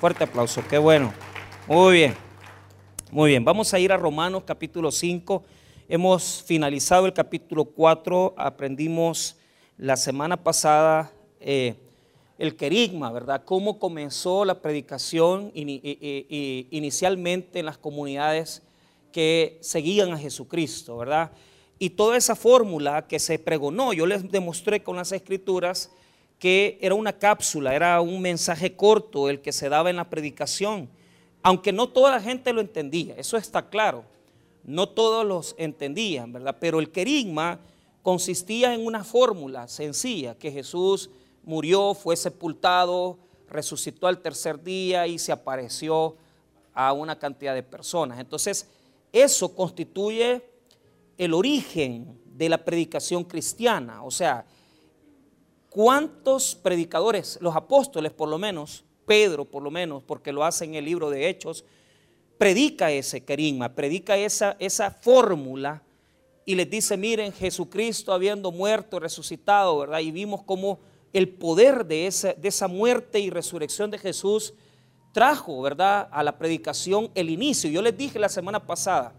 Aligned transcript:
Fuerte 0.00 0.24
aplauso, 0.24 0.62
qué 0.68 0.76
bueno. 0.76 1.14
Muy 1.68 1.94
bien, 1.94 2.16
muy 3.12 3.30
bien. 3.30 3.44
Vamos 3.44 3.72
a 3.72 3.78
ir 3.78 3.92
a 3.92 3.96
Romanos 3.96 4.42
capítulo 4.44 4.90
5. 4.90 5.44
Hemos 5.88 6.42
finalizado 6.44 7.06
el 7.06 7.12
capítulo 7.12 7.64
4, 7.64 8.34
aprendimos 8.36 9.36
la 9.78 9.96
semana 9.96 10.42
pasada 10.42 11.12
eh, 11.40 11.76
el 12.38 12.56
querigma, 12.56 13.12
¿verdad? 13.12 13.44
Cómo 13.44 13.78
comenzó 13.78 14.44
la 14.44 14.60
predicación 14.60 15.52
inicialmente 15.54 17.60
en 17.60 17.66
las 17.66 17.78
comunidades 17.78 18.62
que 19.12 19.58
seguían 19.60 20.12
a 20.12 20.18
Jesucristo, 20.18 20.96
¿verdad? 20.96 21.30
Y 21.78 21.90
toda 21.90 22.16
esa 22.16 22.34
fórmula 22.34 23.06
que 23.06 23.20
se 23.20 23.38
pregonó, 23.38 23.92
yo 23.92 24.06
les 24.06 24.28
demostré 24.30 24.82
con 24.82 24.96
las 24.96 25.12
escrituras 25.12 25.92
que 26.38 26.78
era 26.80 26.94
una 26.94 27.12
cápsula, 27.12 27.74
era 27.74 28.00
un 28.00 28.20
mensaje 28.20 28.76
corto 28.76 29.28
el 29.28 29.40
que 29.40 29.52
se 29.52 29.68
daba 29.68 29.90
en 29.90 29.96
la 29.96 30.10
predicación, 30.10 30.88
aunque 31.42 31.72
no 31.72 31.88
toda 31.88 32.12
la 32.12 32.20
gente 32.20 32.52
lo 32.52 32.60
entendía, 32.60 33.14
eso 33.16 33.36
está 33.36 33.68
claro, 33.68 34.04
no 34.64 34.88
todos 34.88 35.26
los 35.26 35.54
entendían, 35.58 36.32
¿verdad? 36.32 36.56
Pero 36.58 36.80
el 36.80 36.90
querigma 36.90 37.60
consistía 38.02 38.74
en 38.74 38.84
una 38.84 39.04
fórmula 39.04 39.68
sencilla, 39.68 40.36
que 40.36 40.50
Jesús 40.50 41.10
murió, 41.42 41.94
fue 41.94 42.16
sepultado, 42.16 43.18
resucitó 43.48 44.06
al 44.06 44.20
tercer 44.20 44.62
día 44.62 45.06
y 45.06 45.18
se 45.18 45.32
apareció 45.32 46.16
a 46.72 46.92
una 46.92 47.18
cantidad 47.18 47.54
de 47.54 47.62
personas. 47.62 48.18
Entonces, 48.18 48.68
eso 49.12 49.54
constituye 49.54 50.44
el 51.16 51.32
origen 51.32 52.18
de 52.24 52.48
la 52.48 52.58
predicación 52.58 53.24
cristiana. 53.24 54.02
O 54.02 54.10
sea, 54.10 54.44
¿cuántos 55.74 56.54
predicadores, 56.54 57.36
los 57.40 57.56
apóstoles 57.56 58.12
por 58.12 58.28
lo 58.28 58.38
menos, 58.38 58.84
Pedro 59.06 59.44
por 59.44 59.60
lo 59.60 59.72
menos, 59.72 60.04
porque 60.04 60.32
lo 60.32 60.44
hace 60.44 60.64
en 60.64 60.76
el 60.76 60.84
libro 60.84 61.10
de 61.10 61.28
Hechos, 61.28 61.64
predica 62.38 62.92
ese 62.92 63.24
querigma, 63.24 63.74
predica 63.74 64.16
esa, 64.16 64.54
esa 64.60 64.92
fórmula 64.92 65.82
y 66.44 66.54
les 66.54 66.70
dice, 66.70 66.96
miren, 66.96 67.32
Jesucristo 67.32 68.12
habiendo 68.12 68.52
muerto, 68.52 69.00
resucitado, 69.00 69.76
¿verdad? 69.78 69.98
Y 69.98 70.12
vimos 70.12 70.44
cómo 70.44 70.78
el 71.12 71.28
poder 71.28 71.84
de 71.84 72.06
esa, 72.06 72.34
de 72.34 72.46
esa 72.46 72.68
muerte 72.68 73.18
y 73.18 73.30
resurrección 73.30 73.90
de 73.90 73.98
Jesús 73.98 74.54
trajo, 75.10 75.60
¿verdad?, 75.60 76.08
a 76.12 76.22
la 76.22 76.38
predicación 76.38 77.10
el 77.16 77.30
inicio. 77.30 77.68
Yo 77.68 77.82
les 77.82 77.98
dije 77.98 78.20
la 78.20 78.28
semana 78.28 78.64
pasada 78.64 79.12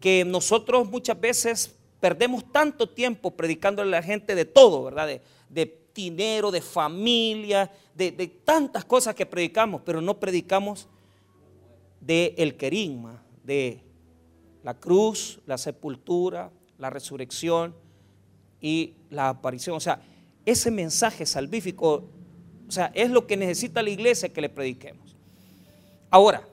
que 0.00 0.24
nosotros 0.24 0.88
muchas 0.88 1.20
veces 1.20 1.76
perdemos 2.02 2.50
tanto 2.50 2.88
tiempo 2.88 3.30
predicándole 3.30 3.96
a 3.96 4.00
la 4.00 4.02
gente 4.02 4.34
de 4.34 4.44
todo, 4.44 4.82
¿verdad? 4.82 5.20
De, 5.48 5.78
dinero, 5.94 6.50
de 6.50 6.60
familia, 6.60 7.70
de, 7.94 8.10
tantas 8.44 8.84
cosas 8.84 9.14
que 9.14 9.24
predicamos, 9.24 9.82
pero 9.84 10.00
no 10.00 10.18
predicamos 10.18 10.88
de 12.00 12.34
el 12.38 12.56
querigma, 12.56 13.22
de 13.44 13.82
la 14.64 14.74
cruz, 14.74 15.38
la 15.46 15.56
sepultura, 15.56 16.50
la 16.76 16.90
resurrección 16.90 17.72
y 18.60 18.94
la 19.08 19.28
aparición. 19.28 19.76
O 19.76 19.80
sea, 19.80 20.02
ese 20.44 20.72
mensaje 20.72 21.24
salvífico, 21.24 22.02
o 22.66 22.72
sea, 22.72 22.90
es 22.94 23.10
lo 23.10 23.28
que 23.28 23.36
necesita 23.36 23.80
la 23.80 23.90
iglesia 23.90 24.32
que 24.32 24.40
le 24.40 24.48
prediquemos. 24.48 25.14
Ahora, 26.10 26.48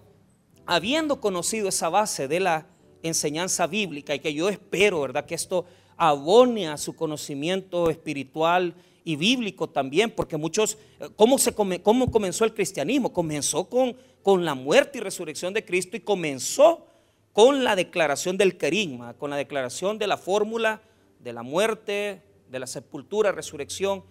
habiendo 0.68 1.20
conocido 1.20 1.70
esa 1.70 1.90
base 1.90 2.28
de 2.28 2.40
la 2.40 2.68
enseñanza 3.04 3.68
bíblica 3.68 4.16
y 4.16 4.20
que 4.20 4.34
yo 4.34 4.50
espero, 4.50 5.02
¿verdad? 5.02 5.26
Que 5.26 5.36
esto 5.36 5.66
abone 5.98 6.68
a 6.68 6.78
su 6.78 6.96
conocimiento 6.96 7.90
espiritual 7.90 8.74
y 9.04 9.16
bíblico 9.16 9.68
también, 9.68 10.12
porque 10.12 10.38
muchos, 10.38 10.78
¿cómo, 11.16 11.38
se 11.38 11.54
cómo 11.54 12.12
comenzó 12.12 12.46
el 12.46 12.54
cristianismo? 12.54 13.12
Comenzó 13.12 13.66
con, 13.66 13.96
con 14.22 14.46
la 14.46 14.56
muerte 14.56 15.00
y 15.00 15.02
resurrección 15.02 15.54
de 15.54 15.66
Cristo 15.66 15.98
y 15.98 16.02
comenzó 16.02 16.86
con 17.34 17.64
la 17.64 17.76
declaración 17.76 18.38
del 18.38 18.58
querigma, 18.58 19.14
con 19.14 19.30
la 19.30 19.38
declaración 19.38 19.98
de 19.98 20.08
la 20.08 20.18
fórmula 20.18 20.82
de 21.20 21.34
la 21.34 21.44
muerte, 21.44 22.22
de 22.50 22.60
la 22.60 22.68
sepultura, 22.68 23.32
resurrección 23.32 24.04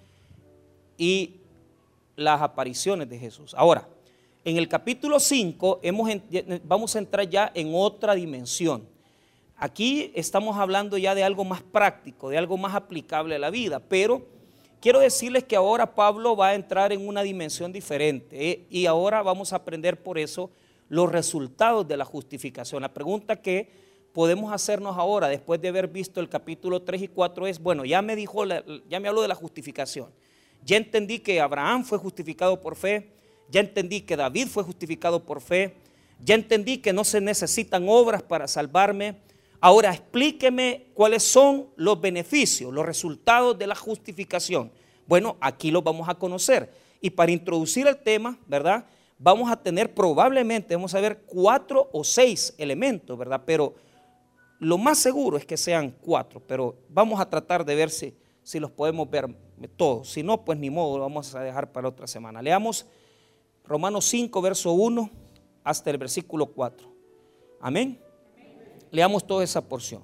y 0.97 1.37
las 2.17 2.43
apariciones 2.43 3.09
de 3.09 3.19
Jesús. 3.19 3.55
Ahora, 3.57 3.89
en 4.49 4.57
el 4.57 4.67
capítulo 4.67 5.21
5 5.21 5.81
hemos, 5.83 6.11
vamos 6.65 6.97
a 6.97 7.01
entrar 7.01 7.29
ya 7.29 7.53
en 7.55 7.71
otra 7.75 8.15
dimensión. 8.15 8.89
Aquí 9.59 10.11
estamos 10.15 10.57
hablando 10.57 10.97
ya 10.97 11.15
de 11.15 11.23
algo 11.23 11.45
más 11.45 11.63
práctico, 11.63 12.31
de 12.31 12.39
algo 12.39 12.57
más 12.57 12.75
aplicable 12.75 13.35
a 13.35 13.39
la 13.39 13.51
vida, 13.51 13.79
pero 13.79 14.27
quiero 14.81 15.01
decirles 15.01 15.45
que 15.45 15.55
ahora 15.55 15.95
Pablo 15.95 16.35
va 16.35 16.49
a 16.49 16.55
entrar 16.55 16.95
en 16.95 17.07
una 17.07 17.23
dimensión 17.23 17.75
diferente 17.75 18.51
¿eh? 18.51 18.67
y 18.71 18.87
ahora 18.87 19.21
vamos 19.21 19.53
a 19.53 19.57
aprender 19.57 20.03
por 20.03 20.19
eso 20.19 20.51
los 20.89 21.13
resultados 21.13 21.87
de 21.87 21.99
la 21.99 22.07
justificación. 22.07 22.81
La 22.81 22.95
pregunta 22.95 23.37
que 23.37 23.71
podemos 24.15 24.51
hacernos 24.51 24.97
ahora, 24.97 25.29
después 25.29 25.61
de 25.61 25.69
haber 25.69 25.89
visto 25.89 26.21
el 26.21 26.31
capítulo 26.31 26.81
3 26.81 27.03
y 27.03 27.09
4, 27.09 27.49
es, 27.49 27.59
bueno, 27.59 27.85
ya 27.85 28.01
me 28.01 28.17
dijo, 28.17 28.47
ya 28.47 28.99
me 28.99 29.09
habló 29.09 29.21
de 29.21 29.29
la 29.29 29.35
justificación. 29.35 30.09
Ya 30.65 30.79
entendí 30.79 31.19
que 31.19 31.39
Abraham 31.39 31.85
fue 31.85 31.99
justificado 31.99 32.63
por 32.63 32.77
fe, 32.77 33.18
ya 33.51 33.61
entendí 33.61 34.03
que 34.03 34.17
David 34.17 34.49
fue 34.49 34.63
justificado 34.63 35.25
por 35.25 35.41
fe, 35.41 35.75
ya 36.25 36.35
entendí 36.35 36.79
que 36.79 36.93
no 36.93 37.05
se 37.05 37.21
necesitan 37.21 37.87
obras 37.89 38.23
para 38.23 38.49
salvarme. 38.49 39.17
Ahora 39.61 39.93
explíqueme 39.93 40.87
cuáles 40.95 41.23
son 41.23 41.69
los 41.77 42.01
beneficios, 42.01 42.73
los 42.73 42.87
resultados 42.87 43.59
de 43.59 43.67
la 43.67 43.75
justificación. 43.75 44.71
Bueno, 45.07 45.37
aquí 45.41 45.71
los 45.71 45.83
vamos 45.83 46.09
a 46.09 46.15
conocer. 46.15 46.73
Y 47.01 47.11
para 47.11 47.33
introducir 47.33 47.87
el 47.87 47.97
tema, 47.97 48.39
¿verdad? 48.47 48.85
vamos 49.19 49.51
a 49.51 49.57
tener 49.57 49.93
probablemente, 49.93 50.75
vamos 50.75 50.95
a 50.95 51.01
ver 51.01 51.23
cuatro 51.27 51.89
o 51.93 52.05
seis 52.05 52.55
elementos, 52.57 53.19
¿verdad? 53.19 53.43
Pero 53.45 53.75
lo 54.61 54.79
más 54.79 54.99
seguro 54.99 55.37
es 55.37 55.45
que 55.45 55.57
sean 55.57 55.91
cuatro, 55.91 56.41
pero 56.47 56.77
vamos 56.89 57.21
a 57.21 57.29
tratar 57.29 57.65
de 57.65 57.75
ver 57.75 57.91
si, 57.91 58.15
si 58.43 58.61
los 58.61 58.71
podemos 58.71 59.11
ver 59.11 59.29
todos. 59.77 60.11
Si 60.11 60.23
no, 60.23 60.45
pues 60.45 60.59
ni 60.59 60.71
modo, 60.71 60.99
lo 60.99 61.03
vamos 61.03 61.35
a 61.35 61.41
dejar 61.41 61.73
para 61.73 61.89
otra 61.89 62.07
semana. 62.07 62.41
Leamos 62.41 62.87
Romanos 63.69 64.07
5, 64.07 64.41
verso 64.41 64.73
1 64.73 65.11
hasta 65.63 65.91
el 65.91 65.99
versículo 65.99 66.47
4. 66.47 66.89
Amén. 67.61 68.01
Leamos 68.91 69.27
toda 69.27 69.45
esa 69.45 69.61
porción. 69.61 70.03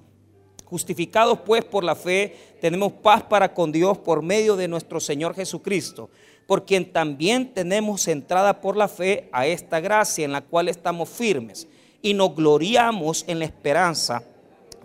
Justificados 0.65 1.39
pues 1.45 1.65
por 1.65 1.83
la 1.83 1.95
fe, 1.95 2.35
tenemos 2.61 2.93
paz 2.93 3.23
para 3.23 3.53
con 3.53 3.71
Dios 3.71 3.97
por 3.97 4.21
medio 4.21 4.55
de 4.55 4.67
nuestro 4.67 4.99
Señor 4.99 5.35
Jesucristo 5.35 6.09
por 6.47 6.65
quien 6.65 6.91
también 6.91 7.53
tenemos 7.53 8.07
entrada 8.07 8.61
por 8.61 8.77
la 8.77 8.87
fe 8.87 9.29
a 9.31 9.47
esta 9.47 9.79
gracia 9.79 10.25
en 10.25 10.31
la 10.31 10.41
cual 10.41 10.67
estamos 10.67 11.09
firmes 11.09 11.67
y 12.01 12.13
nos 12.13 12.35
gloriamos 12.35 13.25
en 13.27 13.39
la 13.39 13.45
esperanza 13.45 14.23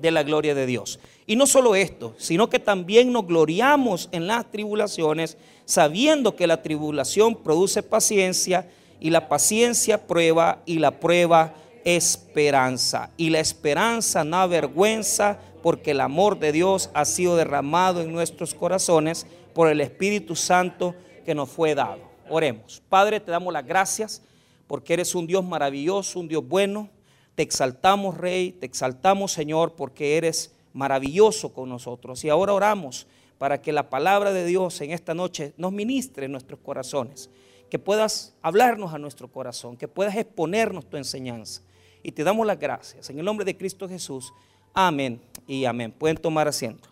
de 0.01 0.11
la 0.11 0.23
gloria 0.23 0.55
de 0.55 0.65
Dios. 0.65 0.99
Y 1.27 1.37
no 1.37 1.47
solo 1.47 1.75
esto, 1.75 2.15
sino 2.17 2.49
que 2.49 2.59
también 2.59 3.13
nos 3.13 3.27
gloriamos 3.27 4.09
en 4.13 4.27
las 4.27 4.51
tribulaciones, 4.51 5.37
sabiendo 5.71 6.35
que 6.35 6.49
la 6.49 6.63
tribulación 6.63 7.37
produce 7.37 7.85
paciencia 7.85 8.69
y 8.99 9.11
la 9.11 9.29
paciencia 9.29 10.05
prueba 10.05 10.63
y 10.67 10.81
la 10.81 10.99
prueba 10.99 11.55
esperanza. 11.85 13.11
Y 13.17 13.31
la 13.31 13.39
esperanza 13.39 14.25
no 14.25 14.39
avergüenza 14.39 15.39
porque 15.63 15.93
el 15.93 16.01
amor 16.01 16.41
de 16.41 16.51
Dios 16.51 16.91
ha 16.93 17.05
sido 17.05 17.37
derramado 17.37 18.01
en 18.01 18.13
nuestros 18.13 18.53
corazones 18.53 19.29
por 19.55 19.69
el 19.69 19.81
Espíritu 19.81 20.35
Santo 20.35 20.97
que 21.25 21.37
nos 21.37 21.49
fue 21.49 21.77
dado. 21.77 22.01
Oremos. 22.29 22.83
Padre, 22.89 23.21
te 23.21 23.31
damos 23.31 23.53
las 23.53 23.65
gracias 23.65 24.23
porque 24.67 24.95
eres 24.95 25.15
un 25.15 25.29
Dios 25.29 25.45
maravilloso, 25.45 26.19
un 26.19 26.27
Dios 26.27 26.47
bueno. 26.49 26.89
Te 27.37 27.45
exaltamos, 27.45 28.19
Rey, 28.19 28.51
te 28.51 28.67
exaltamos, 28.67 29.31
Señor, 29.31 29.75
porque 29.77 30.17
eres 30.17 30.53
maravilloso 30.73 31.53
con 31.53 31.69
nosotros. 31.69 32.25
Y 32.25 32.29
ahora 32.29 32.55
oramos 32.55 33.07
para 33.41 33.63
que 33.63 33.73
la 33.73 33.89
palabra 33.89 34.35
de 34.35 34.45
Dios 34.45 34.83
en 34.83 34.91
esta 34.91 35.15
noche 35.15 35.55
nos 35.57 35.73
ministre 35.73 36.27
en 36.27 36.33
nuestros 36.33 36.61
corazones, 36.61 37.31
que 37.71 37.79
puedas 37.79 38.35
hablarnos 38.43 38.93
a 38.93 38.99
nuestro 38.99 39.29
corazón, 39.29 39.79
que 39.79 39.89
puedas 39.89 40.15
exponernos 40.15 40.85
tu 40.85 40.99
enseñanza. 40.99 41.63
Y 42.03 42.13
te 42.13 42.23
damos 42.23 42.47
las 42.47 42.59
gracias. 42.59 43.09
En 43.09 43.19
el 43.19 43.25
nombre 43.25 43.47
de 43.47 43.57
Cristo 43.57 43.89
Jesús. 43.89 44.31
Amén 44.75 45.23
y 45.47 45.65
amén. 45.65 45.91
Pueden 45.91 46.19
tomar 46.19 46.49
asiento. 46.49 46.91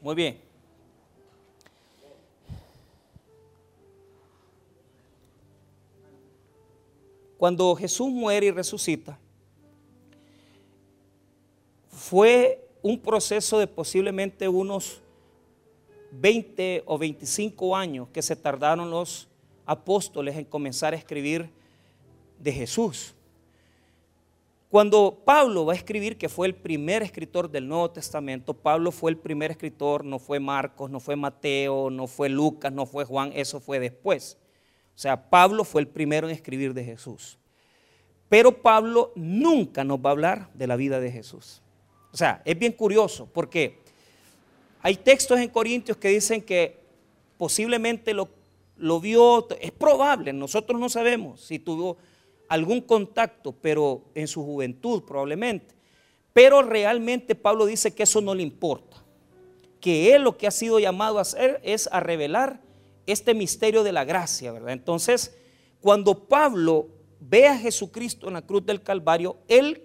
Muy 0.00 0.14
bien. 0.14 0.40
Cuando 7.36 7.74
Jesús 7.74 8.08
muere 8.08 8.46
y 8.46 8.50
resucita, 8.52 9.18
fue 11.88 12.62
un 12.82 12.98
proceso 12.98 13.58
de 13.58 13.66
posiblemente 13.66 14.48
unos 14.48 15.00
20 16.10 16.82
o 16.86 16.98
25 16.98 17.76
años 17.76 18.08
que 18.12 18.22
se 18.22 18.36
tardaron 18.36 18.90
los 18.90 19.28
apóstoles 19.64 20.36
en 20.36 20.44
comenzar 20.44 20.92
a 20.92 20.96
escribir 20.96 21.48
de 22.38 22.52
Jesús. 22.52 23.14
Cuando 24.68 25.22
Pablo 25.24 25.66
va 25.66 25.74
a 25.74 25.76
escribir, 25.76 26.16
que 26.16 26.28
fue 26.28 26.46
el 26.46 26.54
primer 26.54 27.02
escritor 27.02 27.50
del 27.50 27.68
Nuevo 27.68 27.90
Testamento, 27.90 28.54
Pablo 28.54 28.90
fue 28.90 29.10
el 29.10 29.18
primer 29.18 29.50
escritor, 29.50 30.02
no 30.04 30.18
fue 30.18 30.40
Marcos, 30.40 30.90
no 30.90 30.98
fue 30.98 31.14
Mateo, 31.14 31.90
no 31.90 32.06
fue 32.06 32.30
Lucas, 32.30 32.72
no 32.72 32.86
fue 32.86 33.04
Juan, 33.04 33.32
eso 33.34 33.60
fue 33.60 33.78
después. 33.78 34.38
O 34.94 34.98
sea, 34.98 35.28
Pablo 35.28 35.64
fue 35.64 35.82
el 35.82 35.88
primero 35.88 36.26
en 36.26 36.34
escribir 36.34 36.72
de 36.72 36.84
Jesús. 36.84 37.38
Pero 38.30 38.62
Pablo 38.62 39.12
nunca 39.14 39.84
nos 39.84 39.98
va 39.98 40.08
a 40.08 40.12
hablar 40.12 40.50
de 40.54 40.66
la 40.66 40.76
vida 40.76 41.00
de 41.00 41.12
Jesús. 41.12 41.62
O 42.12 42.16
sea, 42.16 42.42
es 42.44 42.58
bien 42.58 42.72
curioso 42.72 43.26
porque 43.32 43.78
hay 44.82 44.96
textos 44.96 45.38
en 45.38 45.48
Corintios 45.48 45.96
que 45.96 46.08
dicen 46.08 46.42
que 46.42 46.76
posiblemente 47.38 48.12
lo, 48.12 48.28
vio, 49.00 49.48
es 49.60 49.72
probable, 49.72 50.32
nosotros 50.32 50.78
no 50.78 50.88
sabemos 50.88 51.40
si 51.40 51.58
tuvo 51.58 51.96
algún 52.48 52.80
contacto, 52.82 53.52
pero 53.52 54.02
en 54.14 54.28
su 54.28 54.44
juventud 54.44 55.04
probablemente. 55.04 55.74
Pero 56.32 56.62
realmente 56.62 57.34
Pablo 57.34 57.64
dice 57.66 57.94
que 57.94 58.02
eso 58.02 58.20
no 58.20 58.34
le 58.34 58.42
importa, 58.42 59.02
que 59.80 60.14
él 60.14 60.22
lo 60.22 60.36
que 60.36 60.46
ha 60.46 60.50
sido 60.50 60.78
llamado 60.78 61.18
a 61.18 61.22
hacer 61.22 61.60
es 61.62 61.88
a 61.92 62.00
revelar 62.00 62.60
este 63.06 63.34
misterio 63.34 63.82
de 63.82 63.92
la 63.92 64.04
gracia, 64.04 64.52
¿verdad? 64.52 64.72
Entonces, 64.72 65.34
cuando 65.80 66.26
Pablo 66.26 66.88
ve 67.20 67.46
a 67.48 67.58
Jesucristo 67.58 68.28
en 68.28 68.34
la 68.34 68.42
cruz 68.42 68.64
del 68.64 68.82
Calvario, 68.82 69.36
él 69.48 69.82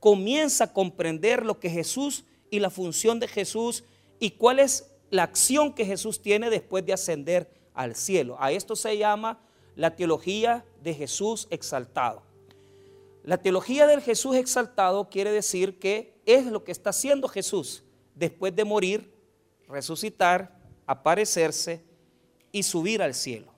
comienza 0.00 0.64
a 0.64 0.72
comprender 0.72 1.44
lo 1.44 1.58
que 1.58 1.70
Jesús 1.70 2.24
y 2.50 2.60
la 2.60 2.70
función 2.70 3.20
de 3.20 3.28
Jesús 3.28 3.84
y 4.18 4.32
cuál 4.32 4.58
es 4.58 4.90
la 5.10 5.22
acción 5.22 5.74
que 5.74 5.84
Jesús 5.84 6.20
tiene 6.20 6.50
después 6.50 6.84
de 6.84 6.92
ascender 6.92 7.50
al 7.74 7.94
cielo. 7.94 8.36
A 8.40 8.52
esto 8.52 8.76
se 8.76 8.96
llama 8.98 9.40
la 9.76 9.94
teología 9.94 10.64
de 10.82 10.94
Jesús 10.94 11.46
exaltado. 11.50 12.22
La 13.24 13.38
teología 13.38 13.86
del 13.86 14.00
Jesús 14.00 14.36
exaltado 14.36 15.08
quiere 15.10 15.30
decir 15.30 15.78
que 15.78 16.14
es 16.26 16.46
lo 16.46 16.64
que 16.64 16.72
está 16.72 16.90
haciendo 16.90 17.28
Jesús 17.28 17.84
después 18.14 18.54
de 18.54 18.64
morir, 18.64 19.12
resucitar, 19.68 20.58
aparecerse 20.86 21.82
y 22.50 22.62
subir 22.62 23.02
al 23.02 23.14
cielo. 23.14 23.52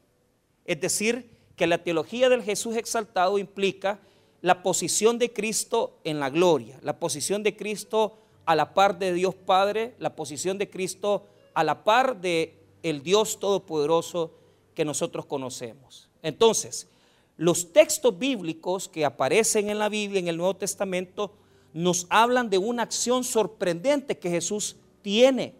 Es 0.64 0.80
decir, 0.80 1.30
que 1.56 1.66
la 1.66 1.82
teología 1.82 2.28
del 2.28 2.42
Jesús 2.42 2.76
exaltado 2.76 3.38
implica 3.38 4.00
la 4.42 4.62
posición 4.62 5.18
de 5.18 5.32
Cristo 5.32 5.98
en 6.04 6.20
la 6.20 6.30
gloria, 6.30 6.78
la 6.82 6.98
posición 6.98 7.42
de 7.42 7.56
Cristo 7.56 8.18
a 8.46 8.54
la 8.54 8.74
par 8.74 8.98
de 8.98 9.12
Dios 9.12 9.34
Padre, 9.34 9.94
la 9.98 10.16
posición 10.16 10.58
de 10.58 10.70
Cristo 10.70 11.26
a 11.54 11.64
la 11.64 11.84
par 11.84 12.20
de 12.20 12.58
el 12.82 13.02
Dios 13.02 13.38
todopoderoso 13.38 14.32
que 14.74 14.84
nosotros 14.84 15.26
conocemos. 15.26 16.08
Entonces, 16.22 16.88
los 17.36 17.72
textos 17.72 18.18
bíblicos 18.18 18.88
que 18.88 19.04
aparecen 19.04 19.70
en 19.70 19.78
la 19.78 19.88
Biblia, 19.88 20.20
en 20.20 20.28
el 20.28 20.36
Nuevo 20.36 20.56
Testamento, 20.56 21.32
nos 21.72 22.06
hablan 22.10 22.50
de 22.50 22.58
una 22.58 22.82
acción 22.82 23.24
sorprendente 23.24 24.18
que 24.18 24.30
Jesús 24.30 24.76
tiene 25.02 25.54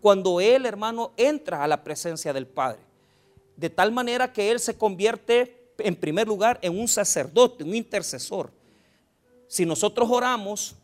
cuando 0.00 0.40
Él, 0.40 0.66
hermano, 0.66 1.12
entra 1.16 1.64
a 1.64 1.68
la 1.68 1.82
presencia 1.82 2.32
del 2.32 2.46
Padre. 2.46 2.80
De 3.56 3.70
tal 3.70 3.92
manera 3.92 4.32
que 4.32 4.50
Él 4.50 4.60
se 4.60 4.76
convierte, 4.76 5.65
en 5.78 5.96
primer 5.96 6.26
lugar, 6.26 6.58
en 6.62 6.78
un 6.78 6.88
sacerdote, 6.88 7.64
un 7.64 7.74
intercesor. 7.74 8.50
Si 9.46 9.64
nosotros 9.64 10.08
oramos, 10.10 10.74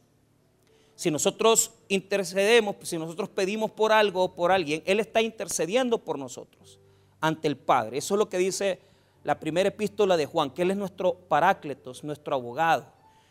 si 0.95 1.11
nosotros 1.11 1.73
intercedemos, 1.89 2.77
si 2.83 2.99
nosotros 2.99 3.29
pedimos 3.29 3.71
por 3.71 3.93
algo 3.93 4.25
o 4.25 4.35
por 4.35 4.53
alguien, 4.53 4.83
Él 4.87 5.01
está 5.01 5.21
intercediendo 5.21 5.99
por 5.99 6.19
nosotros 6.19 6.79
ante 7.21 7.49
el 7.49 7.57
Padre. 7.57 7.99
Eso 7.99 8.15
es 8.15 8.19
lo 8.19 8.29
que 8.29 8.39
dice 8.39 8.81
la 9.25 9.39
primera 9.39 9.69
epístola 9.69 10.17
de 10.17 10.27
Juan, 10.27 10.51
que 10.51 10.63
Él 10.63 10.73
es 10.73 10.77
nuestro 10.77 11.15
parácletos, 11.15 12.05
nuestro 12.05 12.35
abogado. 12.35 12.87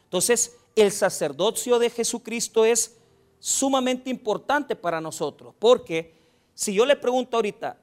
Entonces, 0.06 0.58
el 0.76 0.92
sacerdocio 0.92 1.80
de 1.80 1.90
Jesucristo 1.90 2.66
es 2.66 2.98
sumamente 3.40 4.10
importante 4.10 4.76
para 4.76 5.02
nosotros, 5.02 5.54
porque 5.58 6.14
si 6.54 6.74
yo 6.74 6.86
le 6.86 6.96
pregunto 6.96 7.38
ahorita, 7.38 7.78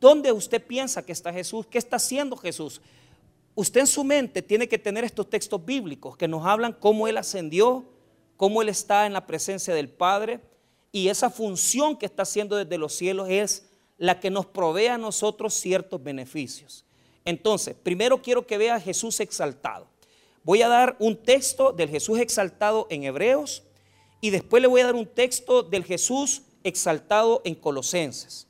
¿dónde 0.00 0.32
usted 0.32 0.64
piensa 0.64 1.04
que 1.04 1.12
está 1.12 1.32
Jesús? 1.32 1.66
¿Qué 1.66 1.78
está 1.78 1.96
haciendo 1.96 2.36
Jesús? 2.36 2.80
Usted 3.54 3.80
en 3.80 3.86
su 3.86 4.04
mente 4.04 4.42
tiene 4.42 4.68
que 4.68 4.78
tener 4.78 5.04
estos 5.04 5.28
textos 5.28 5.64
bíblicos 5.64 6.16
que 6.16 6.28
nos 6.28 6.46
hablan 6.46 6.72
cómo 6.72 7.08
Él 7.08 7.16
ascendió, 7.16 7.84
cómo 8.36 8.62
Él 8.62 8.68
está 8.68 9.06
en 9.06 9.12
la 9.12 9.26
presencia 9.26 9.74
del 9.74 9.88
Padre, 9.88 10.40
y 10.92 11.08
esa 11.08 11.30
función 11.30 11.96
que 11.96 12.06
está 12.06 12.22
haciendo 12.22 12.56
desde 12.56 12.78
los 12.78 12.94
cielos 12.94 13.28
es 13.28 13.68
la 13.98 14.20
que 14.20 14.30
nos 14.30 14.46
provee 14.46 14.86
a 14.86 14.98
nosotros 14.98 15.54
ciertos 15.54 16.02
beneficios. 16.02 16.84
Entonces, 17.24 17.74
primero 17.74 18.22
quiero 18.22 18.46
que 18.46 18.56
vea 18.58 18.76
a 18.76 18.80
Jesús 18.80 19.20
exaltado. 19.20 19.86
Voy 20.44 20.62
a 20.62 20.68
dar 20.68 20.96
un 20.98 21.16
texto 21.16 21.72
del 21.72 21.90
Jesús 21.90 22.18
exaltado 22.20 22.86
en 22.88 23.04
Hebreos 23.04 23.64
y 24.20 24.30
después 24.30 24.62
le 24.62 24.68
voy 24.68 24.80
a 24.80 24.86
dar 24.86 24.94
un 24.94 25.06
texto 25.06 25.62
del 25.62 25.84
Jesús 25.84 26.42
exaltado 26.64 27.42
en 27.44 27.54
Colosenses, 27.54 28.47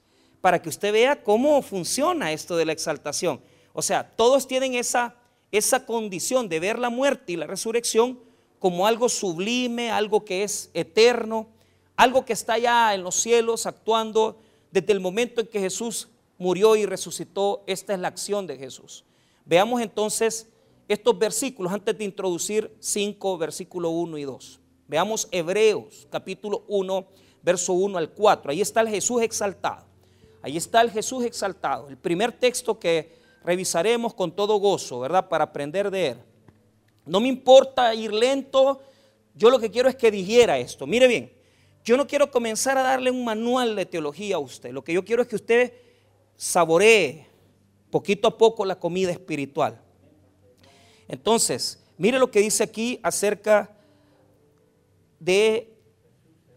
para 0.49 0.62
que 0.62 0.71
usted 0.71 0.95
vea 0.95 1.23
cómo 1.23 1.61
funciona 1.61 2.33
esto 2.33 2.56
de 2.56 2.65
la 2.65 2.73
exaltación. 2.73 3.39
O 3.75 3.83
sea, 3.83 4.11
todos 4.17 4.49
tienen 4.49 4.77
esa, 4.77 5.15
esa 5.53 5.85
condición 5.85 6.49
de 6.49 6.59
ver 6.59 6.79
la 6.79 6.89
muerte 6.89 7.33
y 7.33 7.37
la 7.37 7.47
resurrección 7.47 8.19
como 8.59 8.87
algo 8.87 9.11
sublime, 9.11 9.91
algo 9.91 10.25
que 10.25 10.45
es 10.45 10.71
eterno, 10.73 11.49
algo 11.97 12.25
que 12.25 12.33
está 12.33 12.56
ya 12.56 12.95
en 12.95 13.03
los 13.03 13.17
cielos 13.17 13.67
actuando 13.67 14.39
desde 14.71 14.95
el 14.95 15.00
momento 15.00 15.43
en 15.43 15.49
que 15.49 15.61
Jesús 15.61 16.09
murió 16.39 16.77
y 16.77 16.87
resucitó. 16.87 17.62
Esta 17.67 17.93
es 17.93 18.01
la 18.01 18.09
acción 18.09 18.47
de 18.47 18.56
Jesús. 18.56 19.05
Veamos 19.44 19.83
entonces 19.83 20.49
estos 20.89 21.19
versículos 21.19 21.75
antes 21.75 21.99
de 21.99 22.05
introducir 22.05 22.75
5, 22.81 23.37
versículo 23.37 23.91
1 23.91 24.17
y 24.17 24.23
2. 24.23 24.61
Veamos 24.87 25.29
Hebreos 25.31 26.06
capítulo 26.09 26.65
1, 26.69 27.06
verso 27.43 27.75
1 27.75 27.99
al 27.99 28.09
4. 28.12 28.51
Ahí 28.51 28.62
está 28.62 28.81
el 28.81 28.89
Jesús 28.89 29.21
exaltado. 29.21 29.88
Ahí 30.43 30.56
está 30.56 30.81
el 30.81 30.90
Jesús 30.90 31.25
exaltado. 31.25 31.88
El 31.88 31.96
primer 31.96 32.32
texto 32.32 32.79
que 32.79 33.17
revisaremos 33.44 34.14
con 34.14 34.32
todo 34.32 34.56
gozo, 34.56 35.00
¿verdad? 35.00 35.29
Para 35.29 35.44
aprender 35.44 35.90
de 35.90 36.08
él. 36.08 36.19
No 37.06 37.20
me 37.20 37.29
importa 37.29 37.94
ir 37.94 38.12
lento. 38.12 38.81
Yo 39.35 39.50
lo 39.50 39.58
que 39.58 39.70
quiero 39.70 39.88
es 39.88 39.96
que 39.96 40.11
dijera 40.11 40.58
esto. 40.58 40.87
Mire 40.87 41.06
bien, 41.08 41.32
yo 41.85 41.96
no 41.96 42.06
quiero 42.06 42.31
comenzar 42.31 42.76
a 42.76 42.82
darle 42.82 43.11
un 43.11 43.25
manual 43.25 43.75
de 43.75 43.87
teología 43.87 44.37
a 44.37 44.40
usted. 44.40 44.73
Lo 44.73 44.85
que 44.85 44.93
yo 44.93 45.05
quiero 45.05 45.23
es 45.23 45.29
que 45.29 45.37
usted 45.37 45.73
saboree 46.37 47.26
poquito 47.91 48.29
a 48.29 48.37
poco 48.37 48.64
la 48.64 48.79
comida 48.79 49.11
espiritual. 49.11 49.81
Entonces, 51.08 51.82
mire 51.96 52.19
lo 52.19 52.31
que 52.31 52.41
dice 52.41 52.62
aquí 52.62 53.00
acerca 53.02 53.70
de 55.19 55.75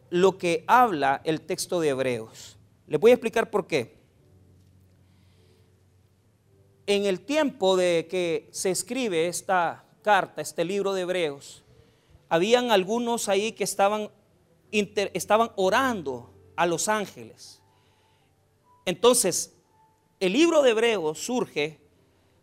lo 0.09 0.37
que 0.37 0.63
habla 0.67 1.21
el 1.23 1.41
texto 1.41 1.79
de 1.79 1.89
Hebreos. 1.89 2.57
Les 2.91 2.99
voy 2.99 3.11
a 3.11 3.13
explicar 3.13 3.49
por 3.49 3.67
qué. 3.67 3.95
En 6.85 7.05
el 7.05 7.21
tiempo 7.21 7.77
de 7.77 8.05
que 8.11 8.49
se 8.51 8.69
escribe 8.69 9.29
esta 9.29 9.85
carta, 10.01 10.41
este 10.41 10.65
libro 10.65 10.91
de 10.91 11.03
Hebreos, 11.03 11.63
habían 12.27 12.69
algunos 12.69 13.29
ahí 13.29 13.53
que 13.53 13.63
estaban, 13.63 14.09
estaban 14.71 15.51
orando 15.55 16.33
a 16.57 16.65
los 16.65 16.89
ángeles. 16.89 17.61
Entonces, 18.83 19.55
el 20.19 20.33
libro 20.33 20.61
de 20.61 20.71
Hebreos 20.71 21.17
surge 21.17 21.79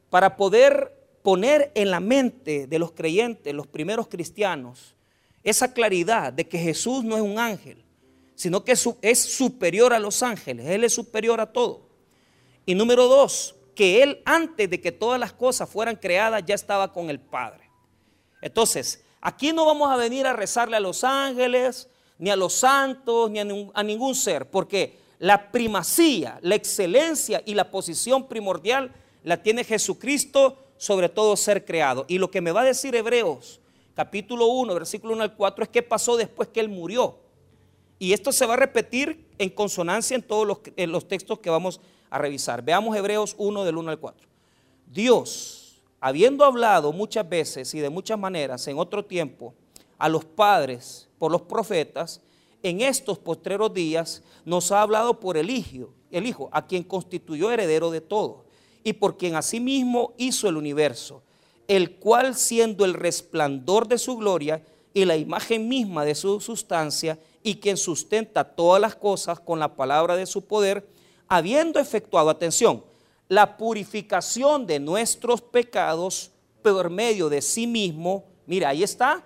para 0.08 0.34
poder 0.34 1.10
poner 1.22 1.72
en 1.74 1.90
la 1.90 2.00
mente 2.00 2.66
de 2.66 2.78
los 2.78 2.92
creyentes, 2.92 3.52
los 3.52 3.66
primeros 3.66 4.08
cristianos, 4.08 4.96
esa 5.42 5.74
claridad 5.74 6.32
de 6.32 6.48
que 6.48 6.58
Jesús 6.58 7.04
no 7.04 7.16
es 7.16 7.22
un 7.22 7.38
ángel, 7.38 7.84
sino 8.38 8.62
que 8.62 8.78
es 9.02 9.18
superior 9.18 9.92
a 9.92 9.98
los 9.98 10.22
ángeles, 10.22 10.68
Él 10.68 10.84
es 10.84 10.94
superior 10.94 11.40
a 11.40 11.52
todo. 11.52 11.88
Y 12.64 12.76
número 12.76 13.08
dos, 13.08 13.56
que 13.74 14.00
Él 14.00 14.22
antes 14.24 14.70
de 14.70 14.80
que 14.80 14.92
todas 14.92 15.18
las 15.18 15.32
cosas 15.32 15.68
fueran 15.68 15.96
creadas 15.96 16.44
ya 16.46 16.54
estaba 16.54 16.92
con 16.92 17.10
el 17.10 17.18
Padre. 17.18 17.68
Entonces, 18.40 19.02
aquí 19.20 19.52
no 19.52 19.66
vamos 19.66 19.90
a 19.90 19.96
venir 19.96 20.24
a 20.24 20.34
rezarle 20.34 20.76
a 20.76 20.80
los 20.80 21.02
ángeles, 21.02 21.88
ni 22.16 22.30
a 22.30 22.36
los 22.36 22.54
santos, 22.54 23.28
ni 23.28 23.40
a, 23.40 23.82
ningún 23.82 24.14
ser, 24.14 24.48
porque 24.48 24.96
la 25.18 25.50
primacía, 25.50 26.38
la 26.40 26.54
excelencia 26.54 27.42
y 27.44 27.54
la 27.54 27.72
posición 27.72 28.28
primordial 28.28 28.94
la 29.24 29.42
tiene 29.42 29.64
Jesucristo 29.64 30.58
sobre 30.76 31.08
todo 31.08 31.36
ser 31.36 31.64
creado. 31.64 32.04
Y 32.06 32.18
lo 32.18 32.30
que 32.30 32.40
me 32.40 32.52
va 32.52 32.60
a 32.60 32.66
decir 32.66 32.94
Hebreos 32.94 33.58
capítulo 33.96 34.46
1, 34.46 34.74
versículo 34.74 35.14
1 35.14 35.24
al 35.24 35.34
4 35.34 35.64
es 35.64 35.70
qué 35.70 35.82
pasó 35.82 36.16
después 36.16 36.50
que 36.50 36.60
Él 36.60 36.68
murió. 36.68 37.26
Y 37.98 38.12
esto 38.12 38.32
se 38.32 38.46
va 38.46 38.54
a 38.54 38.58
repetir 38.58 39.26
en 39.38 39.50
consonancia 39.50 40.14
en 40.14 40.22
todos 40.22 40.46
los, 40.46 41.08
textos 41.08 41.38
que 41.40 41.50
vamos 41.50 41.80
a 42.10 42.18
revisar. 42.18 42.62
Veamos 42.62 42.96
Hebreos 42.96 43.34
1 43.38 43.64
del 43.64 43.76
1 43.76 43.90
al 43.90 43.98
4. 43.98 44.28
Dios, 44.86 45.82
habiendo 46.00 46.44
hablado 46.44 46.92
muchas 46.92 47.28
veces 47.28 47.74
y 47.74 47.80
de 47.80 47.90
muchas 47.90 48.18
maneras 48.18 48.66
en 48.68 48.78
otro 48.78 49.04
tiempo 49.04 49.54
a 49.98 50.08
los 50.08 50.24
padres 50.24 51.08
por 51.18 51.32
los 51.32 51.42
profetas, 51.42 52.20
en 52.62 52.80
estos 52.80 53.18
postreros 53.18 53.72
días 53.74 54.22
nos 54.44 54.72
ha 54.72 54.82
hablado 54.82 55.20
por 55.20 55.36
el 55.36 55.50
Hijo, 55.50 55.92
el 56.10 56.26
Hijo, 56.26 56.48
a 56.52 56.66
quien 56.66 56.82
constituyó 56.84 57.50
heredero 57.50 57.90
de 57.90 58.00
todo, 58.00 58.44
y 58.82 58.94
por 58.94 59.16
quien 59.16 59.36
asimismo 59.36 60.14
hizo 60.16 60.48
el 60.48 60.56
universo, 60.56 61.22
el 61.66 61.96
cual 61.96 62.34
siendo 62.34 62.84
el 62.84 62.94
resplandor 62.94 63.86
de 63.86 63.98
su 63.98 64.16
gloria 64.16 64.64
y 64.94 65.04
la 65.04 65.16
imagen 65.16 65.68
misma 65.68 66.04
de 66.04 66.14
su 66.14 66.40
sustancia, 66.40 67.18
y 67.42 67.56
quien 67.56 67.76
sustenta 67.76 68.44
todas 68.44 68.80
las 68.80 68.94
cosas 68.94 69.40
con 69.40 69.58
la 69.58 69.74
palabra 69.76 70.16
de 70.16 70.26
su 70.26 70.46
poder, 70.46 70.88
habiendo 71.28 71.78
efectuado, 71.78 72.30
atención, 72.30 72.84
la 73.28 73.56
purificación 73.56 74.66
de 74.66 74.80
nuestros 74.80 75.42
pecados 75.42 76.30
por 76.62 76.90
medio 76.90 77.28
de 77.28 77.42
sí 77.42 77.66
mismo. 77.66 78.24
Mira, 78.46 78.70
ahí 78.70 78.82
está 78.82 79.24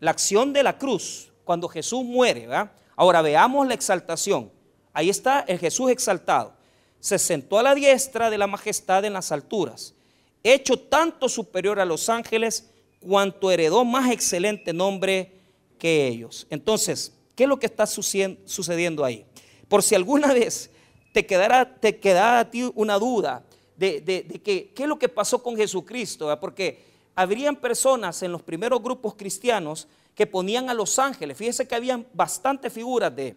la 0.00 0.10
acción 0.10 0.52
de 0.52 0.62
la 0.62 0.78
cruz, 0.78 1.32
cuando 1.44 1.68
Jesús 1.68 2.02
muere. 2.04 2.48
Ahora 2.96 3.22
veamos 3.22 3.66
la 3.66 3.74
exaltación. 3.74 4.50
Ahí 4.92 5.10
está 5.10 5.40
el 5.40 5.58
Jesús 5.58 5.90
exaltado. 5.90 6.54
Se 6.98 7.18
sentó 7.18 7.58
a 7.58 7.62
la 7.62 7.74
diestra 7.74 8.30
de 8.30 8.38
la 8.38 8.46
majestad 8.46 9.04
en 9.04 9.12
las 9.12 9.30
alturas, 9.30 9.94
hecho 10.42 10.78
tanto 10.78 11.28
superior 11.28 11.78
a 11.78 11.84
los 11.84 12.08
ángeles 12.08 12.70
cuanto 13.00 13.50
heredó 13.50 13.84
más 13.84 14.10
excelente 14.10 14.72
nombre 14.72 15.38
que 15.78 16.08
ellos. 16.08 16.46
Entonces, 16.50 17.12
¿qué 17.36 17.44
es 17.44 17.48
lo 17.48 17.58
que 17.58 17.66
está 17.66 17.86
sucediendo 17.86 19.04
ahí? 19.04 19.24
Por 19.68 19.82
si 19.82 19.94
alguna 19.94 20.32
vez 20.34 20.70
te 21.12 21.24
quedara, 21.24 21.76
te 21.76 21.98
quedara 21.98 22.40
a 22.40 22.50
ti 22.50 22.68
una 22.74 22.98
duda 22.98 23.44
de, 23.76 24.02
que, 24.42 24.72
qué 24.74 24.82
es 24.82 24.88
lo 24.88 24.98
que 24.98 25.08
pasó 25.08 25.42
con 25.42 25.56
Jesucristo, 25.56 26.36
porque 26.40 26.82
habrían 27.14 27.56
personas 27.56 28.22
en 28.22 28.32
los 28.32 28.42
primeros 28.42 28.82
grupos 28.82 29.14
cristianos 29.14 29.86
que 30.14 30.26
ponían 30.26 30.70
a 30.70 30.74
los 30.74 30.98
ángeles. 30.98 31.36
Fíjese 31.36 31.68
que 31.68 31.74
habían 31.74 32.06
bastantes 32.14 32.72
figuras 32.72 33.14
de, 33.14 33.36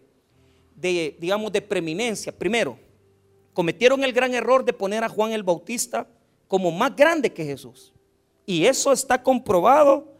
de, 0.75 1.15
digamos, 1.19 1.51
de 1.51 1.61
preeminencia. 1.61 2.31
Primero, 2.31 2.79
cometieron 3.53 4.03
el 4.03 4.13
gran 4.13 4.33
error 4.33 4.63
de 4.63 4.71
poner 4.71 5.03
a 5.03 5.09
Juan 5.09 5.33
el 5.33 5.43
Bautista 5.43 6.07
como 6.47 6.71
más 6.71 6.95
grande 6.95 7.33
que 7.33 7.43
Jesús. 7.43 7.93
Y 8.45 8.65
eso 8.65 8.91
está 8.93 9.21
comprobado 9.21 10.18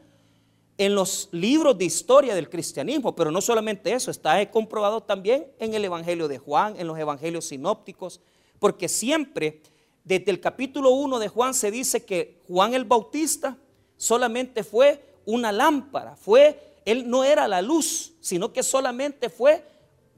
en 0.80 0.96
los 0.96 1.28
libros 1.34 1.78
de 1.78 1.84
historia 1.84 2.34
del 2.34 2.50
cristianismo, 2.50 3.14
pero 3.14 3.32
no 3.32 3.42
solamente 3.42 3.92
eso, 3.92 4.10
está 4.10 4.50
comprobado 4.50 5.02
también 5.02 5.46
en 5.60 5.74
el 5.74 5.84
Evangelio 5.84 6.30
de 6.30 6.38
Juan, 6.38 6.80
en 6.80 6.88
los 6.88 6.98
Evangelios 6.98 7.46
sinópticos, 7.46 8.22
porque 8.60 8.88
siempre 8.88 9.62
desde 10.06 10.32
el 10.32 10.40
capítulo 10.40 10.92
1 10.92 11.20
de 11.20 11.28
Juan 11.28 11.54
se 11.54 11.70
dice 11.70 12.06
que 12.06 12.40
Juan 12.48 12.74
el 12.74 12.86
Bautista 12.86 13.58
solamente 13.98 14.64
fue 14.64 15.04
una 15.26 15.52
lámpara, 15.52 16.16
fue, 16.16 16.78
él 16.86 17.10
no 17.10 17.26
era 17.26 17.46
la 17.50 17.62
luz, 17.62 18.14
sino 18.22 18.54
que 18.54 18.64
solamente 18.64 19.30
fue 19.30 19.66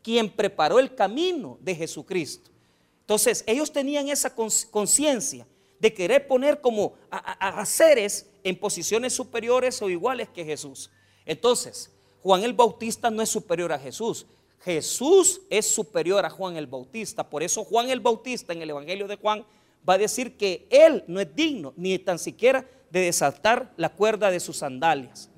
quien 0.04 0.30
preparó 0.30 0.78
el 0.78 0.94
camino 0.94 1.58
de 1.62 1.74
Jesucristo. 1.74 2.52
Entonces 3.00 3.44
ellos 3.48 3.72
tenían 3.72 4.10
esa 4.10 4.36
conciencia 4.36 5.48
de 5.82 5.92
querer 5.92 6.28
poner 6.28 6.62
como 6.62 6.94
a, 7.10 7.66
seres 7.66 8.30
en 8.44 8.56
posiciones 8.56 9.14
superiores 9.14 9.82
o 9.82 9.90
iguales 9.90 10.30
que 10.30 10.46
Jesús. 10.46 10.92
Entonces, 11.26 11.92
Juan 12.22 12.44
el 12.44 12.54
Bautista 12.54 13.10
no 13.10 13.24
es 13.24 13.30
superior 13.30 13.74
a 13.74 13.80
Jesús. 13.80 14.28
Jesús 14.60 15.42
es 15.50 15.66
superior 15.66 16.24
a 16.24 16.30
Juan 16.30 16.56
el 16.56 16.68
Bautista. 16.68 17.28
Por 17.28 17.42
eso 17.42 17.64
Juan 17.64 17.90
el 17.90 18.00
Bautista 18.00 18.54
en 18.54 18.62
el 18.62 18.70
Evangelio 18.70 19.08
de 19.08 19.16
Juan 19.16 19.44
va 19.88 19.96
a 19.96 19.98
decir 19.98 20.38
que 20.38 20.68
él 20.70 21.04
no 21.08 21.20
es 21.20 21.36
digno 21.36 21.74
ni 21.76 21.98
tan 21.98 22.20
siquiera 22.20 22.64
de 22.92 23.00
desaltar 23.00 23.74
la 23.76 23.90
cuerda 23.90 24.30
de 24.30 24.40
sus 24.40 24.58
sandalias. 24.58 25.32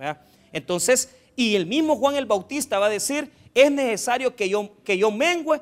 Entonces, 0.52 1.16
y 1.38 1.56
el 1.56 1.66
mismo 1.68 1.96
Juan 1.96 2.18
el 2.18 2.26
Bautista 2.26 2.80
va 2.80 2.88
a 2.88 2.90
decir, 2.90 3.32
es 3.54 3.72
necesario 3.72 4.36
que 4.36 4.50
yo, 4.50 4.72
que 4.84 4.98
yo 4.98 5.10
mengüe 5.10 5.62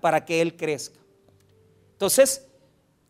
para 0.00 0.24
que 0.24 0.40
él 0.40 0.56
crezca. 0.56 0.98
Entonces, 1.92 2.45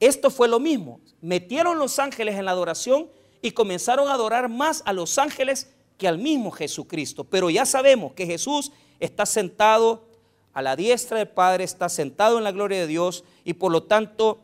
esto 0.00 0.30
fue 0.30 0.48
lo 0.48 0.60
mismo. 0.60 1.00
Metieron 1.20 1.78
los 1.78 1.98
ángeles 1.98 2.36
en 2.36 2.44
la 2.44 2.50
adoración 2.50 3.08
y 3.42 3.52
comenzaron 3.52 4.08
a 4.08 4.14
adorar 4.14 4.48
más 4.48 4.82
a 4.86 4.92
los 4.92 5.18
ángeles 5.18 5.72
que 5.98 6.08
al 6.08 6.18
mismo 6.18 6.50
Jesucristo. 6.50 7.24
Pero 7.24 7.50
ya 7.50 7.64
sabemos 7.64 8.12
que 8.12 8.26
Jesús 8.26 8.72
está 9.00 9.24
sentado 9.24 10.04
a 10.52 10.62
la 10.62 10.76
diestra 10.76 11.18
del 11.18 11.28
Padre, 11.28 11.64
está 11.64 11.88
sentado 11.88 12.38
en 12.38 12.44
la 12.44 12.52
gloria 12.52 12.80
de 12.80 12.86
Dios 12.86 13.24
y 13.44 13.54
por 13.54 13.72
lo 13.72 13.82
tanto 13.82 14.40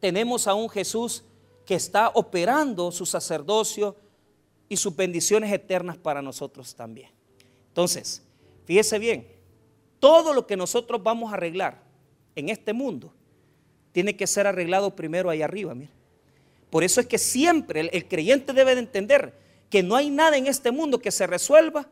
tenemos 0.00 0.46
a 0.46 0.54
un 0.54 0.68
Jesús 0.68 1.24
que 1.66 1.74
está 1.74 2.10
operando 2.14 2.90
su 2.92 3.04
sacerdocio 3.04 3.96
y 4.68 4.76
sus 4.76 4.94
bendiciones 4.94 5.52
eternas 5.52 5.96
para 5.96 6.22
nosotros 6.22 6.74
también. 6.74 7.10
Entonces, 7.68 8.22
fíjese 8.64 8.98
bien, 8.98 9.28
todo 9.98 10.32
lo 10.32 10.46
que 10.46 10.56
nosotros 10.56 11.02
vamos 11.02 11.30
a 11.30 11.36
arreglar 11.36 11.82
en 12.34 12.48
este 12.48 12.72
mundo 12.72 13.12
tiene 13.92 14.16
que 14.16 14.26
ser 14.26 14.46
arreglado 14.46 14.94
primero 14.94 15.30
ahí 15.30 15.42
arriba. 15.42 15.74
Mira. 15.74 15.90
Por 16.70 16.84
eso 16.84 17.00
es 17.00 17.06
que 17.06 17.18
siempre 17.18 17.88
el, 17.92 18.08
creyente 18.08 18.52
debe 18.52 18.74
de 18.74 18.80
entender 18.80 19.34
que 19.70 19.82
no 19.82 19.96
hay 19.96 20.10
nada 20.10 20.36
en 20.36 20.46
este 20.46 20.70
mundo 20.70 21.00
que 21.00 21.10
se 21.10 21.26
resuelva 21.26 21.88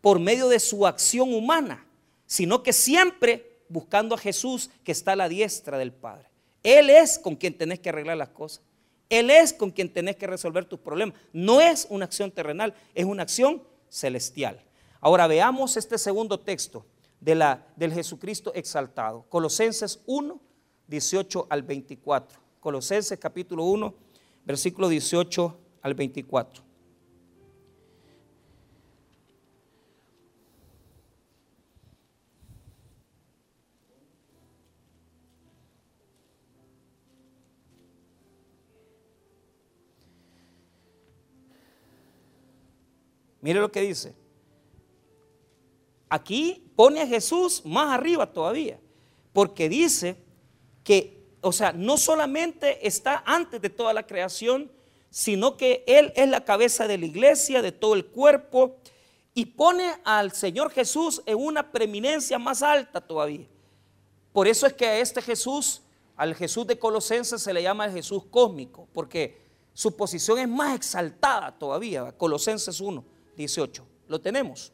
por 0.00 0.18
medio 0.18 0.48
de 0.48 0.60
su 0.60 0.86
acción 0.86 1.34
humana, 1.34 1.86
sino 2.26 2.62
que 2.62 2.72
siempre 2.72 3.58
buscando 3.68 4.14
a 4.14 4.18
Jesús 4.18 4.70
que 4.84 4.92
está 4.92 5.12
a 5.12 5.16
la 5.16 5.28
diestra 5.28 5.78
del 5.78 5.92
Padre. 5.92 6.28
Él 6.62 6.90
es 6.90 7.18
con 7.18 7.36
quien 7.36 7.56
tenés 7.56 7.80
que 7.80 7.90
arreglar 7.90 8.16
las 8.16 8.30
cosas. 8.30 8.62
Él 9.08 9.28
es 9.30 9.52
con 9.52 9.70
quien 9.70 9.92
tenés 9.92 10.16
que 10.16 10.26
resolver 10.26 10.64
tus 10.64 10.78
problemas. 10.80 11.16
No 11.32 11.60
es 11.60 11.86
una 11.90 12.04
acción 12.04 12.30
terrenal, 12.30 12.74
es 12.94 13.04
una 13.04 13.24
acción 13.24 13.62
celestial. 13.88 14.62
Ahora 15.00 15.26
veamos 15.26 15.76
este 15.76 15.98
segundo 15.98 16.38
texto 16.40 16.86
de 17.20 17.34
la, 17.34 17.66
del 17.76 17.92
Jesucristo 17.92 18.52
exaltado. 18.54 19.24
Colosenses 19.28 20.00
1, 20.06 20.40
18 20.90 21.46
al 21.48 21.62
24. 21.62 22.40
Colosenses 22.58 23.16
capítulo 23.18 23.64
1, 23.64 23.94
versículo 24.44 24.88
18 24.88 25.56
al 25.82 25.94
24. 25.94 26.64
Mire 43.42 43.60
lo 43.60 43.70
que 43.70 43.80
dice. 43.80 44.12
Aquí 46.08 46.68
pone 46.74 47.00
a 47.00 47.06
Jesús 47.06 47.62
más 47.64 47.94
arriba 47.94 48.30
todavía, 48.30 48.80
porque 49.32 49.68
dice 49.68 50.16
que, 50.90 51.36
o 51.40 51.52
sea, 51.52 51.72
no 51.72 51.96
solamente 51.96 52.84
está 52.84 53.22
antes 53.24 53.62
de 53.62 53.70
toda 53.70 53.92
la 53.92 54.08
creación, 54.08 54.72
sino 55.08 55.56
que 55.56 55.84
Él 55.86 56.12
es 56.16 56.28
la 56.28 56.44
cabeza 56.44 56.88
de 56.88 56.98
la 56.98 57.06
iglesia, 57.06 57.62
de 57.62 57.70
todo 57.70 57.94
el 57.94 58.06
cuerpo, 58.06 58.74
y 59.32 59.46
pone 59.46 59.88
al 60.02 60.32
Señor 60.32 60.72
Jesús 60.72 61.22
en 61.26 61.36
una 61.36 61.70
preeminencia 61.70 62.40
más 62.40 62.60
alta 62.60 63.00
todavía. 63.00 63.46
Por 64.32 64.48
eso 64.48 64.66
es 64.66 64.72
que 64.72 64.84
a 64.84 64.98
este 64.98 65.22
Jesús, 65.22 65.82
al 66.16 66.34
Jesús 66.34 66.66
de 66.66 66.76
Colosenses, 66.76 67.40
se 67.40 67.54
le 67.54 67.62
llama 67.62 67.84
el 67.84 67.92
Jesús 67.92 68.24
cósmico, 68.28 68.88
porque 68.92 69.38
su 69.72 69.94
posición 69.96 70.40
es 70.40 70.48
más 70.48 70.74
exaltada 70.74 71.56
todavía. 71.56 72.10
Colosenses 72.18 72.80
1, 72.80 73.04
18. 73.36 73.86
Lo 74.08 74.20
tenemos. 74.20 74.72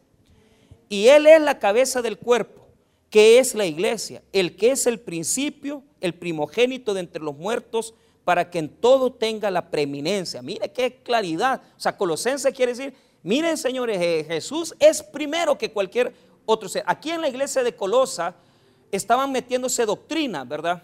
Y 0.89 1.09
Él 1.09 1.27
es 1.27 1.43
la 1.43 1.59
cabeza 1.59 2.01
del 2.01 2.17
cuerpo 2.17 2.67
¿Qué 3.11 3.39
es 3.39 3.55
la 3.55 3.67
iglesia? 3.67 4.23
El 4.33 4.57
que 4.57 4.73
es 4.73 4.87
el 4.87 5.01
principio, 5.01 5.83
el 6.01 6.15
primogénito 6.15 6.95
de 6.95 7.01
entre 7.01 7.23
los 7.23 7.37
muertos, 7.37 7.95
para 8.25 8.51
que 8.51 8.59
en 8.59 8.69
todo 8.69 9.13
tenga 9.13 9.51
la 9.53 9.71
preeminencia. 9.71 10.43
Mire 10.43 10.73
qué 10.73 10.97
claridad. 10.97 11.63
O 11.77 11.81
sea, 11.81 11.97
Colosense 11.97 12.53
quiere 12.53 12.73
decir, 12.75 12.93
miren 13.23 13.57
señores, 13.57 13.99
Jesús 14.27 14.75
es 14.81 15.01
primero 15.03 15.57
que 15.57 15.71
cualquier 15.71 16.13
otro 16.45 16.69
ser. 16.69 16.83
Aquí 16.87 17.11
en 17.11 17.21
la 17.21 17.29
iglesia 17.29 17.63
de 17.63 17.77
Colosa 17.77 18.35
estaban 18.91 19.31
metiéndose 19.31 19.87
doctrina, 19.87 20.45
¿verdad? 20.45 20.83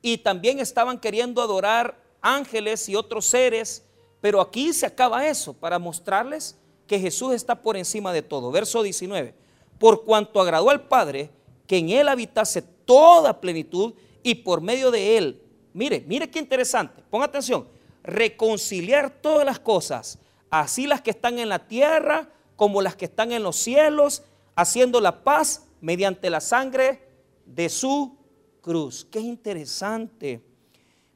Y 0.00 0.18
también 0.18 0.60
estaban 0.60 1.00
queriendo 1.00 1.42
adorar 1.42 1.98
ángeles 2.20 2.88
y 2.88 2.94
otros 2.94 3.26
seres, 3.26 3.84
pero 4.20 4.40
aquí 4.40 4.72
se 4.72 4.86
acaba 4.86 5.26
eso 5.26 5.54
para 5.54 5.78
mostrarles 5.78 6.56
que 6.86 7.00
Jesús 7.00 7.34
está 7.34 7.60
por 7.62 7.76
encima 7.76 8.12
de 8.12 8.22
todo. 8.22 8.50
Verso 8.50 8.82
19. 8.82 9.34
Por 9.78 10.04
cuanto 10.04 10.40
agradó 10.40 10.70
al 10.70 10.86
Padre 10.86 11.30
que 11.66 11.78
en 11.78 11.90
Él 11.90 12.08
habitase 12.08 12.62
toda 12.62 13.40
plenitud 13.40 13.94
y 14.26 14.34
por 14.34 14.60
medio 14.60 14.90
de 14.90 15.16
Él, 15.16 15.40
mire, 15.72 16.04
mire 16.04 16.28
qué 16.28 16.40
interesante, 16.40 17.00
ponga 17.10 17.26
atención, 17.26 17.68
reconciliar 18.02 19.08
todas 19.22 19.46
las 19.46 19.60
cosas, 19.60 20.18
así 20.50 20.88
las 20.88 21.00
que 21.00 21.10
están 21.10 21.38
en 21.38 21.48
la 21.48 21.68
tierra 21.68 22.28
como 22.56 22.82
las 22.82 22.96
que 22.96 23.04
están 23.04 23.30
en 23.30 23.44
los 23.44 23.54
cielos, 23.54 24.24
haciendo 24.56 25.00
la 25.00 25.22
paz 25.22 25.68
mediante 25.80 26.28
la 26.28 26.40
sangre 26.40 27.06
de 27.44 27.68
su 27.68 28.18
cruz. 28.60 29.06
Qué 29.08 29.20
interesante. 29.20 30.40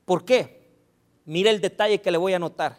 ¿Por 0.04 0.24
qué? 0.24 0.70
Mire 1.24 1.50
el 1.50 1.60
detalle 1.60 2.00
que 2.00 2.12
le 2.12 2.18
voy 2.18 2.34
a 2.34 2.36
anotar. 2.36 2.78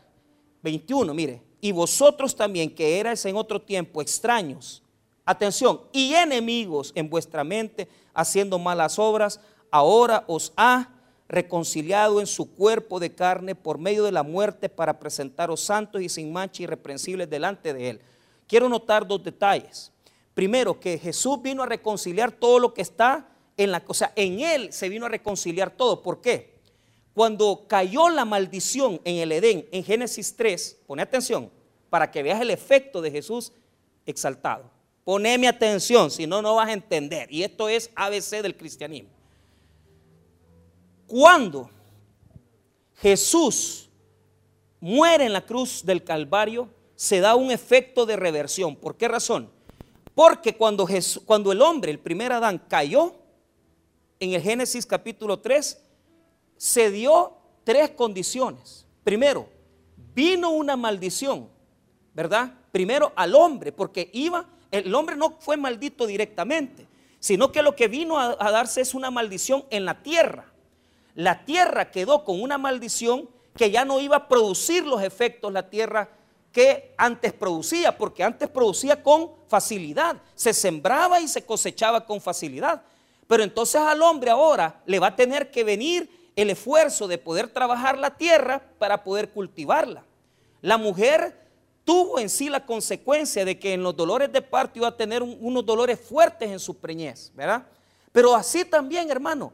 21, 0.64 1.14
mire. 1.14 1.42
Y 1.60 1.74
vosotros 1.74 2.38
también 2.38 2.74
que 2.74 3.02
erais 3.02 3.26
en 3.26 3.36
otro 3.36 3.62
tiempo 3.62 4.02
extraños 4.02 4.82
atención, 5.26 5.82
y 5.92 6.14
enemigos 6.14 6.92
en 6.96 7.10
vuestra 7.10 7.44
mente, 7.44 7.88
haciendo 8.14 8.60
malas 8.60 9.00
obras, 9.00 9.40
ahora 9.72 10.24
os 10.28 10.54
ha 10.58 10.90
reconciliado 11.32 12.20
en 12.20 12.28
su 12.28 12.54
cuerpo 12.54 13.00
de 13.00 13.16
carne 13.16 13.56
por 13.56 13.78
medio 13.78 14.04
de 14.04 14.12
la 14.12 14.22
muerte 14.22 14.68
para 14.68 15.00
presentaros 15.00 15.62
santos 15.62 16.02
y 16.02 16.10
sin 16.10 16.32
mancha 16.34 16.64
irreprensibles 16.64 17.30
delante 17.30 17.74
de 17.74 17.90
él. 17.90 18.02
Quiero 18.48 18.68
notar 18.68 19.08
dos 19.08 19.24
detalles. 19.24 19.94
Primero, 20.34 20.78
que 20.78 20.98
Jesús 20.98 21.42
vino 21.42 21.64
a 21.64 21.66
reconciliar 21.66 22.34
todo 22.34 22.60
lo 22.60 22.74
que 22.74 22.82
está 22.82 23.30
en 23.56 23.72
la, 23.72 23.82
o 23.88 23.94
sea, 23.94 24.12
en 24.18 24.42
él 24.42 24.74
se 24.74 24.90
vino 24.90 25.06
a 25.06 25.10
reconciliar 25.10 25.72
todo. 25.72 26.02
¿Por 26.02 26.20
qué? 26.20 26.60
Cuando 27.14 27.66
cayó 27.68 28.10
la 28.10 28.26
maldición 28.26 29.00
en 29.06 29.18
el 29.18 29.32
Edén, 29.32 29.66
en 29.72 29.84
Génesis 29.84 30.36
3, 30.36 30.80
pone 30.86 31.02
atención, 31.02 31.50
para 31.90 32.12
que 32.12 32.24
veas 32.24 32.42
el 32.42 32.50
efecto 32.50 33.02
de 33.02 33.12
Jesús 33.12 33.54
exaltado. 34.06 34.70
Poneme 35.06 35.48
atención, 35.48 36.12
si 36.12 36.28
no, 36.28 36.42
no 36.42 36.56
vas 36.56 36.70
a 36.70 36.74
entender. 36.74 37.32
Y 37.32 37.44
esto 37.44 37.70
es 37.70 37.90
ABC 37.96 38.42
del 38.42 38.56
cristianismo. 38.56 39.21
Cuando 41.12 41.70
Jesús 42.96 43.90
muere 44.80 45.26
en 45.26 45.34
la 45.34 45.46
cruz 45.46 45.84
del 45.84 46.06
Calvario, 46.06 46.70
se 46.96 47.20
da 47.20 47.36
un 47.36 47.52
efecto 47.52 48.06
de 48.06 48.16
reversión. 48.16 48.78
¿Por 48.78 48.96
qué 48.96 49.10
razón? 49.10 49.52
Porque 50.16 50.56
cuando, 50.56 50.88
cuando 51.26 51.52
el 51.52 51.62
hombre, 51.62 51.92
el 51.92 52.00
primer 52.00 52.32
Adán, 52.32 52.64
cayó, 52.66 53.14
en 54.22 54.32
el 54.36 54.42
Génesis 54.42 54.86
capítulo 54.86 55.40
3, 55.40 55.84
se 56.56 56.92
dio 56.92 57.34
tres 57.66 57.90
condiciones. 57.90 58.86
Primero, 59.04 59.50
vino 60.16 60.52
una 60.52 60.78
maldición, 60.78 61.50
¿verdad? 62.14 62.54
Primero 62.72 63.12
al 63.18 63.36
hombre, 63.36 63.74
porque 63.74 64.10
iba, 64.14 64.48
el 64.72 64.96
hombre 64.96 65.18
no 65.18 65.36
fue 65.42 65.58
maldito 65.58 66.06
directamente, 66.06 66.88
sino 67.20 67.52
que 67.52 67.64
lo 67.64 67.76
que 67.76 67.90
vino 67.90 68.18
a 68.18 68.50
darse 68.50 68.80
es 68.80 68.94
una 68.94 69.12
maldición 69.12 69.66
en 69.72 69.84
la 69.84 70.02
tierra. 70.02 70.51
La 71.16 71.46
tierra 71.46 71.92
quedó 71.92 72.24
con 72.24 72.42
una 72.42 72.58
maldición 72.58 73.30
que 73.56 73.72
ya 73.72 73.86
no 73.86 74.00
iba 74.00 74.16
a 74.16 74.28
producir 74.28 74.86
los 74.86 75.02
efectos 75.02 75.52
la 75.52 75.70
tierra 75.70 76.10
que 76.52 76.94
antes 76.98 77.34
producía, 77.34 77.98
porque 77.98 78.24
antes 78.24 78.50
producía 78.50 79.02
con 79.02 79.32
facilidad, 79.48 80.18
se 80.36 80.54
sembraba 80.54 81.20
y 81.22 81.28
se 81.28 81.46
cosechaba 81.46 82.06
con 82.06 82.20
facilidad. 82.20 82.82
Pero 83.28 83.44
entonces 83.44 83.80
al 83.80 84.02
hombre 84.02 84.32
ahora 84.32 84.82
le 84.86 85.00
va 85.00 85.08
a 85.08 85.16
tener 85.16 85.52
que 85.52 85.64
venir 85.64 86.10
el 86.36 86.50
esfuerzo 86.50 87.08
de 87.08 87.18
poder 87.18 87.48
trabajar 87.48 87.98
la 87.98 88.18
tierra 88.18 88.62
para 88.78 89.04
poder 89.04 89.30
cultivarla. 89.30 90.04
La 90.62 90.78
mujer 90.78 91.40
tuvo 91.84 92.20
en 92.20 92.30
sí 92.30 92.50
la 92.50 92.66
consecuencia 92.66 93.46
de 93.46 93.58
que 93.58 93.74
en 93.74 93.84
los 93.84 93.96
dolores 93.96 94.32
de 94.32 94.42
parto 94.42 94.80
iba 94.80 94.90
a 94.90 94.98
tener 94.98 95.24
unos 95.24 95.66
dolores 95.66 96.00
fuertes 96.00 96.50
en 96.50 96.60
su 96.60 96.78
preñez, 96.78 97.32
¿verdad? 97.34 97.66
Pero 98.12 98.36
así 98.36 98.66
también, 98.66 99.10
hermano, 99.10 99.54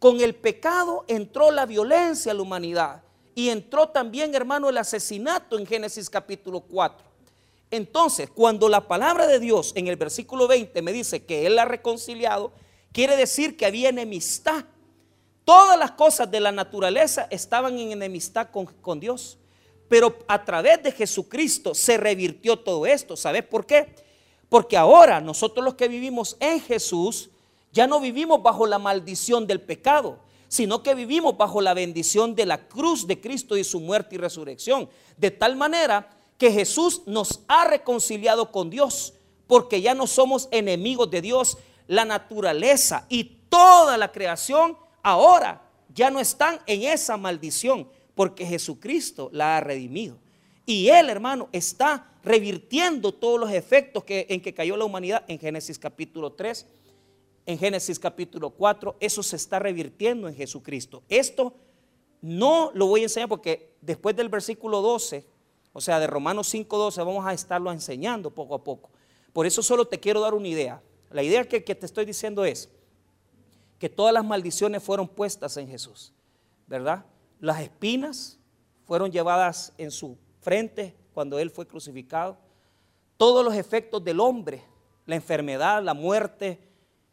con 0.00 0.20
el 0.20 0.34
pecado 0.34 1.04
entró 1.06 1.50
la 1.50 1.66
violencia 1.66 2.32
a 2.32 2.34
la 2.34 2.42
humanidad. 2.42 3.02
Y 3.34 3.50
entró 3.50 3.90
también, 3.90 4.34
hermano, 4.34 4.68
el 4.68 4.78
asesinato 4.78 5.56
en 5.58 5.66
Génesis 5.66 6.10
capítulo 6.10 6.60
4. 6.60 7.06
Entonces, 7.70 8.28
cuando 8.30 8.68
la 8.68 8.88
palabra 8.88 9.26
de 9.26 9.38
Dios 9.38 9.72
en 9.76 9.86
el 9.86 9.96
versículo 9.96 10.48
20 10.48 10.82
me 10.82 10.92
dice 10.92 11.24
que 11.24 11.46
Él 11.46 11.56
la 11.56 11.62
ha 11.62 11.66
reconciliado, 11.66 12.50
quiere 12.92 13.14
decir 13.14 13.56
que 13.56 13.66
había 13.66 13.90
enemistad. 13.90 14.64
Todas 15.44 15.78
las 15.78 15.92
cosas 15.92 16.30
de 16.30 16.40
la 16.40 16.50
naturaleza 16.50 17.28
estaban 17.30 17.78
en 17.78 17.92
enemistad 17.92 18.50
con, 18.50 18.66
con 18.66 19.00
Dios. 19.00 19.38
Pero 19.88 20.16
a 20.28 20.44
través 20.44 20.82
de 20.82 20.92
Jesucristo 20.92 21.74
se 21.74 21.98
revirtió 21.98 22.58
todo 22.58 22.86
esto. 22.86 23.16
¿Sabes 23.16 23.44
por 23.44 23.66
qué? 23.66 23.94
Porque 24.48 24.78
ahora 24.78 25.20
nosotros 25.20 25.62
los 25.62 25.74
que 25.74 25.88
vivimos 25.88 26.38
en 26.40 26.60
Jesús 26.60 27.30
ya 27.72 27.86
no 27.86 28.00
vivimos 28.00 28.42
bajo 28.42 28.66
la 28.66 28.78
maldición 28.78 29.46
del 29.46 29.60
pecado 29.60 30.18
sino 30.50 30.82
que 30.82 30.96
vivimos 30.96 31.36
bajo 31.36 31.60
la 31.60 31.74
bendición 31.74 32.34
de 32.34 32.44
la 32.44 32.66
cruz 32.66 33.06
de 33.06 33.20
Cristo 33.20 33.56
y 33.56 33.62
su 33.62 33.78
muerte 33.78 34.16
y 34.16 34.18
resurrección. 34.18 34.90
De 35.16 35.30
tal 35.30 35.54
manera 35.54 36.10
que 36.38 36.50
Jesús 36.50 37.02
nos 37.06 37.42
ha 37.46 37.66
reconciliado 37.66 38.50
con 38.50 38.68
Dios, 38.68 39.14
porque 39.46 39.80
ya 39.80 39.94
no 39.94 40.08
somos 40.08 40.48
enemigos 40.50 41.08
de 41.08 41.22
Dios. 41.22 41.56
La 41.86 42.04
naturaleza 42.04 43.06
y 43.08 43.22
toda 43.48 43.96
la 43.96 44.10
creación 44.10 44.76
ahora 45.04 45.62
ya 45.94 46.10
no 46.10 46.18
están 46.18 46.58
en 46.66 46.82
esa 46.82 47.16
maldición, 47.16 47.88
porque 48.16 48.44
Jesucristo 48.44 49.30
la 49.32 49.56
ha 49.56 49.60
redimido. 49.60 50.18
Y 50.66 50.88
Él, 50.88 51.10
hermano, 51.10 51.48
está 51.52 52.10
revirtiendo 52.24 53.12
todos 53.12 53.38
los 53.38 53.52
efectos 53.52 54.02
que, 54.02 54.26
en 54.28 54.40
que 54.40 54.52
cayó 54.52 54.76
la 54.76 54.84
humanidad 54.84 55.24
en 55.28 55.38
Génesis 55.38 55.78
capítulo 55.78 56.32
3 56.32 56.66
en 57.50 57.58
Génesis 57.58 57.98
capítulo 57.98 58.50
4, 58.50 58.96
eso 59.00 59.22
se 59.24 59.34
está 59.34 59.58
revirtiendo 59.58 60.28
en 60.28 60.36
Jesucristo. 60.36 61.02
Esto 61.08 61.52
no 62.22 62.70
lo 62.74 62.86
voy 62.86 63.00
a 63.00 63.04
enseñar 63.04 63.28
porque 63.28 63.76
después 63.80 64.14
del 64.14 64.28
versículo 64.28 64.80
12, 64.80 65.26
o 65.72 65.80
sea, 65.80 65.98
de 65.98 66.06
Romanos 66.06 66.48
5, 66.48 66.78
12, 66.78 67.02
vamos 67.02 67.26
a 67.26 67.32
estarlo 67.32 67.72
enseñando 67.72 68.30
poco 68.30 68.54
a 68.54 68.62
poco. 68.62 68.90
Por 69.32 69.46
eso 69.46 69.62
solo 69.62 69.86
te 69.88 69.98
quiero 69.98 70.20
dar 70.20 70.34
una 70.34 70.46
idea. 70.46 70.80
La 71.10 71.24
idea 71.24 71.44
que, 71.44 71.64
que 71.64 71.74
te 71.74 71.86
estoy 71.86 72.04
diciendo 72.04 72.44
es 72.44 72.70
que 73.80 73.88
todas 73.88 74.14
las 74.14 74.24
maldiciones 74.24 74.82
fueron 74.82 75.08
puestas 75.08 75.56
en 75.56 75.66
Jesús, 75.66 76.12
¿verdad? 76.68 77.04
Las 77.40 77.60
espinas 77.60 78.38
fueron 78.84 79.10
llevadas 79.10 79.72
en 79.76 79.90
su 79.90 80.16
frente 80.40 80.96
cuando 81.12 81.38
Él 81.40 81.50
fue 81.50 81.66
crucificado. 81.66 82.38
Todos 83.16 83.44
los 83.44 83.54
efectos 83.54 84.04
del 84.04 84.20
hombre, 84.20 84.62
la 85.06 85.16
enfermedad, 85.16 85.82
la 85.82 85.94
muerte, 85.94 86.69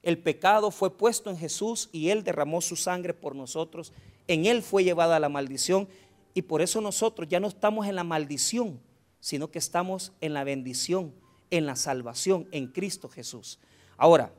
el 0.07 0.17
pecado 0.17 0.71
fue 0.71 0.89
puesto 0.89 1.29
en 1.29 1.37
Jesús 1.37 1.89
y 1.91 2.11
Él 2.11 2.23
derramó 2.23 2.61
su 2.61 2.77
sangre 2.77 3.13
por 3.13 3.35
nosotros. 3.35 3.91
En 4.29 4.45
Él 4.45 4.63
fue 4.63 4.85
llevada 4.85 5.19
la 5.19 5.27
maldición 5.27 5.89
y 6.33 6.43
por 6.43 6.61
eso 6.61 6.79
nosotros 6.79 7.27
ya 7.27 7.41
no 7.41 7.49
estamos 7.49 7.87
en 7.87 7.95
la 7.97 8.05
maldición, 8.05 8.79
sino 9.19 9.51
que 9.51 9.59
estamos 9.59 10.13
en 10.21 10.33
la 10.33 10.45
bendición, 10.45 11.13
en 11.51 11.65
la 11.65 11.75
salvación, 11.75 12.47
en 12.51 12.67
Cristo 12.67 13.09
Jesús. 13.09 13.59
Ahora, 13.97 14.31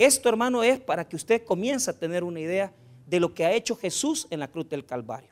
esto 0.00 0.28
hermano 0.28 0.64
es 0.64 0.80
para 0.80 1.08
que 1.08 1.14
usted 1.14 1.44
comience 1.44 1.88
a 1.88 1.96
tener 1.96 2.24
una 2.24 2.40
idea 2.40 2.74
de 3.06 3.20
lo 3.20 3.32
que 3.32 3.44
ha 3.44 3.52
hecho 3.52 3.76
Jesús 3.76 4.26
en 4.30 4.40
la 4.40 4.48
cruz 4.48 4.68
del 4.68 4.84
Calvario. 4.84 5.30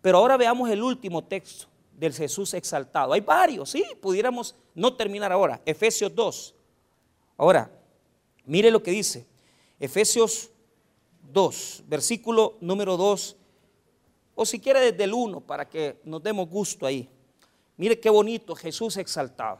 Pero 0.00 0.16
ahora 0.16 0.38
veamos 0.38 0.70
el 0.70 0.82
último 0.82 1.22
texto 1.22 1.66
del 1.98 2.14
Jesús 2.14 2.54
exaltado. 2.54 3.12
Hay 3.12 3.20
varios, 3.20 3.68
sí, 3.68 3.84
pudiéramos 4.00 4.54
no 4.74 4.94
terminar 4.94 5.32
ahora. 5.32 5.60
Efesios 5.66 6.14
2. 6.14 6.54
Ahora, 7.36 7.77
Mire 8.48 8.70
lo 8.70 8.82
que 8.82 8.90
dice 8.90 9.26
Efesios 9.78 10.50
2, 11.32 11.84
versículo 11.86 12.56
número 12.62 12.96
2, 12.96 13.36
o 14.34 14.46
si 14.46 14.58
quiere 14.58 14.80
desde 14.80 15.04
el 15.04 15.12
1 15.12 15.42
para 15.42 15.68
que 15.68 16.00
nos 16.02 16.22
demos 16.22 16.48
gusto 16.48 16.86
ahí. 16.86 17.10
Mire 17.76 18.00
qué 18.00 18.08
bonito 18.08 18.54
Jesús 18.54 18.96
exaltado. 18.96 19.58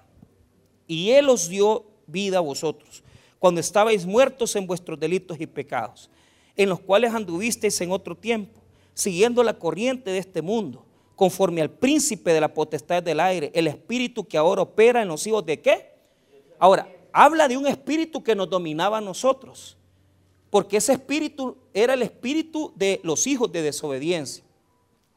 Y 0.86 1.10
Él 1.10 1.28
os 1.28 1.50
dio 1.50 1.84
vida 2.06 2.38
a 2.38 2.40
vosotros 2.40 3.02
cuando 3.38 3.60
estabais 3.60 4.06
muertos 4.06 4.56
en 4.56 4.66
vuestros 4.66 4.98
delitos 4.98 5.38
y 5.38 5.46
pecados, 5.46 6.08
en 6.56 6.70
los 6.70 6.80
cuales 6.80 7.12
anduvisteis 7.12 7.78
en 7.82 7.92
otro 7.92 8.16
tiempo, 8.16 8.58
siguiendo 8.94 9.44
la 9.44 9.58
corriente 9.58 10.10
de 10.10 10.18
este 10.18 10.40
mundo, 10.40 10.86
conforme 11.14 11.60
al 11.60 11.70
príncipe 11.70 12.32
de 12.32 12.40
la 12.40 12.54
potestad 12.54 13.02
del 13.02 13.20
aire, 13.20 13.50
el 13.54 13.66
espíritu 13.66 14.26
que 14.26 14.38
ahora 14.38 14.62
opera 14.62 15.02
en 15.02 15.08
los 15.08 15.26
hijos 15.26 15.44
de 15.44 15.60
qué? 15.60 15.90
Ahora, 16.58 16.90
habla 17.20 17.48
de 17.48 17.56
un 17.56 17.66
espíritu 17.66 18.22
que 18.22 18.36
nos 18.36 18.48
dominaba 18.48 18.98
a 18.98 19.00
nosotros, 19.00 19.76
porque 20.50 20.76
ese 20.76 20.92
espíritu 20.92 21.56
era 21.74 21.94
el 21.94 22.02
espíritu 22.02 22.72
de 22.76 23.00
los 23.02 23.26
hijos 23.26 23.50
de 23.50 23.60
desobediencia, 23.60 24.44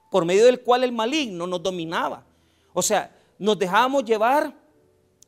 por 0.09 0.25
medio 0.25 0.45
del 0.45 0.61
cual 0.61 0.83
el 0.83 0.91
maligno 0.91 1.45
nos 1.45 1.61
dominaba. 1.61 2.25
O 2.73 2.81
sea, 2.81 3.15
nos 3.37 3.59
dejábamos 3.59 4.03
llevar 4.03 4.51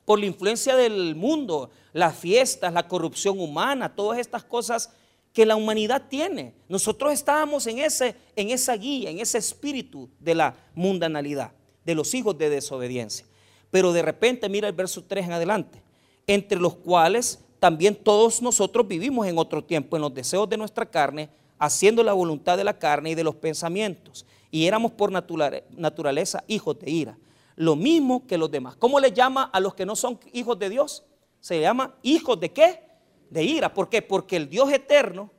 por 0.04 0.20
la 0.20 0.26
influencia 0.26 0.76
del 0.76 1.14
mundo, 1.16 1.70
las 1.94 2.18
fiestas, 2.18 2.74
la 2.74 2.88
corrupción 2.88 3.40
humana, 3.40 3.94
todas 3.94 4.18
estas 4.18 4.44
cosas 4.44 4.90
que 5.32 5.46
la 5.46 5.56
humanidad 5.56 6.08
tiene. 6.10 6.56
Nosotros 6.68 7.14
estábamos 7.14 7.68
en, 7.68 7.78
ese, 7.78 8.16
en 8.36 8.50
esa 8.50 8.76
guía, 8.76 9.12
en 9.12 9.20
ese 9.20 9.38
espíritu 9.38 10.10
de 10.20 10.34
la 10.34 10.56
mundanalidad, 10.74 11.52
de 11.86 11.94
los 11.94 12.16
hijos 12.16 12.36
de 12.36 12.50
desobediencia. 12.50 13.28
Pero 13.70 13.94
de 13.94 14.02
repente, 14.02 14.50
mira 14.50 14.68
el 14.68 14.74
verso 14.74 15.04
3 15.04 15.26
en 15.26 15.34
adelante 15.34 15.83
entre 16.28 16.60
los 16.60 16.76
cuales 16.76 17.40
también 17.60 17.96
todos 17.96 18.42
nosotros 18.42 18.88
vivimos 18.88 19.26
en 19.28 19.38
otro 19.38 19.64
tiempo, 19.64 19.96
en 19.96 20.02
los 20.02 20.14
deseos 20.14 20.50
de 20.50 20.58
nuestra 20.58 20.86
carne, 20.86 21.30
haciendo 21.58 22.04
la 22.04 22.14
voluntad 22.14 22.58
de 22.58 22.64
la 22.64 22.78
carne 22.78 23.12
y 23.12 23.16
de 23.16 23.24
los 23.24 23.36
pensamientos. 23.36 24.26
Y 24.52 24.68
éramos 24.68 24.92
por 24.92 25.12
naturaleza 25.12 26.44
hijos 26.48 26.78
de 26.80 26.92
ira. 26.92 27.18
Lo 27.56 27.76
mismo 27.76 28.28
que 28.28 28.38
los 28.38 28.52
demás. 28.52 28.76
¿Cómo 28.76 29.00
le 29.00 29.12
llama 29.12 29.44
a 29.44 29.60
los 29.60 29.74
que 29.76 29.86
no 29.86 29.96
son 29.96 30.20
hijos 30.34 30.60
de 30.60 30.70
Dios? 30.70 31.04
Se 31.40 31.60
llama 31.60 31.96
hijos 32.04 32.40
de 32.40 32.52
qué? 32.52 32.82
De 33.30 33.44
ira. 33.44 33.74
¿Por 33.74 33.90
qué? 33.90 34.02
Porque 34.02 34.36
el 34.36 34.50
Dios 34.50 34.72
eterno 34.72 35.32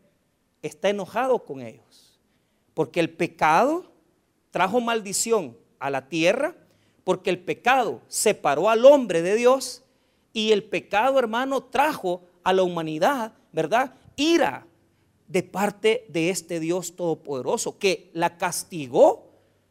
está 0.62 0.88
enojado 0.88 1.44
con 1.44 1.60
ellos. 1.60 2.18
Porque 2.72 3.00
el 3.00 3.10
pecado 3.10 3.84
trajo 4.50 4.80
maldición 4.80 5.56
a 5.78 5.90
la 5.90 6.08
tierra, 6.08 6.56
porque 7.04 7.30
el 7.30 7.38
pecado 7.38 8.00
separó 8.08 8.70
al 8.70 8.86
hombre 8.86 9.20
de 9.20 9.36
Dios 9.36 9.83
y 10.34 10.52
el 10.52 10.64
pecado, 10.64 11.18
hermano, 11.18 11.62
trajo 11.62 12.22
a 12.42 12.52
la 12.52 12.64
humanidad, 12.64 13.32
¿verdad? 13.52 13.94
Ira 14.16 14.66
de 15.28 15.42
parte 15.42 16.04
de 16.10 16.28
este 16.28 16.60
Dios 16.60 16.94
todopoderoso 16.96 17.78
que 17.78 18.10
la 18.12 18.36
castigó 18.36 19.30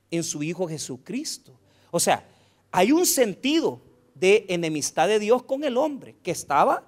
en 0.09 0.23
su 0.23 0.41
Hijo 0.41 0.67
Jesucristo. 0.67 1.53
O 1.91 1.99
sea, 1.99 2.27
hay 2.71 2.91
un 2.91 3.05
sentido 3.05 3.81
de 4.15 4.45
enemistad 4.47 5.07
de 5.07 5.19
Dios 5.19 5.43
con 5.43 5.63
el 5.63 5.77
hombre 5.77 6.15
que 6.23 6.31
estaba 6.31 6.87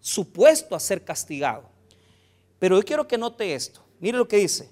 supuesto 0.00 0.74
a 0.74 0.80
ser 0.80 1.04
castigado. 1.04 1.64
Pero 2.58 2.76
yo 2.76 2.84
quiero 2.84 3.06
que 3.06 3.18
note 3.18 3.54
esto. 3.54 3.82
Mire 4.00 4.18
lo 4.18 4.26
que 4.26 4.38
dice. 4.38 4.70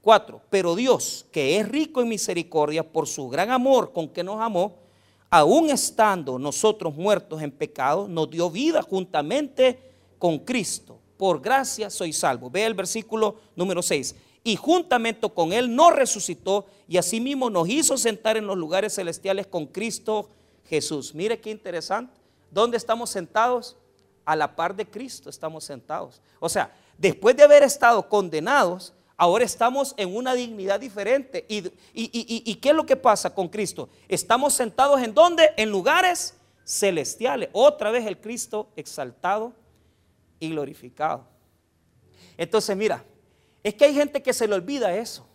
4. 0.00 0.40
Pero 0.50 0.74
Dios, 0.74 1.26
que 1.30 1.58
es 1.58 1.68
rico 1.68 2.00
en 2.00 2.08
misericordia 2.08 2.92
por 2.92 3.06
su 3.06 3.28
gran 3.28 3.50
amor 3.50 3.92
con 3.92 4.08
que 4.08 4.24
nos 4.24 4.40
amó, 4.40 4.83
aún 5.34 5.68
estando 5.68 6.38
nosotros 6.38 6.94
muertos 6.94 7.42
en 7.42 7.50
pecado, 7.50 8.06
nos 8.06 8.30
dio 8.30 8.48
vida 8.48 8.82
juntamente 8.82 9.80
con 10.16 10.38
Cristo. 10.38 11.00
Por 11.16 11.40
gracia 11.40 11.90
soy 11.90 12.12
salvo. 12.12 12.48
Ve 12.50 12.64
el 12.64 12.74
versículo 12.74 13.34
número 13.56 13.82
6. 13.82 14.14
Y 14.44 14.54
juntamente 14.54 15.28
con 15.28 15.52
Él 15.52 15.74
nos 15.74 15.92
resucitó 15.92 16.66
y 16.86 16.98
asimismo 16.98 17.50
nos 17.50 17.68
hizo 17.68 17.98
sentar 17.98 18.36
en 18.36 18.46
los 18.46 18.56
lugares 18.56 18.94
celestiales 18.94 19.48
con 19.48 19.66
Cristo 19.66 20.28
Jesús. 20.66 21.12
Mire 21.16 21.40
qué 21.40 21.50
interesante. 21.50 22.14
¿Dónde 22.48 22.76
estamos 22.76 23.10
sentados? 23.10 23.76
A 24.24 24.36
la 24.36 24.54
par 24.54 24.76
de 24.76 24.88
Cristo 24.88 25.28
estamos 25.28 25.64
sentados. 25.64 26.22
O 26.38 26.48
sea, 26.48 26.72
después 26.96 27.36
de 27.36 27.42
haber 27.42 27.64
estado 27.64 28.08
condenados, 28.08 28.92
ahora 29.16 29.44
estamos 29.44 29.94
en 29.96 30.14
una 30.14 30.34
dignidad 30.34 30.80
diferente. 30.80 31.44
¿Y, 31.48 31.70
y, 31.92 32.54
qué 32.56 32.70
es 32.70 32.74
lo 32.74 32.86
que 32.86 32.96
pasa 32.96 33.34
con 33.34 33.48
Cristo? 33.48 33.88
Estamos 34.08 34.54
sentados 34.54 35.00
en 35.02 35.14
dónde? 35.14 35.52
En 35.56 35.70
lugares 35.70 36.34
celestiales. 36.64 37.48
Otra 37.52 37.90
vez 37.90 38.06
el 38.06 38.20
Cristo 38.20 38.68
exaltado 38.76 39.52
y 40.40 40.50
glorificado. 40.50 41.26
Entonces, 42.36 42.76
mira, 42.76 43.04
es 43.62 43.74
que 43.74 43.84
hay 43.84 43.94
gente 43.94 44.22
que 44.22 44.32
se 44.32 44.48
le 44.48 44.54
olvida 44.54 44.94
eso, 44.94 45.26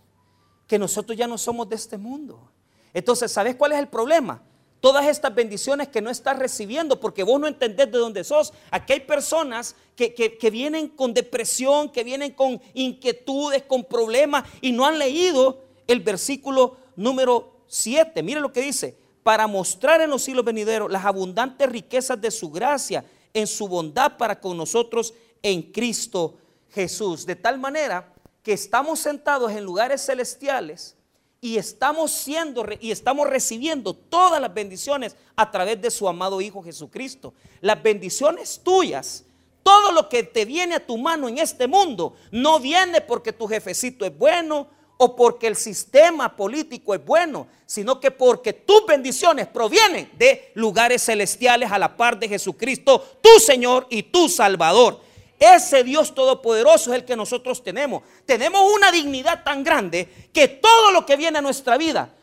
que 0.68 0.78
nosotros 0.78 1.18
ya 1.18 1.28
no 1.28 1.38
somos 1.38 1.70
de 1.70 1.76
este 1.76 1.98
mundo. 1.98 2.52
Entonces, 2.94 3.32
¿sabes 3.32 3.56
cuál 3.56 3.72
es 3.72 3.80
el 3.80 3.88
problema? 3.88 4.44
todas 4.80 5.06
estas 5.08 5.34
bendiciones 5.34 5.90
que 5.90 6.02
no 6.02 6.10
estás 6.10 6.38
recibiendo 6.38 7.00
porque 7.00 7.24
vos 7.24 7.40
no 7.40 7.48
entendés 7.48 7.92
de 7.92 7.98
dónde 7.98 8.24
sos. 8.24 8.54
Aquí 8.72 8.94
hay 8.94 9.00
personas 9.02 9.76
que, 10.08 10.50
vienen 10.50 10.88
con 10.88 11.14
depresión, 11.14 11.90
que 11.90 12.04
vienen 12.04 12.32
con 12.32 12.62
inquietudes, 12.74 13.64
con 13.64 13.84
problemas 13.84 14.46
y 14.62 14.72
no 14.72 14.86
han 14.86 14.98
leído 14.98 15.62
el 15.88 16.00
versículo 16.00 16.78
número 16.96 17.64
7. 17.68 18.24
Mire 18.24 18.40
lo 18.40 18.54
que 18.54 18.62
dice, 18.62 18.98
para 19.24 19.46
mostrar 19.48 20.00
en 20.02 20.10
los 20.10 20.24
siglos 20.24 20.46
venideros 20.46 20.90
las 20.90 21.04
abundantes 21.04 21.70
riquezas 21.70 22.20
de 22.20 22.32
su 22.32 22.50
gracia 22.50 23.04
en 23.34 23.46
su 23.46 23.68
bondad 23.68 24.18
para 24.18 24.40
con 24.40 24.56
nosotros 24.58 25.14
en 25.44 25.62
Cristo 25.62 26.38
Jesús. 26.70 27.26
De 27.26 27.36
tal 27.36 27.60
manera 27.60 28.14
que 28.42 28.54
estamos 28.54 29.00
sentados 29.00 29.52
en 29.52 29.64
lugares 29.64 30.06
celestiales 30.06 30.96
y 31.42 31.58
estamos 31.58 32.12
siendo 32.12 32.66
y 32.80 32.92
estamos 32.92 33.30
recibiendo 33.30 33.94
todas 33.94 34.42
las 34.42 34.54
bendiciones 34.54 35.16
a 35.36 35.52
través 35.52 35.82
de 35.82 35.92
su 35.92 36.08
amado 36.08 36.42
Hijo 36.42 36.62
Jesucristo. 36.64 37.34
Las 37.62 37.82
bendiciones 37.82 38.62
tuyas, 38.64 39.26
todo 39.64 39.92
lo 39.92 40.10
que 40.10 40.24
te 40.24 40.46
viene 40.46 40.76
a 40.76 40.86
tu 40.86 40.98
mano 40.98 41.28
en 41.28 41.38
este 41.38 41.68
mundo, 41.68 42.16
no 42.32 42.60
viene 42.60 43.02
porque 43.02 43.34
tu 43.34 43.48
jefecito 43.48 44.06
es 44.06 44.18
bueno 44.18 44.68
o 44.98 45.16
porque 45.16 45.48
el 45.48 45.56
sistema 45.56 46.36
político 46.36 46.94
es 46.94 47.04
bueno, 47.06 47.48
sino 47.66 48.00
que 48.00 48.12
porque 48.12 48.52
tus 48.52 48.86
bendiciones 48.86 49.48
provienen 49.48 50.12
de 50.18 50.52
lugares 50.56 51.06
celestiales 51.06 51.72
a 51.72 51.80
la 51.80 51.96
par 51.96 52.20
de 52.20 52.28
Jesucristo, 52.28 53.20
tu 53.22 53.40
Señor 53.40 53.88
y 53.90 54.04
tu 54.04 54.28
Salvador. 54.28 55.00
Ese 55.40 55.86
Dios 55.86 56.14
todopoderoso 56.14 56.92
es 56.92 57.00
el 57.00 57.06
que 57.06 57.16
nosotros 57.16 57.64
tenemos. 57.64 58.04
Tenemos 58.26 58.62
una 58.74 58.92
dignidad 58.92 59.46
tan 59.46 59.64
grande 59.64 60.30
que 60.34 60.50
todo 60.50 60.92
lo 60.92 61.06
que 61.06 61.16
viene 61.16 61.38
a 61.38 61.42
nuestra 61.42 61.78
vida, 61.78 62.14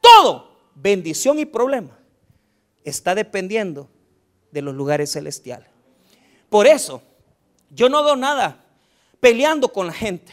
todo, 0.00 0.58
bendición 0.74 1.38
y 1.38 1.44
problema, 1.44 1.96
está 2.82 3.14
dependiendo 3.14 3.88
de 4.50 4.62
los 4.62 4.74
lugares 4.74 5.12
celestiales. 5.12 5.68
Por 6.48 6.66
eso, 6.66 7.02
yo 7.70 7.88
no 7.88 7.98
hago 7.98 8.16
nada 8.16 8.64
peleando 9.20 9.72
con 9.72 9.86
la 9.86 9.92
gente. 9.92 10.32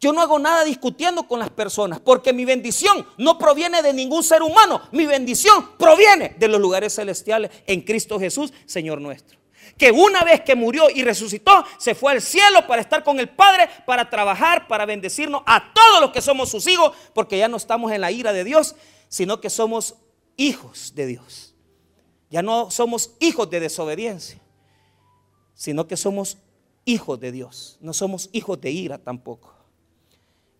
Yo 0.00 0.12
no 0.12 0.22
hago 0.22 0.38
nada 0.38 0.64
discutiendo 0.64 1.24
con 1.24 1.38
las 1.38 1.50
personas, 1.50 2.00
porque 2.00 2.32
mi 2.32 2.46
bendición 2.46 3.06
no 3.18 3.36
proviene 3.36 3.82
de 3.82 3.92
ningún 3.92 4.22
ser 4.22 4.42
humano. 4.42 4.80
Mi 4.92 5.04
bendición 5.04 5.72
proviene 5.78 6.34
de 6.38 6.48
los 6.48 6.60
lugares 6.60 6.94
celestiales 6.94 7.50
en 7.66 7.82
Cristo 7.82 8.18
Jesús, 8.18 8.52
Señor 8.64 9.00
nuestro 9.00 9.40
que 9.80 9.90
una 9.90 10.22
vez 10.24 10.42
que 10.42 10.54
murió 10.54 10.90
y 10.94 11.02
resucitó, 11.02 11.64
se 11.78 11.94
fue 11.94 12.12
al 12.12 12.20
cielo 12.20 12.66
para 12.66 12.82
estar 12.82 13.02
con 13.02 13.18
el 13.18 13.30
Padre, 13.30 13.66
para 13.86 14.10
trabajar, 14.10 14.68
para 14.68 14.84
bendecirnos 14.84 15.42
a 15.46 15.72
todos 15.72 16.02
los 16.02 16.10
que 16.10 16.20
somos 16.20 16.50
sus 16.50 16.66
hijos, 16.66 16.92
porque 17.14 17.38
ya 17.38 17.48
no 17.48 17.56
estamos 17.56 17.90
en 17.90 18.02
la 18.02 18.10
ira 18.10 18.34
de 18.34 18.44
Dios, 18.44 18.76
sino 19.08 19.40
que 19.40 19.48
somos 19.48 19.94
hijos 20.36 20.94
de 20.94 21.06
Dios. 21.06 21.54
Ya 22.28 22.42
no 22.42 22.70
somos 22.70 23.12
hijos 23.20 23.48
de 23.48 23.58
desobediencia, 23.60 24.38
sino 25.60 25.86
que 25.86 25.98
somos 25.98 26.38
hijos 26.86 27.20
de 27.20 27.32
Dios. 27.32 27.76
No 27.82 27.92
somos 27.92 28.30
hijos 28.32 28.58
de 28.62 28.70
ira 28.70 28.96
tampoco. 28.96 29.52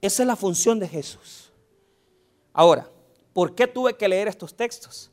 Esa 0.03 0.23
es 0.23 0.27
la 0.27 0.37
función 0.37 0.79
de 0.79 0.87
Jesús. 0.87 1.51
Ahora, 2.53 2.87
¿por 3.33 3.55
qué 3.55 3.67
tuve 3.67 3.97
que 3.97 4.07
leer 4.07 4.29
estos 4.29 4.55
textos? 4.55 5.11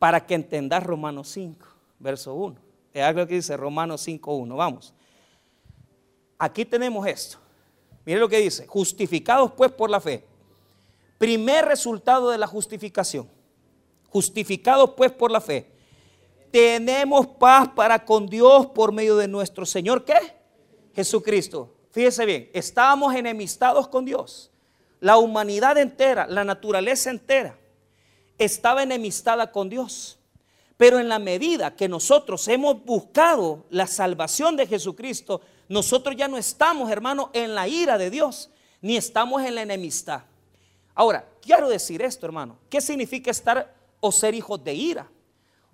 Para 0.00 0.26
que 0.26 0.34
entendas 0.34 0.82
Romanos 0.82 1.28
5, 1.28 1.64
verso 2.00 2.34
1. 2.34 2.56
Es 2.92 3.04
algo 3.04 3.24
que 3.24 3.36
dice 3.36 3.56
Romanos 3.56 4.04
5.1. 4.08 4.56
Vamos. 4.56 4.92
Aquí 6.36 6.64
tenemos 6.64 7.06
esto. 7.06 7.38
Mire 8.04 8.18
lo 8.18 8.28
que 8.28 8.38
dice. 8.38 8.66
Justificados 8.66 9.52
pues 9.52 9.70
por 9.70 9.88
la 9.88 10.00
fe. 10.00 10.24
Primer 11.18 11.66
resultado 11.66 12.30
de 12.30 12.38
la 12.38 12.48
justificación. 12.48 13.28
Justificados 14.08 14.94
pues 14.96 15.12
por 15.12 15.30
la 15.30 15.40
fe. 15.40 15.71
Tenemos 16.52 17.26
paz 17.26 17.70
para 17.74 18.04
con 18.04 18.26
Dios 18.26 18.66
por 18.66 18.92
medio 18.92 19.16
de 19.16 19.26
nuestro 19.26 19.64
Señor. 19.64 20.04
¿Qué? 20.04 20.14
Jesucristo. 20.94 21.74
Fíjese 21.90 22.26
bien. 22.26 22.50
Estábamos 22.52 23.14
enemistados 23.14 23.88
con 23.88 24.04
Dios. 24.04 24.50
La 25.00 25.16
humanidad 25.16 25.78
entera, 25.78 26.26
la 26.26 26.44
naturaleza 26.44 27.10
entera, 27.10 27.58
estaba 28.38 28.82
enemistada 28.82 29.50
con 29.50 29.70
Dios. 29.70 30.18
Pero 30.76 30.98
en 30.98 31.08
la 31.08 31.18
medida 31.18 31.74
que 31.74 31.88
nosotros 31.88 32.46
hemos 32.48 32.84
buscado 32.84 33.64
la 33.70 33.86
salvación 33.86 34.54
de 34.56 34.66
Jesucristo, 34.66 35.40
nosotros 35.68 36.16
ya 36.16 36.28
no 36.28 36.36
estamos, 36.36 36.90
hermano, 36.90 37.30
en 37.32 37.54
la 37.54 37.66
ira 37.66 37.96
de 37.96 38.10
Dios, 38.10 38.50
ni 38.82 38.96
estamos 38.96 39.42
en 39.42 39.54
la 39.54 39.62
enemistad. 39.62 40.22
Ahora, 40.94 41.26
quiero 41.40 41.68
decir 41.68 42.02
esto, 42.02 42.26
hermano. 42.26 42.58
¿Qué 42.68 42.80
significa 42.82 43.30
estar 43.30 43.74
o 44.00 44.12
ser 44.12 44.34
hijos 44.34 44.62
de 44.62 44.74
ira? 44.74 45.08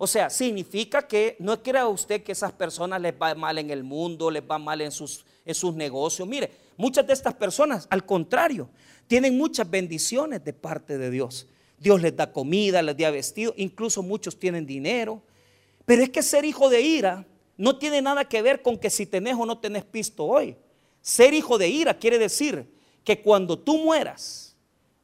O 0.01 0.07
sea, 0.07 0.29
significa 0.29 1.05
que 1.05 1.35
no 1.39 1.61
crea 1.61 1.85
usted 1.85 2.23
que 2.23 2.31
esas 2.31 2.53
personas 2.53 3.01
les 3.01 3.13
va 3.13 3.35
mal 3.35 3.57
en 3.57 3.69
el 3.69 3.83
mundo, 3.83 4.31
les 4.31 4.41
va 4.41 4.57
mal 4.57 4.79
en 4.79 4.93
sus, 4.93 5.25
en 5.43 5.53
sus 5.53 5.75
negocios. 5.75 6.25
Mire, 6.25 6.49
muchas 6.77 7.05
de 7.05 7.11
estas 7.11 7.33
personas, 7.33 7.85
al 7.89 8.05
contrario, 8.05 8.69
tienen 9.07 9.37
muchas 9.37 9.69
bendiciones 9.69 10.41
de 10.45 10.53
parte 10.53 10.97
de 10.97 11.11
Dios. 11.11 11.47
Dios 11.77 12.01
les 12.01 12.15
da 12.15 12.31
comida, 12.31 12.81
les 12.81 12.95
da 12.95 13.11
vestido, 13.11 13.53
incluso 13.57 14.01
muchos 14.01 14.39
tienen 14.39 14.65
dinero. 14.65 15.21
Pero 15.83 16.01
es 16.01 16.09
que 16.09 16.23
ser 16.23 16.45
hijo 16.45 16.69
de 16.69 16.81
ira 16.81 17.25
no 17.57 17.77
tiene 17.77 18.01
nada 18.01 18.23
que 18.23 18.41
ver 18.41 18.61
con 18.61 18.77
que 18.77 18.89
si 18.89 19.05
tenés 19.05 19.35
o 19.35 19.45
no 19.45 19.57
tenés 19.57 19.83
pisto 19.83 20.23
hoy. 20.23 20.55
Ser 21.01 21.33
hijo 21.33 21.57
de 21.57 21.67
ira 21.67 21.93
quiere 21.93 22.17
decir 22.17 22.73
que 23.03 23.21
cuando 23.21 23.59
tú 23.59 23.77
mueras, 23.77 24.55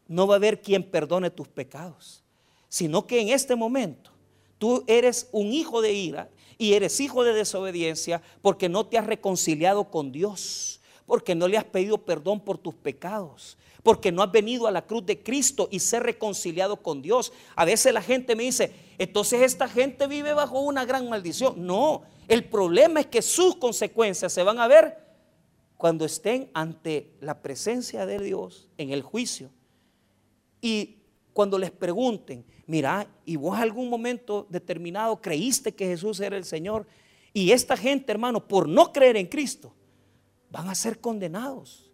no 0.08 0.26
va 0.26 0.36
a 0.36 0.38
haber 0.38 0.62
quien 0.62 0.90
perdone 0.90 1.30
tus 1.32 1.50
pecados, 1.50 2.24
sino 2.70 3.06
que 3.06 3.20
en 3.20 3.28
este 3.28 3.58
momento 3.58 4.15
tú 4.58 4.84
eres 4.88 5.30
un 5.32 5.54
hijo 5.54 5.82
de 5.82 5.94
ira 5.94 6.30
y 6.58 6.74
eres 6.74 7.00
hijo 7.00 7.24
de 7.24 7.34
desobediencia 7.34 8.22
porque 8.42 8.70
no 8.70 8.86
te 8.86 8.98
has 8.98 9.06
reconciliado 9.06 9.90
con 9.90 10.12
Dios, 10.12 10.80
porque 11.06 11.36
no 11.36 11.48
le 11.48 11.58
has 11.58 11.66
pedido 11.66 11.98
perdón 11.98 12.40
por 12.40 12.58
tus 12.58 12.74
pecados, 12.74 13.58
porque 13.84 14.12
no 14.12 14.24
has 14.24 14.32
venido 14.32 14.68
a 14.68 14.72
la 14.72 14.86
cruz 14.86 15.06
de 15.06 15.22
Cristo 15.22 15.68
y 15.72 15.80
ser 15.80 16.04
reconciliado 16.04 16.78
con 16.78 17.02
Dios. 17.02 17.34
A 17.56 17.66
veces 17.66 17.94
la 17.94 18.02
gente 18.02 18.36
me 18.36 18.44
dice, 18.44 18.74
entonces 18.98 19.42
esta 19.42 19.68
gente 19.68 20.08
vive 20.08 20.34
bajo 20.34 20.60
una 20.60 20.86
gran 20.86 21.10
maldición. 21.10 21.66
No, 21.66 22.04
el 22.28 22.46
problema 22.46 23.00
es 23.00 23.08
que 23.08 23.22
sus 23.22 23.56
consecuencias 23.58 24.34
se 24.34 24.44
van 24.44 24.60
a 24.60 24.68
ver 24.68 25.06
cuando 25.78 26.06
estén 26.06 26.50
ante 26.54 27.14
la 27.20 27.42
presencia 27.42 28.06
de 28.06 28.20
Dios 28.20 28.70
en 28.78 28.92
el 28.92 29.02
juicio. 29.02 29.52
Y 30.62 30.98
cuando 31.34 31.60
les 31.60 31.70
pregunten, 31.70 32.46
mira, 32.68 33.08
¿y 33.26 33.36
vos 33.36 33.58
algún 33.58 33.90
momento 33.90 34.48
determinado 34.50 35.22
creíste 35.22 35.74
que 35.74 35.88
Jesús 35.88 36.20
era 36.20 36.38
el 36.38 36.46
Señor? 36.46 36.86
Y 37.34 37.52
esta 37.52 37.76
gente, 37.76 38.12
hermano, 38.12 38.48
por 38.48 38.68
no 38.68 38.94
creer 38.94 39.18
en 39.18 39.28
Cristo, 39.28 39.74
van 40.50 40.70
a 40.70 40.76
ser 40.76 41.00
condenados. 41.00 41.92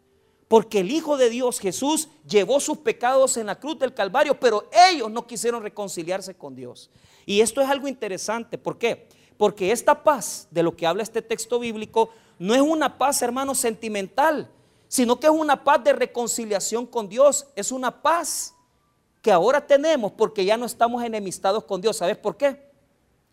Porque 0.48 0.82
el 0.82 0.92
Hijo 0.92 1.18
de 1.18 1.30
Dios, 1.30 1.60
Jesús, 1.60 2.10
llevó 2.28 2.60
sus 2.60 2.80
pecados 2.80 3.38
en 3.38 3.48
la 3.48 3.60
cruz 3.60 3.80
del 3.80 3.94
Calvario, 3.94 4.40
pero 4.40 4.70
ellos 4.92 5.10
no 5.10 5.26
quisieron 5.26 5.64
reconciliarse 5.64 6.36
con 6.36 6.56
Dios. 6.56 6.92
Y 7.26 7.40
esto 7.40 7.62
es 7.62 7.70
algo 7.70 7.88
interesante. 7.88 8.58
¿Por 8.58 8.78
qué? 8.78 9.08
Porque 9.38 9.72
esta 9.72 10.04
paz 10.04 10.48
de 10.52 10.62
lo 10.62 10.76
que 10.76 10.86
habla 10.86 11.04
este 11.04 11.22
texto 11.22 11.58
bíblico 11.58 12.10
no 12.38 12.54
es 12.54 12.62
una 12.62 12.98
paz, 12.98 13.22
hermano, 13.22 13.56
sentimental, 13.56 14.52
sino 14.88 15.20
que 15.20 15.28
es 15.28 15.34
una 15.34 15.64
paz 15.64 15.84
de 15.84 15.94
reconciliación 15.94 16.86
con 16.86 17.08
Dios. 17.08 17.48
Es 17.56 17.72
una 17.72 18.02
paz 18.02 18.54
que 19.22 19.32
ahora 19.32 19.66
tenemos 19.66 20.12
porque 20.12 20.46
ya 20.46 20.58
no 20.58 20.66
estamos 20.66 21.04
enemistados 21.04 21.64
con 21.64 21.82
Dios. 21.82 21.98
¿Sabes 21.98 22.18
por 22.18 22.38
qué? 22.38 22.72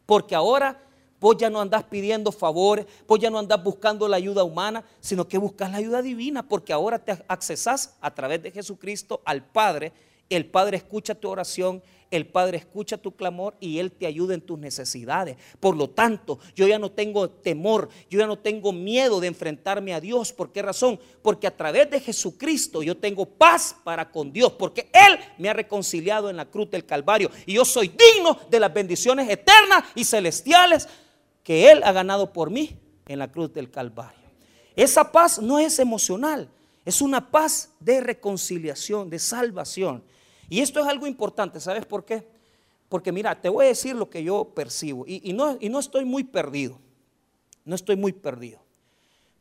Porque 0.06 0.34
ahora 0.34 0.80
Vos 1.20 1.36
ya 1.36 1.50
no 1.50 1.60
andás 1.60 1.82
pidiendo 1.84 2.30
favores, 2.30 2.86
vos 3.06 3.18
ya 3.18 3.28
no 3.28 3.38
andás 3.38 3.62
buscando 3.62 4.06
la 4.06 4.16
ayuda 4.16 4.44
humana, 4.44 4.84
sino 5.00 5.26
que 5.26 5.36
buscas 5.36 5.70
la 5.70 5.78
ayuda 5.78 6.00
divina, 6.00 6.46
porque 6.46 6.72
ahora 6.72 6.98
te 6.98 7.24
accesás 7.26 7.96
a 8.00 8.14
través 8.14 8.42
de 8.42 8.52
Jesucristo 8.52 9.20
al 9.24 9.44
Padre. 9.44 9.92
El 10.30 10.46
Padre 10.46 10.76
escucha 10.76 11.14
tu 11.14 11.28
oración, 11.28 11.82
el 12.10 12.26
Padre 12.26 12.58
escucha 12.58 12.96
tu 12.96 13.14
clamor 13.14 13.54
y 13.60 13.78
Él 13.78 13.92
te 13.92 14.06
ayuda 14.06 14.34
en 14.34 14.40
tus 14.40 14.58
necesidades. 14.58 15.36
Por 15.60 15.76
lo 15.76 15.90
tanto, 15.90 16.38
yo 16.54 16.66
ya 16.66 16.78
no 16.78 16.90
tengo 16.90 17.28
temor, 17.28 17.88
yo 18.10 18.18
ya 18.18 18.26
no 18.26 18.38
tengo 18.38 18.72
miedo 18.72 19.20
de 19.20 19.26
enfrentarme 19.26 19.92
a 19.92 20.00
Dios. 20.00 20.32
¿Por 20.32 20.50
qué 20.50 20.62
razón? 20.62 20.98
Porque 21.22 21.46
a 21.46 21.56
través 21.56 21.90
de 21.90 22.00
Jesucristo 22.00 22.82
yo 22.82 22.96
tengo 22.96 23.26
paz 23.26 23.76
para 23.84 24.10
con 24.10 24.32
Dios, 24.32 24.52
porque 24.52 24.90
Él 24.92 25.18
me 25.38 25.48
ha 25.48 25.54
reconciliado 25.54 26.30
en 26.30 26.36
la 26.36 26.46
cruz 26.46 26.70
del 26.70 26.86
Calvario 26.86 27.30
y 27.46 27.54
yo 27.54 27.64
soy 27.64 27.88
digno 27.88 28.38
de 28.50 28.60
las 28.60 28.72
bendiciones 28.72 29.28
eternas 29.28 29.84
y 29.94 30.04
celestiales 30.04 30.88
que 31.42 31.70
Él 31.70 31.82
ha 31.84 31.92
ganado 31.92 32.32
por 32.32 32.50
mí 32.50 32.78
en 33.06 33.18
la 33.18 33.30
cruz 33.30 33.52
del 33.52 33.70
Calvario. 33.70 34.18
Esa 34.76 35.10
paz 35.10 35.40
no 35.40 35.58
es 35.58 35.78
emocional, 35.78 36.48
es 36.84 37.02
una 37.02 37.30
paz 37.30 37.70
de 37.80 38.00
reconciliación, 38.00 39.10
de 39.10 39.18
salvación. 39.18 40.02
Y 40.48 40.60
esto 40.60 40.80
es 40.80 40.86
algo 40.86 41.06
importante, 41.06 41.60
¿sabes 41.60 41.84
por 41.86 42.04
qué? 42.04 42.26
Porque 42.88 43.12
mira, 43.12 43.40
te 43.40 43.48
voy 43.48 43.66
a 43.66 43.68
decir 43.68 43.94
lo 43.94 44.08
que 44.08 44.22
yo 44.22 44.52
percibo 44.54 45.04
y, 45.06 45.32
no, 45.32 45.58
estoy 45.78 46.04
muy 46.04 46.24
perdido, 46.24 46.78
no 47.64 47.74
estoy 47.74 47.96
muy 47.96 48.12
perdido, 48.12 48.60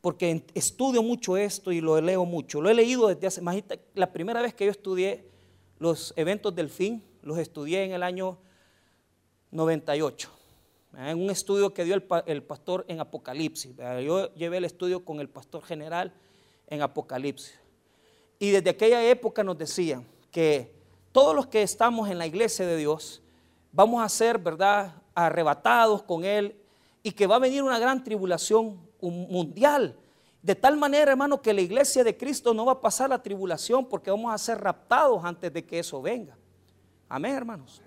porque 0.02 0.44
estudio 0.54 1.02
mucho 1.02 1.38
esto 1.38 1.72
y 1.72 1.80
lo 1.80 2.00
leo 2.02 2.26
mucho, 2.26 2.62
lo 2.62 2.70
he 2.70 2.74
leído 2.74 3.08
desde 3.08 3.28
hace, 3.28 3.42
imagínate, 3.42 3.80
la 3.94 4.12
primera 4.12 4.42
vez 4.42 4.54
que 4.54 4.66
yo 4.66 4.72
estudié 4.72 5.26
los 5.80 6.14
eventos 6.18 6.54
del 6.54 6.70
fin, 6.70 7.02
los 7.22 7.38
estudié 7.38 7.86
en 7.86 7.94
el 7.94 8.04
año 8.04 8.38
98 9.52 10.38
en 10.98 11.22
un 11.22 11.30
estudio 11.30 11.74
que 11.74 11.84
dio 11.84 11.94
el, 12.26 12.44
pastor 12.44 12.86
en 12.88 13.00
Apocalipsis. 13.00 13.76
Yo 14.04 14.34
llevé 14.34 14.58
el 14.58 14.66
estudio 14.66 15.06
con 15.06 15.20
el 15.20 15.30
pastor 15.30 15.64
general 15.64 16.12
en 16.68 16.82
Apocalipsis. 16.82 17.60
Y 18.40 18.50
desde 18.50 18.72
aquella 18.72 19.08
época 19.08 19.44
nos 19.44 19.58
decían 19.58 20.06
que 20.32 20.72
todos 21.18 21.36
los 21.36 21.48
que 21.48 21.64
estamos 21.64 22.12
en 22.12 22.20
la 22.20 22.28
iglesia 22.28 22.68
de 22.68 22.78
Dios 22.78 23.24
vamos 23.72 24.04
a 24.04 24.08
ser, 24.08 24.38
¿verdad?, 24.38 25.02
arrebatados 25.16 26.04
con 26.04 26.24
Él 26.24 26.56
y 27.02 27.12
que 27.12 27.26
va 27.26 27.38
a 27.38 27.40
venir 27.40 27.64
una 27.64 27.80
gran 27.80 28.04
tribulación 28.04 28.80
mundial. 29.02 29.98
De 30.44 30.54
tal 30.54 30.78
manera, 30.78 31.14
hermano, 31.14 31.42
que 31.42 31.56
la 31.56 31.62
iglesia 31.62 32.04
de 32.04 32.16
Cristo 32.16 32.54
no 32.54 32.66
va 32.66 32.74
a 32.74 32.82
pasar 32.82 33.10
la 33.10 33.24
tribulación 33.24 33.90
porque 33.90 34.12
vamos 34.12 34.32
a 34.32 34.38
ser 34.38 34.62
raptados 34.62 35.26
antes 35.26 35.52
de 35.52 35.66
que 35.66 35.80
eso 35.80 36.00
venga. 36.04 36.38
Amén, 37.10 37.34
hermanos. 37.34 37.82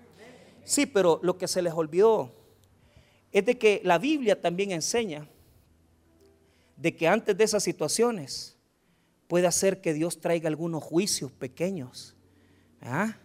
Sí, 0.65 0.85
pero 0.85 1.17
lo 1.23 1.37
que 1.37 1.47
se 1.47 1.61
les 1.61 1.71
olvidó 1.71 2.33
es 3.31 3.45
de 3.45 3.57
que 3.57 3.79
la 3.85 3.97
Biblia 3.97 4.41
también 4.41 4.71
enseña 4.71 5.25
de 6.75 6.97
que 6.97 7.07
antes 7.07 7.37
de 7.37 7.45
esas 7.45 7.63
situaciones 7.63 8.57
puede 9.29 9.47
hacer 9.47 9.79
que 9.79 9.93
Dios 9.93 10.19
traiga 10.19 10.49
algunos 10.49 10.83
juicios 10.83 11.31
pequeños, 11.31 12.13
¿ah? 12.81 13.15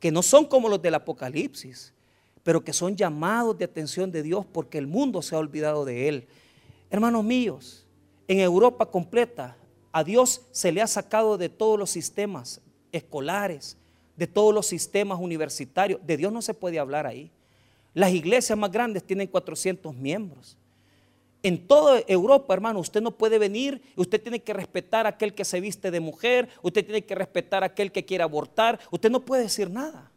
que 0.00 0.10
no 0.10 0.22
son 0.22 0.44
como 0.46 0.68
los 0.68 0.82
del 0.82 0.94
Apocalipsis, 0.94 1.92
pero 2.42 2.62
que 2.62 2.72
son 2.72 2.94
llamados 2.94 3.56
de 3.56 3.64
atención 3.64 4.10
de 4.10 4.22
Dios 4.22 4.44
porque 4.44 4.78
el 4.78 4.86
mundo 4.86 5.22
se 5.22 5.34
ha 5.34 5.38
olvidado 5.38 5.84
de 5.84 6.08
Él. 6.08 6.28
Hermanos 6.90 7.24
míos, 7.24 7.86
en 8.28 8.40
Europa 8.40 8.86
completa 8.86 9.56
a 9.92 10.04
Dios 10.04 10.42
se 10.50 10.72
le 10.72 10.82
ha 10.82 10.86
sacado 10.86 11.38
de 11.38 11.48
todos 11.48 11.78
los 11.78 11.90
sistemas 11.90 12.60
escolares, 12.92 13.76
de 14.16 14.26
todos 14.26 14.52
los 14.52 14.66
sistemas 14.66 15.18
universitarios. 15.20 16.00
De 16.04 16.16
Dios 16.16 16.32
no 16.32 16.42
se 16.42 16.54
puede 16.54 16.78
hablar 16.78 17.06
ahí. 17.06 17.30
Las 17.94 18.12
iglesias 18.12 18.58
más 18.58 18.70
grandes 18.70 19.04
tienen 19.04 19.28
400 19.28 19.94
miembros. 19.94 20.58
En 21.44 21.66
toda 21.66 22.02
Europa, 22.08 22.54
hermano, 22.54 22.80
usted 22.80 23.02
no 23.02 23.10
puede 23.10 23.38
venir, 23.38 23.82
usted 23.96 24.18
tiene 24.20 24.42
que 24.42 24.54
respetar 24.54 25.04
a 25.04 25.10
aquel 25.10 25.34
que 25.34 25.44
se 25.44 25.60
viste 25.60 25.90
de 25.90 26.00
mujer, 26.00 26.48
usted 26.62 26.82
tiene 26.82 27.04
que 27.04 27.14
respetar 27.14 27.62
a 27.62 27.66
aquel 27.66 27.92
que 27.92 28.06
quiere 28.06 28.24
abortar, 28.24 28.80
usted 28.90 29.10
no 29.10 29.20
puede 29.20 29.42
decir 29.42 29.68
nada. 29.68 30.10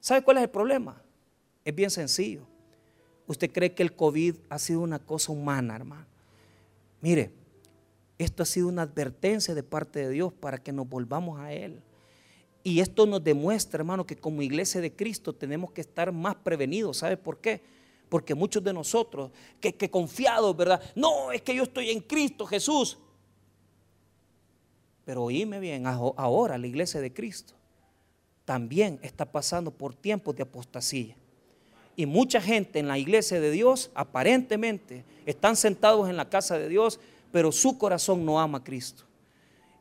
¿Sabe 0.00 0.22
cuál 0.22 0.38
es 0.38 0.44
el 0.44 0.48
problema? 0.48 1.02
Es 1.66 1.74
bien 1.74 1.90
sencillo. 1.90 2.46
Usted 3.26 3.52
cree 3.52 3.74
que 3.74 3.82
el 3.82 3.94
COVID 3.94 4.36
ha 4.48 4.58
sido 4.58 4.80
una 4.80 4.98
cosa 4.98 5.32
humana, 5.32 5.76
hermano. 5.76 6.06
Mire, 7.02 7.30
esto 8.16 8.42
ha 8.42 8.46
sido 8.46 8.68
una 8.68 8.82
advertencia 8.82 9.54
de 9.54 9.62
parte 9.62 9.98
de 9.98 10.08
Dios 10.08 10.32
para 10.32 10.56
que 10.56 10.72
nos 10.72 10.88
volvamos 10.88 11.38
a 11.40 11.52
Él. 11.52 11.82
Y 12.64 12.80
esto 12.80 13.04
nos 13.04 13.22
demuestra, 13.22 13.80
hermano, 13.80 14.06
que 14.06 14.16
como 14.16 14.40
iglesia 14.40 14.80
de 14.80 14.94
Cristo 14.94 15.34
tenemos 15.34 15.72
que 15.72 15.82
estar 15.82 16.10
más 16.10 16.36
prevenidos. 16.36 16.96
¿Sabe 16.96 17.18
por 17.18 17.38
qué? 17.38 17.75
Porque 18.08 18.34
muchos 18.34 18.62
de 18.62 18.72
nosotros, 18.72 19.30
que, 19.60 19.74
que 19.74 19.90
confiados, 19.90 20.56
¿verdad? 20.56 20.80
No, 20.94 21.32
es 21.32 21.42
que 21.42 21.54
yo 21.54 21.64
estoy 21.64 21.90
en 21.90 22.00
Cristo 22.00 22.46
Jesús. 22.46 22.98
Pero 25.04 25.24
oíme 25.24 25.60
bien, 25.60 25.86
ahora 25.86 26.58
la 26.58 26.66
iglesia 26.66 27.00
de 27.00 27.12
Cristo 27.12 27.54
también 28.44 28.98
está 29.02 29.24
pasando 29.24 29.70
por 29.70 29.94
tiempos 29.94 30.34
de 30.36 30.44
apostasía. 30.44 31.16
Y 31.96 32.06
mucha 32.06 32.40
gente 32.40 32.78
en 32.78 32.88
la 32.88 32.98
iglesia 32.98 33.40
de 33.40 33.50
Dios, 33.50 33.90
aparentemente, 33.94 35.04
están 35.26 35.56
sentados 35.56 36.08
en 36.08 36.16
la 36.16 36.28
casa 36.28 36.58
de 36.58 36.68
Dios, 36.68 37.00
pero 37.32 37.52
su 37.52 37.76
corazón 37.78 38.24
no 38.24 38.38
ama 38.38 38.58
a 38.58 38.64
Cristo. 38.64 39.04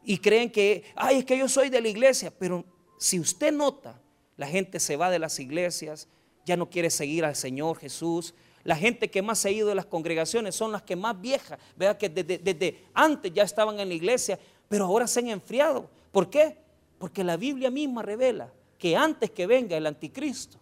Y 0.04 0.18
creen 0.18 0.52
que, 0.52 0.84
ay, 0.96 1.18
es 1.18 1.26
que 1.26 1.38
yo 1.38 1.48
soy 1.50 1.70
de 1.70 1.82
la 1.82 1.90
iglesia, 1.90 2.32
pero 2.38 2.64
si 3.00 3.20
usted 3.20 3.52
nota, 3.52 4.00
la 4.38 4.48
gente 4.48 4.80
se 4.80 4.96
va 4.96 5.10
de 5.10 5.20
las 5.20 5.40
iglesias, 5.40 6.08
ya 6.46 6.56
no 6.56 6.70
quiere 6.70 6.90
seguir 6.90 7.26
al 7.26 7.36
Señor 7.36 7.78
Jesús. 7.78 8.34
La 8.64 8.76
gente 8.76 9.10
que 9.10 9.22
más 9.22 9.40
se 9.40 9.50
ha 9.50 9.52
ido 9.52 9.68
de 9.68 9.76
las 9.76 9.86
congregaciones 9.86 10.56
son 10.56 10.72
las 10.72 10.84
que 10.84 10.96
más 10.96 11.20
viejas, 11.20 11.60
¿verdad? 11.76 11.98
Que 11.98 12.10
desde, 12.10 12.86
antes 12.94 13.32
ya 13.34 13.44
estaban 13.44 13.80
en 13.80 13.90
la 13.90 13.94
iglesia, 13.94 14.40
pero 14.68 14.86
ahora 14.86 15.08
se 15.08 15.20
han 15.20 15.28
enfriado. 15.28 15.90
¿Por 16.12 16.30
qué? 16.30 16.58
Porque 16.98 17.24
la 17.24 17.38
Biblia 17.38 17.70
misma 17.70 18.02
revela 18.02 18.52
que 18.78 18.96
antes 18.96 19.32
que 19.32 19.48
venga 19.48 19.76
el 19.78 19.86
anticristo 19.86 20.60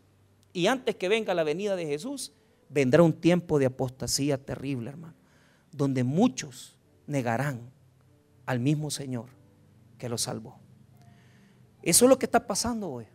y 0.52 0.68
antes 0.68 0.96
que 0.96 1.08
venga 1.10 1.34
la 1.34 1.44
venida 1.44 1.76
de 1.76 1.86
Jesús, 1.86 2.34
vendrá 2.70 3.04
un 3.04 3.14
tiempo 3.14 3.60
de 3.60 3.68
apostasía 3.68 4.38
terrible, 4.38 4.90
hermano, 4.90 5.16
donde 5.72 6.04
muchos 6.04 6.78
negarán 7.08 7.72
al 8.46 8.60
mismo 8.60 8.90
Señor 8.92 9.28
que 9.98 10.10
lo 10.10 10.18
salvó. 10.18 10.60
Eso 11.82 12.06
es 12.06 12.10
lo 12.10 12.18
que 12.18 12.26
está 12.26 12.46
pasando 12.46 12.90
hoy. 12.90 13.06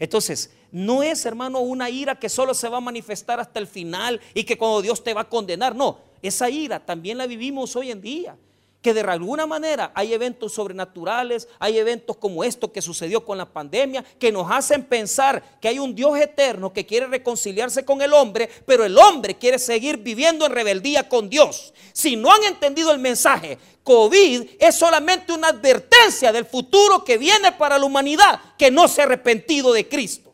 Entonces, 0.00 0.50
no 0.72 1.04
es, 1.04 1.24
hermano, 1.26 1.60
una 1.60 1.88
ira 1.90 2.18
que 2.18 2.28
solo 2.28 2.54
se 2.54 2.68
va 2.68 2.78
a 2.78 2.80
manifestar 2.80 3.38
hasta 3.38 3.60
el 3.60 3.68
final 3.68 4.20
y 4.34 4.42
que 4.42 4.58
cuando 4.58 4.82
Dios 4.82 5.04
te 5.04 5.14
va 5.14 5.20
a 5.20 5.28
condenar. 5.28 5.76
No, 5.76 5.98
esa 6.22 6.50
ira 6.50 6.84
también 6.84 7.18
la 7.18 7.26
vivimos 7.26 7.76
hoy 7.76 7.92
en 7.92 8.00
día 8.00 8.36
que 8.82 8.94
de 8.94 9.00
alguna 9.02 9.46
manera 9.46 9.92
hay 9.94 10.14
eventos 10.14 10.54
sobrenaturales, 10.54 11.48
hay 11.58 11.78
eventos 11.78 12.16
como 12.16 12.42
esto 12.44 12.72
que 12.72 12.80
sucedió 12.80 13.24
con 13.24 13.36
la 13.36 13.44
pandemia, 13.44 14.02
que 14.18 14.32
nos 14.32 14.50
hacen 14.50 14.84
pensar 14.84 15.42
que 15.60 15.68
hay 15.68 15.78
un 15.78 15.94
Dios 15.94 16.18
eterno 16.18 16.72
que 16.72 16.86
quiere 16.86 17.06
reconciliarse 17.06 17.84
con 17.84 18.00
el 18.00 18.14
hombre, 18.14 18.48
pero 18.64 18.84
el 18.84 18.96
hombre 18.96 19.36
quiere 19.36 19.58
seguir 19.58 19.98
viviendo 19.98 20.46
en 20.46 20.52
rebeldía 20.52 21.08
con 21.08 21.28
Dios. 21.28 21.74
Si 21.92 22.16
no 22.16 22.32
han 22.32 22.42
entendido 22.44 22.90
el 22.90 22.98
mensaje, 22.98 23.58
COVID 23.82 24.48
es 24.58 24.74
solamente 24.74 25.32
una 25.32 25.48
advertencia 25.48 26.32
del 26.32 26.46
futuro 26.46 27.04
que 27.04 27.18
viene 27.18 27.52
para 27.52 27.78
la 27.78 27.84
humanidad 27.84 28.40
que 28.56 28.70
no 28.70 28.88
se 28.88 29.02
ha 29.02 29.04
arrepentido 29.04 29.72
de 29.74 29.88
Cristo. 29.88 30.32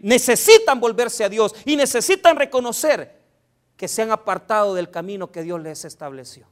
Necesitan 0.00 0.80
volverse 0.80 1.24
a 1.24 1.28
Dios 1.28 1.54
y 1.66 1.76
necesitan 1.76 2.36
reconocer 2.36 3.18
que 3.76 3.88
se 3.88 4.00
han 4.00 4.12
apartado 4.12 4.74
del 4.74 4.90
camino 4.90 5.30
que 5.30 5.42
Dios 5.42 5.60
les 5.60 5.84
estableció 5.84 6.46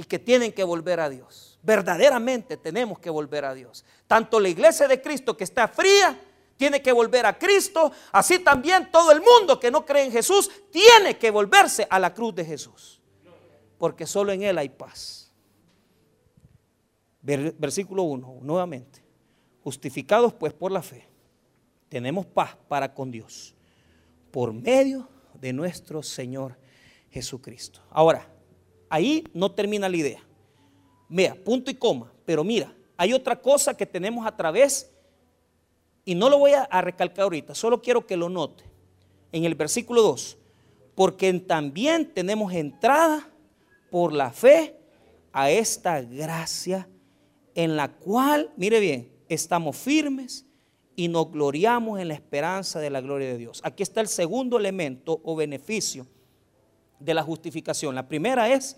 y 0.00 0.04
que 0.04 0.18
tienen 0.18 0.50
que 0.50 0.64
volver 0.64 0.98
a 0.98 1.10
Dios. 1.10 1.58
Verdaderamente 1.62 2.56
tenemos 2.56 2.98
que 2.98 3.10
volver 3.10 3.44
a 3.44 3.52
Dios. 3.52 3.84
Tanto 4.06 4.40
la 4.40 4.48
iglesia 4.48 4.88
de 4.88 5.02
Cristo 5.02 5.36
que 5.36 5.44
está 5.44 5.68
fría 5.68 6.18
tiene 6.56 6.80
que 6.80 6.90
volver 6.90 7.26
a 7.26 7.38
Cristo, 7.38 7.92
así 8.10 8.38
también 8.38 8.90
todo 8.90 9.12
el 9.12 9.20
mundo 9.20 9.60
que 9.60 9.70
no 9.70 9.84
cree 9.84 10.06
en 10.06 10.12
Jesús 10.12 10.50
tiene 10.70 11.18
que 11.18 11.30
volverse 11.30 11.86
a 11.90 11.98
la 11.98 12.14
cruz 12.14 12.34
de 12.34 12.46
Jesús. 12.46 12.98
Porque 13.76 14.06
solo 14.06 14.32
en 14.32 14.42
Él 14.42 14.56
hay 14.56 14.70
paz. 14.70 15.30
Versículo 17.20 18.04
1, 18.04 18.38
nuevamente. 18.40 19.04
Justificados 19.62 20.32
pues 20.32 20.54
por 20.54 20.72
la 20.72 20.80
fe, 20.80 21.06
tenemos 21.90 22.24
paz 22.24 22.56
para 22.68 22.94
con 22.94 23.10
Dios 23.10 23.54
por 24.30 24.54
medio 24.54 25.10
de 25.34 25.52
nuestro 25.52 26.02
Señor 26.02 26.56
Jesucristo. 27.10 27.82
Ahora, 27.90 28.26
ahí 28.90 29.24
no 29.32 29.50
termina 29.52 29.88
la 29.88 29.96
idea. 29.96 30.22
Mira, 31.08 31.34
punto 31.34 31.70
y 31.70 31.74
coma. 31.74 32.12
Pero 32.26 32.44
mira, 32.44 32.74
hay 32.96 33.14
otra 33.14 33.40
cosa 33.40 33.74
que 33.74 33.86
tenemos 33.86 34.26
a 34.26 34.36
través, 34.36 34.90
y 36.04 36.14
no 36.14 36.28
lo 36.28 36.38
voy 36.38 36.52
a, 36.52 36.80
recalcar 36.82 37.22
ahorita, 37.22 37.54
solo 37.54 37.80
quiero 37.80 38.06
que 38.06 38.16
lo 38.16 38.28
note. 38.28 38.64
En 39.32 39.44
el 39.44 39.54
versículo 39.54 40.02
2, 40.02 40.36
porque 40.94 41.32
también 41.32 42.12
tenemos 42.12 42.52
entrada 42.52 43.28
por 43.90 44.12
la 44.12 44.32
fe 44.32 44.76
a 45.32 45.50
esta 45.50 46.02
gracia 46.02 46.88
en 47.54 47.76
la 47.76 47.88
cual, 47.92 48.52
mire 48.56 48.80
bien, 48.80 49.10
estamos 49.28 49.76
firmes 49.76 50.44
y 50.96 51.08
nos 51.08 51.30
gloriamos 51.30 52.00
en 52.00 52.08
la 52.08 52.14
esperanza 52.14 52.80
de 52.80 52.90
la 52.90 53.00
gloria 53.00 53.28
de 53.28 53.38
Dios. 53.38 53.60
Aquí 53.64 53.82
está 53.82 54.00
el 54.00 54.08
segundo 54.08 54.58
elemento 54.58 55.20
o 55.24 55.36
beneficio 55.36 56.06
de 57.00 57.14
la 57.14 57.22
justificación. 57.22 57.94
La 57.94 58.06
primera 58.06 58.48
es 58.48 58.76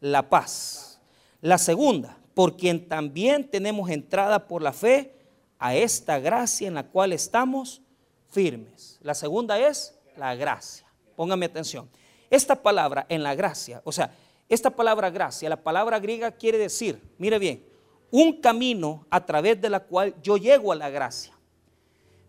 la 0.00 0.28
paz. 0.28 1.00
La 1.40 1.58
segunda, 1.58 2.18
por 2.34 2.56
quien 2.56 2.88
también 2.88 3.48
tenemos 3.48 3.90
entrada 3.90 4.46
por 4.46 4.62
la 4.62 4.72
fe 4.72 5.14
a 5.58 5.74
esta 5.74 6.18
gracia 6.18 6.68
en 6.68 6.74
la 6.74 6.84
cual 6.84 7.12
estamos 7.12 7.82
firmes. 8.30 8.98
La 9.02 9.14
segunda 9.14 9.58
es 9.58 9.98
la 10.16 10.34
gracia. 10.34 10.86
Póngame 11.16 11.46
atención. 11.46 11.88
Esta 12.30 12.62
palabra 12.62 13.06
en 13.08 13.22
la 13.22 13.34
gracia, 13.34 13.82
o 13.84 13.92
sea, 13.92 14.14
esta 14.48 14.70
palabra 14.70 15.10
gracia, 15.10 15.48
la 15.48 15.62
palabra 15.62 15.98
griega 15.98 16.30
quiere 16.32 16.58
decir, 16.58 17.00
mire 17.18 17.38
bien, 17.38 17.64
un 18.10 18.40
camino 18.40 19.06
a 19.10 19.24
través 19.24 19.60
de 19.60 19.70
la 19.70 19.80
cual 19.80 20.14
yo 20.22 20.36
llego 20.36 20.72
a 20.72 20.76
la 20.76 20.90
gracia. 20.90 21.32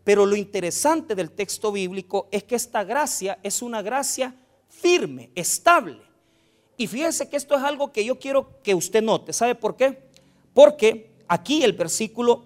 Pero 0.03 0.25
lo 0.25 0.35
interesante 0.35 1.15
del 1.15 1.31
texto 1.31 1.71
bíblico 1.71 2.27
es 2.31 2.43
que 2.43 2.55
esta 2.55 2.83
gracia 2.83 3.39
es 3.43 3.61
una 3.61 3.81
gracia 3.81 4.35
firme, 4.83 5.31
estable. 5.33 6.01
Y 6.75 6.87
fíjese 6.87 7.29
que 7.29 7.37
esto 7.37 7.55
es 7.55 7.63
algo 7.63 7.93
que 7.93 8.03
yo 8.03 8.19
quiero 8.19 8.61
que 8.61 8.75
usted 8.75 9.01
note. 9.01 9.31
¿Sabe 9.31 9.55
por 9.55 9.77
qué? 9.77 10.09
Porque 10.53 11.09
aquí 11.25 11.63
el 11.63 11.71
versículo 11.71 12.43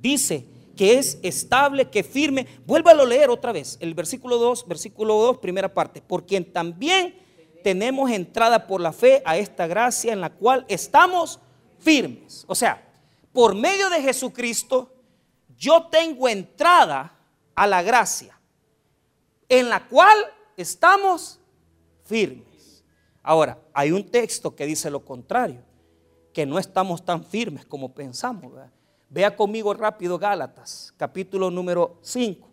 dice 0.00 0.44
que 0.76 0.98
es 0.98 1.20
estable, 1.22 1.88
que 1.88 2.02
firme. 2.02 2.48
Vuélvalo 2.66 3.04
a 3.04 3.06
leer 3.06 3.30
otra 3.30 3.52
vez. 3.52 3.78
El 3.80 3.94
versículo 3.94 4.38
2, 4.38 4.66
versículo 4.66 5.14
2, 5.14 5.38
primera 5.38 5.72
parte. 5.72 6.02
Por 6.02 6.26
quien 6.26 6.52
también 6.52 7.14
tenemos 7.62 8.10
entrada 8.10 8.66
por 8.66 8.80
la 8.80 8.92
fe 8.92 9.22
a 9.24 9.36
esta 9.36 9.68
gracia 9.68 10.12
en 10.12 10.20
la 10.20 10.30
cual 10.30 10.66
estamos 10.68 11.38
firmes. 11.78 12.44
O 12.48 12.56
sea, 12.56 12.82
por 13.32 13.54
medio 13.54 13.88
de 13.88 14.02
Jesucristo, 14.02 14.92
yo 15.56 15.86
tengo 15.92 16.28
entrada 16.28 17.16
a 17.54 17.66
la 17.68 17.82
gracia 17.82 18.36
en 19.48 19.68
la 19.68 19.86
cual 19.86 20.18
estamos 20.56 21.38
Ahora, 23.22 23.58
hay 23.72 23.92
un 23.92 24.10
texto 24.10 24.54
que 24.54 24.66
dice 24.66 24.90
lo 24.90 25.04
contrario, 25.04 25.62
que 26.32 26.44
no 26.46 26.58
estamos 26.58 27.04
tan 27.04 27.24
firmes 27.24 27.64
como 27.64 27.94
pensamos. 27.94 28.52
Vea 29.08 29.36
conmigo 29.36 29.74
rápido 29.74 30.18
Gálatas, 30.18 30.92
capítulo 30.96 31.50
número 31.50 31.98
5, 32.02 32.48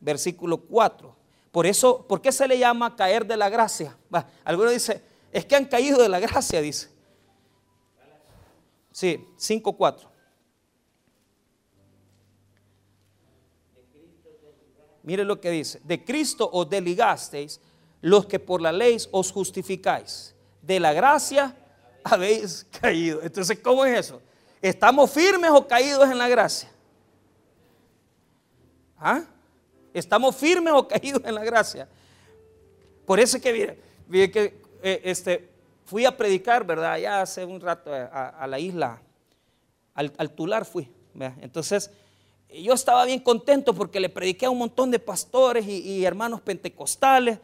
versículo 0.00 0.58
4. 0.58 1.16
Por 1.50 1.66
eso, 1.66 2.06
¿por 2.06 2.20
qué 2.20 2.30
se 2.30 2.46
le 2.46 2.58
llama 2.58 2.94
caer 2.94 3.26
de 3.26 3.36
la 3.36 3.48
gracia? 3.48 3.96
alguno 4.44 4.70
dice, 4.70 5.02
es 5.32 5.44
que 5.44 5.56
han 5.56 5.64
caído 5.64 6.00
de 6.00 6.08
la 6.08 6.20
gracia, 6.20 6.60
dice. 6.60 6.90
Sí, 8.92 9.26
5.4. 9.36 10.08
Mire 15.02 15.24
lo 15.24 15.40
que 15.40 15.50
dice. 15.50 15.80
De 15.82 16.04
Cristo 16.04 16.48
os 16.52 16.68
desligasteis 16.68 17.60
los 18.00 18.26
que 18.26 18.38
por 18.38 18.60
la 18.60 18.72
ley 18.72 18.96
os 19.10 19.32
justificáis. 19.32 20.34
De 20.62 20.80
la 20.80 20.92
gracia 20.92 21.54
habéis 22.04 22.66
caído. 22.80 23.22
Entonces, 23.22 23.58
¿cómo 23.58 23.84
es 23.84 23.98
eso? 24.06 24.20
¿Estamos 24.62 25.10
firmes 25.10 25.50
o 25.50 25.66
caídos 25.66 26.08
en 26.10 26.18
la 26.18 26.28
gracia? 26.28 26.70
¿Ah? 28.98 29.22
¿Estamos 29.94 30.36
firmes 30.36 30.72
o 30.74 30.86
caídos 30.86 31.22
en 31.24 31.34
la 31.34 31.44
gracia? 31.44 31.88
Por 33.06 33.18
eso 33.18 33.40
que, 33.40 33.76
mire, 34.08 34.30
que 34.30 34.62
eh, 34.82 35.00
este, 35.04 35.48
fui 35.84 36.04
a 36.04 36.16
predicar, 36.16 36.64
¿verdad? 36.64 36.98
Ya 36.98 37.20
hace 37.20 37.44
un 37.44 37.60
rato 37.60 37.90
a, 37.92 38.46
la 38.46 38.58
isla, 38.60 39.02
al, 39.94 40.30
Tular 40.30 40.64
fui. 40.64 40.88
Entonces, 41.40 41.90
yo 42.48 42.74
estaba 42.74 43.04
bien 43.04 43.18
contento 43.18 43.74
porque 43.74 43.98
le 43.98 44.08
prediqué 44.08 44.46
a 44.46 44.50
un 44.50 44.58
montón 44.58 44.92
de 44.92 45.00
pastores 45.00 45.66
y, 45.66 46.04
hermanos 46.04 46.40
pentecostales. 46.40 47.40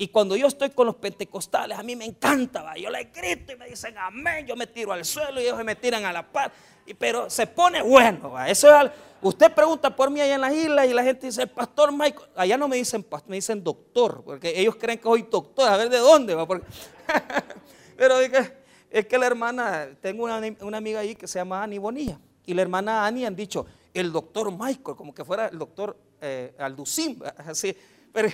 Y 0.00 0.08
cuando 0.08 0.36
yo 0.36 0.46
estoy 0.46 0.70
con 0.70 0.86
los 0.86 0.94
pentecostales, 0.94 1.76
a 1.76 1.82
mí 1.82 1.96
me 1.96 2.04
encanta, 2.04 2.62
¿va? 2.62 2.76
yo 2.76 2.88
les 2.88 3.12
grito 3.12 3.52
y 3.52 3.56
me 3.56 3.68
dicen 3.68 3.98
amén, 3.98 4.46
yo 4.46 4.54
me 4.54 4.68
tiro 4.68 4.92
al 4.92 5.04
suelo 5.04 5.40
y 5.40 5.44
ellos 5.44 5.62
me 5.64 5.74
tiran 5.74 6.04
a 6.04 6.12
la 6.12 6.24
paz. 6.24 6.52
pero 6.96 7.28
se 7.28 7.48
pone 7.48 7.82
bueno, 7.82 8.30
¿va? 8.30 8.48
eso 8.48 8.72
es 8.80 8.92
Usted 9.20 9.52
pregunta 9.52 9.94
por 9.94 10.08
mí 10.10 10.20
allá 10.20 10.36
en 10.36 10.40
las 10.40 10.54
islas 10.54 10.86
y 10.86 10.94
la 10.94 11.02
gente 11.02 11.26
dice, 11.26 11.48
pastor 11.48 11.90
Michael, 11.90 12.30
allá 12.36 12.56
no 12.56 12.68
me 12.68 12.76
dicen 12.76 13.02
pastor, 13.02 13.30
me 13.30 13.36
dicen 13.36 13.64
doctor, 13.64 14.22
porque 14.24 14.60
ellos 14.60 14.76
creen 14.76 14.98
que 14.98 15.04
soy 15.04 15.26
doctor, 15.28 15.68
a 15.68 15.76
ver 15.76 15.88
de 15.88 15.98
dónde 15.98 16.36
va. 16.36 16.46
pero 17.96 18.20
es 18.20 19.06
que 19.06 19.18
la 19.18 19.26
hermana, 19.26 19.88
tengo 20.00 20.22
una, 20.22 20.76
amiga 20.76 21.00
ahí 21.00 21.16
que 21.16 21.26
se 21.26 21.40
llama 21.40 21.64
Ani 21.64 21.78
Bonilla, 21.78 22.20
y 22.46 22.54
la 22.54 22.62
hermana 22.62 23.04
Ani 23.04 23.26
han 23.26 23.34
dicho, 23.34 23.66
el 23.92 24.12
doctor 24.12 24.52
Michael, 24.52 24.96
como 24.96 25.12
que 25.12 25.24
fuera 25.24 25.48
el 25.48 25.58
doctor 25.58 25.96
eh, 26.20 26.54
Alducín, 26.56 27.20
así. 27.38 27.76
Pero 28.12 28.28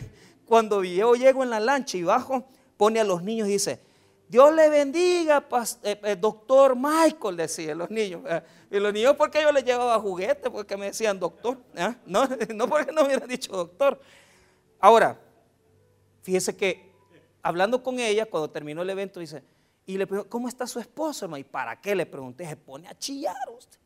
cuando 0.47 0.85
yo 0.85 1.15
llego 1.15 1.43
en 1.43 1.51
la 1.51 1.61
lancha 1.61 1.97
y 1.97 2.03
bajo, 2.03 2.45
pone 2.77 3.01
a 3.01 3.05
los 3.05 3.23
niños 3.23 3.49
y 3.49 3.53
dice, 3.53 3.81
Dios 4.29 4.55
le 4.55 4.69
bendiga, 4.69 5.47
eh, 5.83 6.01
eh, 6.03 6.17
doctor 6.17 6.75
Michael, 6.77 7.37
decían 7.37 7.79
los 7.79 7.91
niños. 7.91 8.23
Y 8.71 8.79
los 8.81 8.93
niños, 8.93 9.15
porque 9.17 9.43
yo 9.43 9.53
les 9.53 9.65
llevaba 9.65 9.99
juguetes, 10.01 10.51
porque 10.51 10.77
me 10.77 10.87
decían 10.87 11.21
doctor. 11.21 11.59
¿ah? 11.77 11.95
No, 12.07 12.27
no 12.55 12.69
porque 12.69 12.91
no 12.91 13.05
hubieran 13.05 13.29
dicho 13.29 13.53
doctor. 13.53 14.01
Ahora, 14.81 15.19
fíjese 16.23 16.57
que 16.57 16.93
hablando 17.43 17.83
con 17.83 18.01
ella, 18.01 18.27
cuando 18.27 18.51
terminó 18.51 18.83
el 18.83 18.91
evento, 18.91 19.21
dice, 19.21 19.43
y 19.87 19.99
le 19.99 20.07
pregunto, 20.07 20.31
¿cómo 20.31 20.49
está 20.49 20.67
su 20.67 20.81
esposo? 20.81 21.37
¿Y 21.37 21.45
para 21.45 21.81
qué? 21.81 21.95
Le 21.95 22.07
pregunté, 22.07 22.49
se 22.49 22.57
pone 22.57 22.89
a 22.89 22.99
chillar 22.99 23.37
usted. 23.57 23.79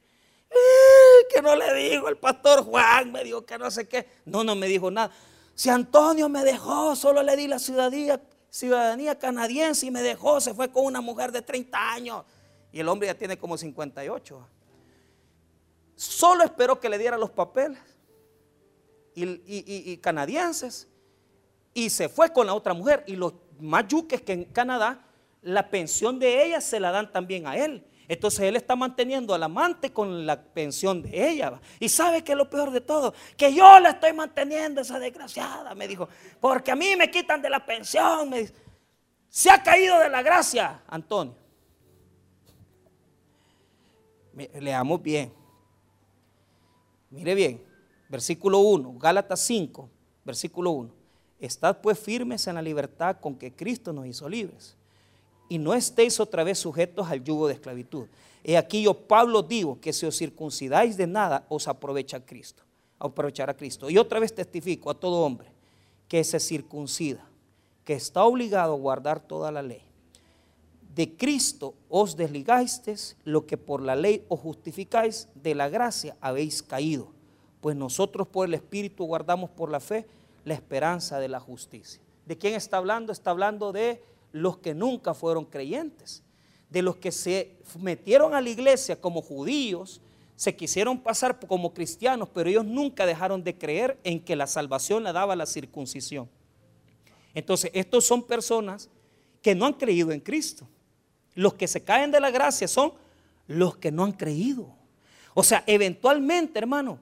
que 1.34 1.42
no 1.42 1.56
le 1.56 1.74
digo, 1.74 2.08
el 2.08 2.16
pastor 2.16 2.64
Juan 2.64 3.12
me 3.12 3.24
dijo 3.24 3.44
que 3.44 3.58
no 3.58 3.70
sé 3.70 3.88
qué. 3.88 4.08
No, 4.24 4.44
no 4.44 4.54
me 4.54 4.68
dijo 4.68 4.90
nada. 4.90 5.12
Si 5.58 5.68
Antonio 5.70 6.28
me 6.28 6.44
dejó, 6.44 6.94
solo 6.94 7.20
le 7.20 7.34
di 7.34 7.48
la 7.48 7.58
ciudadanía, 7.58 9.18
canadiense 9.18 9.86
y 9.86 9.90
me 9.90 10.02
dejó, 10.02 10.40
se 10.40 10.54
fue 10.54 10.70
con 10.70 10.84
una 10.84 11.00
mujer 11.00 11.32
de 11.32 11.42
30 11.42 11.94
años. 11.94 12.24
Y 12.70 12.78
el 12.78 12.88
hombre 12.88 13.08
ya 13.08 13.14
tiene 13.14 13.36
como 13.36 13.58
58. 13.58 14.48
Solo 15.96 16.44
esperó 16.44 16.78
que 16.78 16.88
le 16.88 16.96
diera 16.96 17.18
los 17.18 17.30
papeles 17.30 17.80
y, 19.16 19.96
canadienses 19.96 20.86
y 21.74 21.90
se 21.90 22.08
fue 22.08 22.32
con 22.32 22.46
la 22.46 22.54
otra 22.54 22.72
mujer. 22.72 23.02
Y 23.08 23.16
los 23.16 23.34
más 23.58 23.88
yuques 23.88 24.22
que 24.22 24.34
en 24.34 24.44
Canadá, 24.44 25.04
la 25.42 25.70
pensión 25.70 26.20
de 26.20 26.46
ella 26.46 26.60
se 26.60 26.78
la 26.78 26.92
dan 26.92 27.10
también 27.10 27.48
a 27.48 27.56
él. 27.56 27.84
Entonces 28.08 28.40
él 28.40 28.56
está 28.56 28.74
manteniendo 28.74 29.34
al 29.34 29.42
amante 29.42 29.92
con 29.92 30.24
la 30.24 30.42
pensión 30.42 31.02
de 31.02 31.28
ella. 31.30 31.60
Y 31.78 31.90
sabe 31.90 32.24
que 32.24 32.32
es 32.32 32.38
lo 32.38 32.48
peor 32.48 32.70
de 32.70 32.80
todo, 32.80 33.12
que 33.36 33.52
yo 33.52 33.78
la 33.80 33.90
estoy 33.90 34.14
manteniendo 34.14 34.80
esa 34.80 34.98
desgraciada, 34.98 35.74
me 35.74 35.86
dijo, 35.86 36.08
porque 36.40 36.70
a 36.70 36.76
mí 36.76 36.96
me 36.96 37.10
quitan 37.10 37.42
de 37.42 37.50
la 37.50 37.64
pensión. 37.64 38.30
Se 39.28 39.50
ha 39.50 39.62
caído 39.62 39.98
de 40.00 40.08
la 40.08 40.22
gracia, 40.22 40.82
Antonio. 40.86 41.36
Leamos 44.58 45.02
bien. 45.02 45.34
Mire 47.10 47.34
bien, 47.34 47.62
versículo 48.08 48.60
1, 48.60 48.94
Gálatas 48.98 49.40
5, 49.40 49.90
versículo 50.24 50.70
1. 50.70 50.94
Estad 51.40 51.80
pues 51.82 51.98
firmes 51.98 52.46
en 52.46 52.54
la 52.54 52.62
libertad 52.62 53.18
con 53.20 53.36
que 53.36 53.54
Cristo 53.54 53.92
nos 53.92 54.06
hizo 54.06 54.28
libres 54.28 54.77
y 55.48 55.58
no 55.58 55.74
estéis 55.74 56.20
otra 56.20 56.44
vez 56.44 56.58
sujetos 56.58 57.08
al 57.08 57.22
yugo 57.24 57.48
de 57.48 57.54
esclavitud. 57.54 58.06
He 58.44 58.56
aquí 58.56 58.82
yo, 58.82 58.94
Pablo, 58.94 59.42
digo 59.42 59.80
que 59.80 59.92
si 59.92 60.06
os 60.06 60.16
circuncidáis 60.16 60.96
de 60.96 61.06
nada, 61.06 61.44
os 61.48 61.68
aprovecha 61.68 62.24
Cristo, 62.24 62.62
aprovechará 62.98 63.54
Cristo. 63.54 63.90
Y 63.90 63.98
otra 63.98 64.20
vez 64.20 64.34
testifico 64.34 64.90
a 64.90 64.94
todo 64.94 65.22
hombre 65.22 65.50
que 66.08 66.24
se 66.24 66.40
circuncida, 66.40 67.26
que 67.84 67.94
está 67.94 68.24
obligado 68.24 68.72
a 68.74 68.76
guardar 68.76 69.20
toda 69.20 69.52
la 69.52 69.62
ley. 69.62 69.82
De 70.94 71.16
Cristo 71.16 71.74
os 71.88 72.16
desligasteis, 72.16 73.16
lo 73.24 73.46
que 73.46 73.56
por 73.56 73.82
la 73.82 73.94
ley 73.94 74.24
os 74.28 74.40
justificáis, 74.40 75.28
de 75.34 75.54
la 75.54 75.68
gracia 75.68 76.16
habéis 76.20 76.62
caído. 76.62 77.08
Pues 77.60 77.76
nosotros 77.76 78.26
por 78.26 78.48
el 78.48 78.54
Espíritu 78.54 79.04
guardamos 79.04 79.50
por 79.50 79.70
la 79.70 79.80
fe 79.80 80.06
la 80.44 80.54
esperanza 80.54 81.18
de 81.18 81.28
la 81.28 81.38
justicia. 81.40 82.00
¿De 82.26 82.36
quién 82.36 82.54
está 82.54 82.78
hablando? 82.78 83.12
Está 83.12 83.30
hablando 83.30 83.72
de 83.72 84.02
los 84.32 84.58
que 84.58 84.74
nunca 84.74 85.14
fueron 85.14 85.44
creyentes, 85.44 86.22
de 86.70 86.82
los 86.82 86.96
que 86.96 87.12
se 87.12 87.56
metieron 87.78 88.34
a 88.34 88.40
la 88.40 88.50
iglesia 88.50 89.00
como 89.00 89.22
judíos, 89.22 90.00
se 90.36 90.54
quisieron 90.54 91.00
pasar 91.00 91.40
como 91.40 91.74
cristianos, 91.74 92.28
pero 92.32 92.48
ellos 92.48 92.64
nunca 92.64 93.06
dejaron 93.06 93.42
de 93.42 93.58
creer 93.58 93.98
en 94.04 94.20
que 94.20 94.36
la 94.36 94.46
salvación 94.46 95.02
la 95.02 95.12
daba 95.12 95.34
la 95.34 95.46
circuncisión. 95.46 96.28
Entonces, 97.34 97.70
estos 97.74 98.04
son 98.04 98.22
personas 98.22 98.88
que 99.42 99.54
no 99.54 99.66
han 99.66 99.72
creído 99.72 100.12
en 100.12 100.20
Cristo. 100.20 100.68
Los 101.34 101.54
que 101.54 101.66
se 101.66 101.82
caen 101.82 102.10
de 102.10 102.20
la 102.20 102.30
gracia 102.30 102.68
son 102.68 102.92
los 103.46 103.76
que 103.76 103.90
no 103.90 104.04
han 104.04 104.12
creído. 104.12 104.72
O 105.34 105.42
sea, 105.42 105.64
eventualmente, 105.66 106.58
hermano, 106.58 106.98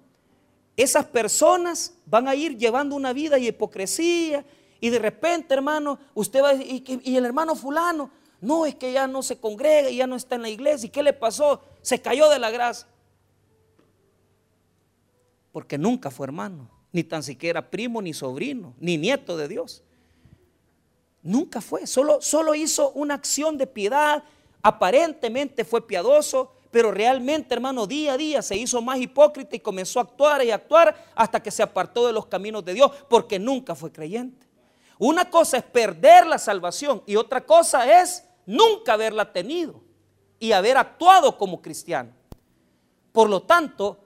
esas 0.77 1.07
personas 1.07 1.95
van 2.05 2.29
a 2.29 2.35
ir 2.35 2.57
llevando 2.57 2.95
una 2.95 3.13
vida 3.13 3.37
de 3.37 3.43
hipocresía 3.43 4.45
y 4.81 4.91
de 4.91 4.99
repente, 4.99 5.55
hermano, 5.55 5.99
usted 6.15 6.43
va 6.43 6.55
y, 6.55 6.85
y 7.03 7.17
el 7.17 7.25
hermano 7.25 7.55
fulano, 7.55 8.11
no, 8.41 8.67
es 8.67 8.75
que 8.75 8.93
ya 8.93 9.07
no 9.07 9.23
se 9.23 9.39
congrega, 9.39 9.91
ya 9.91 10.07
no 10.07 10.17
está 10.17 10.35
en 10.35 10.43
la 10.43 10.49
iglesia. 10.49 10.87
¿Y 10.87 10.91
qué 10.91 11.03
le 11.03 11.13
pasó? 11.13 11.63
Se 11.83 12.01
cayó 12.01 12.29
de 12.29 12.39
la 12.39 12.51
gracia. 12.51 12.87
porque 15.53 15.79
nunca 15.79 16.11
fue 16.11 16.27
hermano, 16.27 16.69
ni 16.93 17.03
tan 17.03 17.23
siquiera 17.23 17.71
primo, 17.71 18.03
ni 18.03 18.13
sobrino, 18.13 18.75
ni 18.79 18.99
nieto 18.99 19.39
de 19.39 19.49
Dios. 19.49 19.83
Nunca 21.23 21.63
fue, 21.63 21.87
solo, 21.87 22.21
solo 22.21 22.55
hizo 22.55 22.91
una 22.91 23.15
acción 23.15 23.57
de 23.57 23.67
piedad, 23.67 24.23
aparentemente 24.61 25.65
fue 25.65 25.87
piadoso, 25.87 26.53
pero 26.71 26.93
realmente, 26.93 27.55
hermano, 27.55 27.87
día 27.87 28.13
a 28.13 28.17
día 28.19 28.43
se 28.43 28.55
hizo 28.55 28.83
más 28.83 28.99
hipócrita 29.01 29.57
y 29.57 29.61
comenzó 29.61 29.99
a 29.99 30.03
actuar 30.03 30.45
y 30.45 30.51
actuar 30.51 30.95
hasta 31.15 31.43
que 31.43 31.51
se 31.51 31.63
apartó 31.63 32.07
de 32.07 32.13
los 32.13 32.27
caminos 32.27 32.63
de 32.63 32.75
Dios, 32.75 32.93
porque 33.09 33.39
nunca 33.39 33.75
fue 33.75 33.91
creyente. 33.91 34.46
Una 34.99 35.31
cosa 35.31 35.59
es 35.59 35.65
perder 35.65 36.27
la 36.27 36.39
salvación 36.39 37.03
y 37.07 37.17
otra 37.17 37.45
cosa 37.45 38.03
es 38.03 38.25
nunca 38.47 38.95
haberla 38.95 39.33
tenido 39.33 39.81
y 40.39 40.53
haber 40.53 40.77
actuado 40.77 41.37
como 41.37 41.61
cristiano. 41.61 42.13
Por 43.13 43.29
lo 43.29 43.43
tanto, 43.43 43.99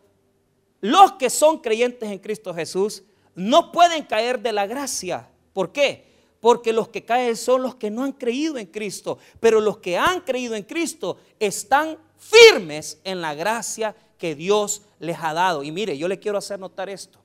los 0.80 1.12
que 1.12 1.30
son 1.30 1.58
creyentes 1.58 2.10
en 2.10 2.18
Cristo 2.18 2.54
Jesús 2.54 3.02
no 3.34 3.72
pueden 3.72 4.04
caer 4.04 4.40
de 4.40 4.52
la 4.52 4.66
gracia. 4.66 5.28
¿Por 5.52 5.72
qué? 5.72 6.08
Porque 6.40 6.72
los 6.72 6.88
que 6.88 7.04
caen 7.04 7.36
son 7.36 7.62
los 7.62 7.74
que 7.74 7.90
no 7.90 8.02
han 8.02 8.12
creído 8.12 8.56
en 8.56 8.66
Cristo. 8.66 9.18
Pero 9.40 9.60
los 9.60 9.78
que 9.78 9.98
han 9.98 10.20
creído 10.20 10.54
en 10.54 10.62
Cristo 10.62 11.18
están 11.38 11.98
firmes 12.16 13.00
en 13.04 13.20
la 13.20 13.34
gracia 13.34 13.94
que 14.18 14.34
Dios 14.34 14.82
les 14.98 15.18
ha 15.20 15.34
dado. 15.34 15.62
Y 15.62 15.70
mire, 15.70 15.96
yo 15.96 16.08
le 16.08 16.18
quiero 16.18 16.38
hacer 16.38 16.58
notar 16.58 16.88
esto. 16.88 17.18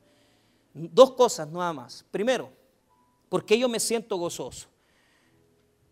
Dos 0.74 1.12
cosas 1.12 1.48
nada 1.50 1.72
más. 1.72 2.06
Primero, 2.12 2.50
porque 3.30 3.58
yo 3.58 3.70
me 3.70 3.80
siento 3.80 4.18
gozoso? 4.18 4.68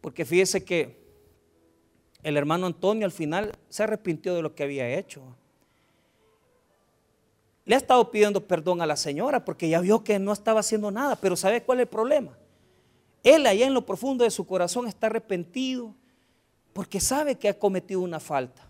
Porque 0.01 0.25
fíjese 0.25 0.63
que 0.63 1.01
el 2.23 2.37
hermano 2.37 2.65
Antonio 2.65 3.05
al 3.05 3.11
final 3.11 3.51
se 3.69 3.83
arrepintió 3.83 4.33
de 4.35 4.41
lo 4.41 4.55
que 4.55 4.63
había 4.63 4.97
hecho. 4.97 5.21
Le 7.65 7.75
ha 7.75 7.77
estado 7.77 8.11
pidiendo 8.11 8.45
perdón 8.45 8.81
a 8.81 8.85
la 8.85 8.97
señora 8.97 9.45
porque 9.45 9.69
ya 9.69 9.79
vio 9.79 10.03
que 10.03 10.19
no 10.19 10.33
estaba 10.33 10.59
haciendo 10.59 10.91
nada, 10.91 11.15
pero 11.15 11.35
¿sabe 11.35 11.63
cuál 11.63 11.79
es 11.79 11.83
el 11.83 11.89
problema? 11.89 12.37
Él 13.23 13.45
allá 13.47 13.65
en 13.65 13.73
lo 13.73 13.85
profundo 13.85 14.25
de 14.25 14.31
su 14.31 14.45
corazón 14.45 14.87
está 14.87 15.07
arrepentido 15.07 15.93
porque 16.73 16.99
sabe 16.99 17.35
que 17.35 17.47
ha 17.47 17.57
cometido 17.57 18.01
una 18.01 18.19
falta. 18.19 18.69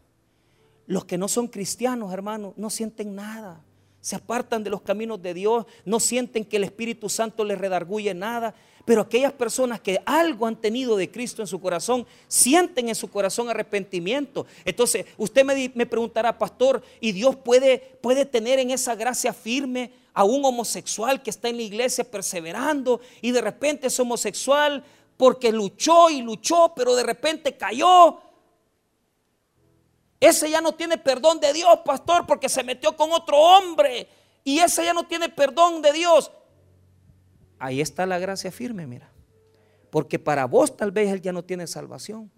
Los 0.86 1.06
que 1.06 1.18
no 1.18 1.28
son 1.28 1.48
cristianos, 1.48 2.14
hermanos, 2.14 2.54
no 2.58 2.70
sienten 2.70 3.16
nada. 3.16 3.64
Se 4.04 4.18
apartan 4.18 4.66
de 4.66 4.70
los 4.70 4.82
caminos 4.82 5.22
de 5.22 5.34
Dios, 5.34 5.66
no 5.86 5.98
sienten 5.98 6.44
que 6.44 6.58
el 6.58 6.66
Espíritu 6.66 7.08
Santo 7.08 7.46
les 7.46 7.58
redarguye 7.58 8.14
nada. 8.14 8.54
Pero 8.84 9.00
aquellas 9.00 9.32
personas 9.32 9.80
que 9.80 9.98
algo 10.06 10.46
han 10.46 10.60
tenido 10.60 10.98
de 10.98 11.10
Cristo 11.10 11.42
en 11.42 11.48
su 11.48 11.62
corazón, 11.62 12.06
sienten 12.28 12.90
en 12.90 12.96
su 12.96 13.10
corazón 13.10 13.50
arrepentimiento. 13.50 14.46
Entonces, 14.66 15.06
usted 15.16 15.46
me, 15.74 15.86
preguntará, 15.86 16.38
pastor, 16.38 16.84
¿y 17.00 17.14
Dios 17.14 17.38
puede, 17.38 17.78
puede 18.02 18.26
tener 18.26 18.60
en 18.60 18.72
esa 18.72 18.94
gracia 18.94 19.32
firme 19.32 19.94
a 20.14 20.26
un 20.26 20.44
homosexual 20.44 21.24
que 21.24 21.30
está 21.30 21.48
en 21.48 21.56
la 21.56 21.64
iglesia 21.64 22.04
perseverando 22.04 23.00
y 23.22 23.32
de 23.32 23.40
repente 23.40 23.88
es 23.88 23.98
homosexual 24.02 24.84
porque 25.16 25.54
luchó 25.54 26.10
y 26.10 26.22
luchó, 26.22 26.74
pero 26.76 26.94
de 26.94 27.04
repente 27.04 27.56
cayó? 27.56 28.20
Ese 30.24 30.50
ya 30.50 30.62
no 30.62 30.72
tiene 30.74 30.98
perdón 30.98 31.42
de 31.42 31.52
Dios, 31.52 31.80
pastor, 31.84 32.26
porque 32.26 32.48
se 32.48 32.64
metió 32.64 32.96
con 32.96 33.12
otro 33.12 33.38
hombre. 33.38 34.08
Y 34.46 34.60
ese 34.60 34.86
ya 34.86 34.94
no 34.94 35.06
tiene 35.06 35.28
perdón 35.28 35.82
de 35.82 35.92
Dios. 35.92 36.32
Ahí 37.60 37.82
está 37.82 38.06
la 38.06 38.20
gracia 38.20 38.50
firme, 38.50 38.88
mira. 38.88 39.12
Porque 39.90 40.20
para 40.20 40.46
vos 40.46 40.78
tal 40.78 40.92
vez 40.92 41.12
él 41.12 41.22
ya 41.22 41.34
no 41.34 41.44
tiene 41.44 41.68
salvación. 41.68 42.32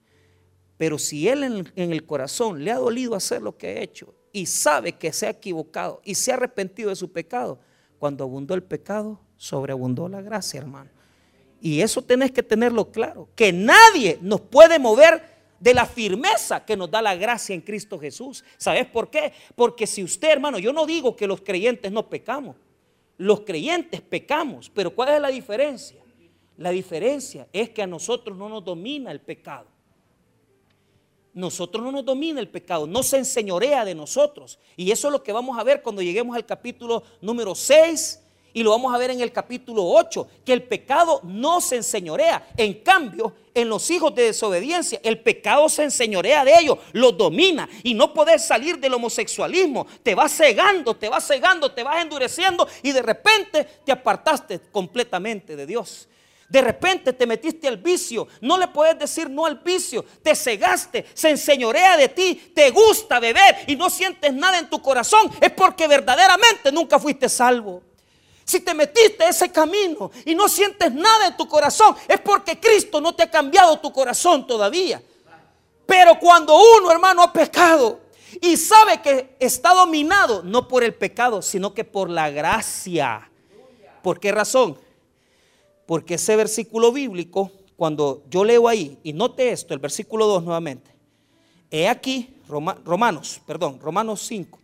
Pero 0.77 0.97
si 0.97 1.29
él 1.29 1.43
en, 1.43 1.91
el 1.91 2.05
corazón 2.07 2.63
le 2.63 2.71
ha 2.71 2.77
dolido 2.77 3.13
hacer 3.13 3.43
lo 3.43 3.55
que 3.55 3.67
ha 3.67 3.81
hecho 3.81 4.15
y 4.33 4.47
sabe 4.47 4.93
que 4.93 5.13
se 5.13 5.27
ha 5.27 5.29
equivocado 5.29 6.01
y 6.03 6.15
se 6.15 6.31
ha 6.31 6.37
arrepentido 6.37 6.89
de 6.89 6.95
su 6.95 7.11
pecado, 7.11 7.59
cuando 7.99 8.23
abundó 8.23 8.55
el 8.55 8.63
pecado, 8.63 9.21
sobreabundó 9.37 10.09
la 10.09 10.23
gracia, 10.23 10.59
hermano. 10.59 10.89
Y 11.61 11.81
eso 11.81 12.01
tenés 12.01 12.31
que 12.31 12.41
tenerlo 12.41 12.89
claro, 12.89 13.29
que 13.35 13.53
nadie 13.53 14.17
nos 14.23 14.41
puede 14.41 14.79
mover 14.79 15.34
de 15.59 15.73
la 15.73 15.85
firmeza 15.85 16.65
que 16.65 16.75
nos 16.75 16.89
da 16.91 17.01
la 17.01 17.15
gracia 17.15 17.53
en 17.53 17.61
Cristo 17.61 17.99
Jesús. 17.99 18.43
¿Sabes 18.57 18.85
por 18.87 19.09
qué? 19.09 19.33
Porque 19.55 19.87
si 19.87 20.03
usted, 20.03 20.31
hermano, 20.31 20.59
yo 20.59 20.73
no 20.73 20.85
digo 20.85 21.15
que 21.15 21.27
los 21.27 21.41
creyentes 21.41 21.91
no 21.91 22.09
pecamos, 22.09 22.55
los 23.17 23.41
creyentes 23.41 24.01
pecamos, 24.01 24.69
pero 24.69 24.93
¿cuál 24.93 25.15
es 25.15 25.21
la 25.21 25.29
diferencia? 25.29 25.97
La 26.57 26.69
diferencia 26.69 27.47
es 27.51 27.69
que 27.69 27.81
a 27.81 27.87
nosotros 27.87 28.37
no 28.37 28.49
nos 28.49 28.63
domina 28.63 29.11
el 29.11 29.21
pecado. 29.21 29.67
Nosotros 31.33 31.83
no 31.83 31.91
nos 31.91 32.05
domina 32.05 32.39
el 32.39 32.47
pecado, 32.47 32.87
no 32.87 33.03
se 33.03 33.17
enseñorea 33.17 33.83
de 33.83 33.93
nosotros. 33.93 34.57
Y 34.77 34.91
eso 34.91 35.09
es 35.09 35.11
lo 35.11 35.21
que 35.21 35.33
vamos 35.33 35.59
a 35.59 35.63
ver 35.63 35.81
cuando 35.81 36.01
lleguemos 36.01 36.35
al 36.35 36.45
capítulo 36.45 37.03
número 37.21 37.53
6 37.53 38.24
y 38.55 38.63
lo 38.63 38.71
vamos 38.71 38.95
a 38.95 38.97
ver 38.97 39.11
en 39.11 39.19
el 39.19 39.33
capítulo 39.33 39.83
8, 39.85 40.27
que 40.45 40.53
el 40.53 40.63
pecado 40.63 41.19
no 41.23 41.59
se 41.59 41.75
enseñorea. 41.75 42.47
En 42.55 42.75
cambio, 42.75 43.33
en 43.53 43.67
los 43.67 43.91
hijos 43.91 44.15
de 44.15 44.23
desobediencia, 44.23 44.97
el 45.03 45.19
pecado 45.19 45.67
se 45.67 45.83
enseñorea 45.83 46.45
de 46.45 46.57
ellos, 46.57 46.77
los 46.93 47.17
domina 47.17 47.67
y 47.83 47.93
no 47.93 48.13
podés 48.13 48.47
salir 48.47 48.79
del 48.79 48.93
homosexualismo. 48.93 49.85
Te 50.01 50.15
vas 50.15 50.31
cegando, 50.31 50.95
te 50.95 51.09
vas 51.09 51.27
cegando, 51.27 51.73
te 51.73 51.83
vas 51.83 52.01
endureciendo 52.01 52.65
y 52.81 52.93
de 52.93 53.01
repente 53.01 53.65
te 53.83 53.91
apartaste 53.91 54.61
completamente 54.71 55.57
de 55.57 55.65
Dios. 55.65 56.07
De 56.47 56.61
repente 56.61 57.11
te 57.11 57.27
metiste 57.27 57.67
al 57.67 57.75
vicio, 57.75 58.29
no 58.39 58.57
le 58.57 58.69
puedes 58.69 58.97
decir 58.97 59.29
no 59.29 59.45
al 59.45 59.59
vicio, 59.59 60.05
te 60.23 60.33
cegaste, 60.33 61.05
se 61.13 61.29
enseñorea 61.29 61.97
de 61.97 62.07
ti, 62.07 62.53
te 62.55 62.69
gusta 62.69 63.19
beber 63.19 63.65
y 63.67 63.75
no 63.75 63.89
sientes 63.89 64.31
nada 64.33 64.59
en 64.59 64.69
tu 64.69 64.81
corazón, 64.81 65.29
es 65.41 65.51
porque 65.51 65.89
verdaderamente 65.89 66.71
nunca 66.71 66.97
fuiste 66.99 67.27
salvo. 67.27 67.83
Si 68.45 68.59
te 68.59 68.75
metiste 68.75 69.27
ese 69.27 69.51
camino 69.51 70.11
y 70.23 70.35
no 70.35 70.47
sientes 70.47 70.93
nada 70.93 71.27
en 71.27 71.35
tu 71.35 71.47
corazón, 71.47 71.95
es 72.07 72.21
porque 72.21 72.59
Cristo 72.59 73.01
no 73.01 73.15
te 73.15 73.23
ha 73.23 73.31
cambiado 73.31 73.79
tu 73.79 73.91
corazón 73.91 74.45
todavía. 74.45 75.01
Pero 75.87 76.19
cuando 76.19 76.55
uno, 76.77 76.91
hermano, 76.91 77.23
ha 77.23 77.33
pecado 77.33 77.99
y 78.39 78.55
sabe 78.55 79.01
que 79.01 79.35
está 79.39 79.73
dominado 79.73 80.43
no 80.43 80.67
por 80.67 80.83
el 80.83 80.93
pecado, 80.93 81.41
sino 81.41 81.73
que 81.73 81.83
por 81.83 82.09
la 82.09 82.29
gracia. 82.29 83.29
¿Por 84.03 84.19
qué 84.19 84.31
razón? 84.31 84.77
Porque 85.87 86.13
ese 86.13 86.35
versículo 86.35 86.91
bíblico, 86.91 87.51
cuando 87.75 88.23
yo 88.29 88.43
leo 88.43 88.67
ahí, 88.67 88.99
y 89.03 89.13
note 89.13 89.51
esto, 89.51 89.73
el 89.73 89.79
versículo 89.79 90.27
2 90.27 90.43
nuevamente, 90.43 90.91
he 91.71 91.89
aquí, 91.89 92.37
Romanos, 92.47 93.41
perdón, 93.45 93.79
Romanos 93.79 94.21
5, 94.27 94.59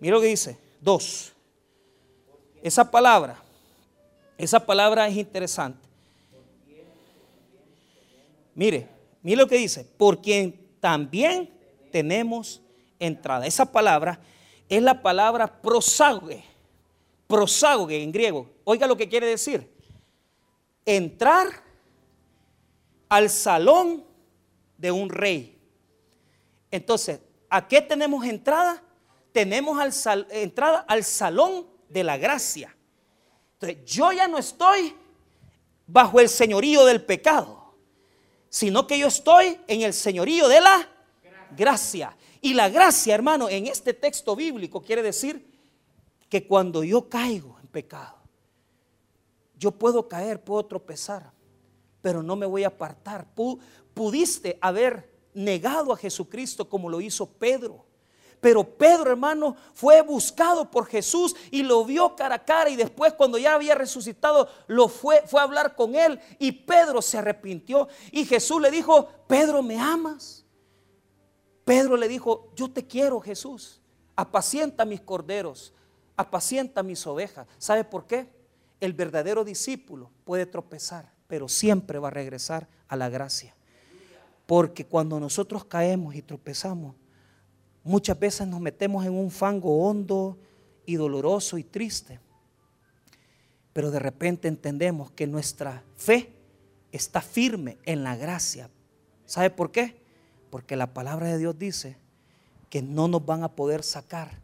mira 0.00 0.14
lo 0.14 0.22
que 0.22 0.28
dice, 0.28 0.58
2. 0.80 1.31
Esa 2.62 2.88
palabra, 2.88 3.42
esa 4.38 4.64
palabra 4.64 5.08
es 5.08 5.16
interesante. 5.16 5.88
Mire, 8.54 8.88
mire 9.22 9.36
lo 9.36 9.48
que 9.48 9.56
dice, 9.56 9.84
por 9.84 10.22
quien 10.22 10.60
también 10.78 11.50
tenemos 11.90 12.62
entrada. 13.00 13.46
Esa 13.46 13.70
palabra 13.70 14.20
es 14.68 14.82
la 14.82 15.02
palabra 15.02 15.60
prosague, 15.60 16.44
prosague 17.26 18.02
en 18.02 18.12
griego. 18.12 18.48
Oiga 18.64 18.86
lo 18.86 18.96
que 18.96 19.08
quiere 19.08 19.26
decir. 19.26 19.68
Entrar 20.86 21.48
al 23.08 23.28
salón 23.28 24.04
de 24.78 24.90
un 24.92 25.08
rey. 25.08 25.58
Entonces, 26.70 27.20
¿a 27.50 27.66
qué 27.66 27.82
tenemos 27.82 28.24
entrada? 28.24 28.82
Tenemos 29.32 30.04
al 30.06 30.26
entrada 30.30 30.84
al 30.88 31.04
salón 31.04 31.71
de 31.92 32.04
la 32.04 32.16
gracia. 32.16 32.74
Entonces, 33.54 33.84
yo 33.84 34.12
ya 34.12 34.26
no 34.26 34.38
estoy 34.38 34.94
bajo 35.86 36.20
el 36.20 36.28
señorío 36.28 36.84
del 36.84 37.04
pecado, 37.04 37.74
sino 38.48 38.86
que 38.86 38.98
yo 38.98 39.08
estoy 39.08 39.58
en 39.66 39.82
el 39.82 39.92
señorío 39.92 40.48
de 40.48 40.60
la 40.60 40.88
gracia. 41.56 42.16
Y 42.40 42.54
la 42.54 42.68
gracia, 42.68 43.14
hermano, 43.14 43.48
en 43.48 43.66
este 43.66 43.94
texto 43.94 44.34
bíblico 44.34 44.82
quiere 44.82 45.02
decir 45.02 45.46
que 46.28 46.46
cuando 46.46 46.82
yo 46.82 47.08
caigo 47.08 47.58
en 47.60 47.68
pecado, 47.68 48.16
yo 49.58 49.70
puedo 49.70 50.08
caer, 50.08 50.42
puedo 50.42 50.64
tropezar, 50.64 51.30
pero 52.00 52.22
no 52.22 52.34
me 52.34 52.46
voy 52.46 52.64
a 52.64 52.68
apartar. 52.68 53.28
Pudiste 53.94 54.58
haber 54.60 55.12
negado 55.34 55.92
a 55.92 55.96
Jesucristo 55.96 56.68
como 56.68 56.88
lo 56.88 57.00
hizo 57.00 57.26
Pedro. 57.26 57.84
Pero 58.42 58.64
Pedro, 58.64 59.12
hermano, 59.12 59.54
fue 59.72 60.02
buscado 60.02 60.68
por 60.68 60.86
Jesús 60.86 61.36
y 61.52 61.62
lo 61.62 61.84
vio 61.84 62.16
cara 62.16 62.34
a 62.34 62.44
cara 62.44 62.70
y 62.70 62.74
después 62.74 63.12
cuando 63.12 63.38
ya 63.38 63.54
había 63.54 63.76
resucitado, 63.76 64.48
lo 64.66 64.88
fue, 64.88 65.22
fue 65.28 65.40
a 65.40 65.44
hablar 65.44 65.76
con 65.76 65.94
él 65.94 66.18
y 66.40 66.50
Pedro 66.50 67.00
se 67.02 67.18
arrepintió 67.18 67.86
y 68.10 68.24
Jesús 68.24 68.60
le 68.60 68.72
dijo, 68.72 69.08
Pedro, 69.28 69.62
¿me 69.62 69.78
amas? 69.78 70.44
Pedro 71.64 71.96
le 71.96 72.08
dijo, 72.08 72.50
yo 72.56 72.68
te 72.68 72.84
quiero 72.84 73.20
Jesús, 73.20 73.80
apacienta 74.16 74.84
mis 74.84 75.00
corderos, 75.00 75.72
apacienta 76.16 76.82
mis 76.82 77.06
ovejas. 77.06 77.46
¿Sabe 77.58 77.84
por 77.84 78.08
qué? 78.08 78.28
El 78.80 78.92
verdadero 78.92 79.44
discípulo 79.44 80.10
puede 80.24 80.46
tropezar, 80.46 81.12
pero 81.28 81.48
siempre 81.48 82.00
va 82.00 82.08
a 82.08 82.10
regresar 82.10 82.66
a 82.88 82.96
la 82.96 83.08
gracia. 83.08 83.54
Porque 84.46 84.84
cuando 84.84 85.20
nosotros 85.20 85.64
caemos 85.64 86.16
y 86.16 86.22
tropezamos, 86.22 86.96
Muchas 87.84 88.18
veces 88.18 88.46
nos 88.46 88.60
metemos 88.60 89.04
en 89.04 89.12
un 89.12 89.30
fango 89.30 89.88
hondo 89.88 90.38
y 90.86 90.94
doloroso 90.94 91.58
y 91.58 91.64
triste. 91.64 92.20
Pero 93.72 93.90
de 93.90 93.98
repente 93.98 94.48
entendemos 94.48 95.10
que 95.10 95.26
nuestra 95.26 95.82
fe 95.96 96.32
está 96.92 97.20
firme 97.20 97.78
en 97.84 98.04
la 98.04 98.16
gracia. 98.16 98.70
¿Sabe 99.24 99.50
por 99.50 99.72
qué? 99.72 99.96
Porque 100.50 100.76
la 100.76 100.92
palabra 100.92 101.28
de 101.28 101.38
Dios 101.38 101.58
dice 101.58 101.96
que 102.70 102.82
no 102.82 103.08
nos 103.08 103.24
van 103.24 103.42
a 103.42 103.54
poder 103.54 103.82
sacar 103.82 104.40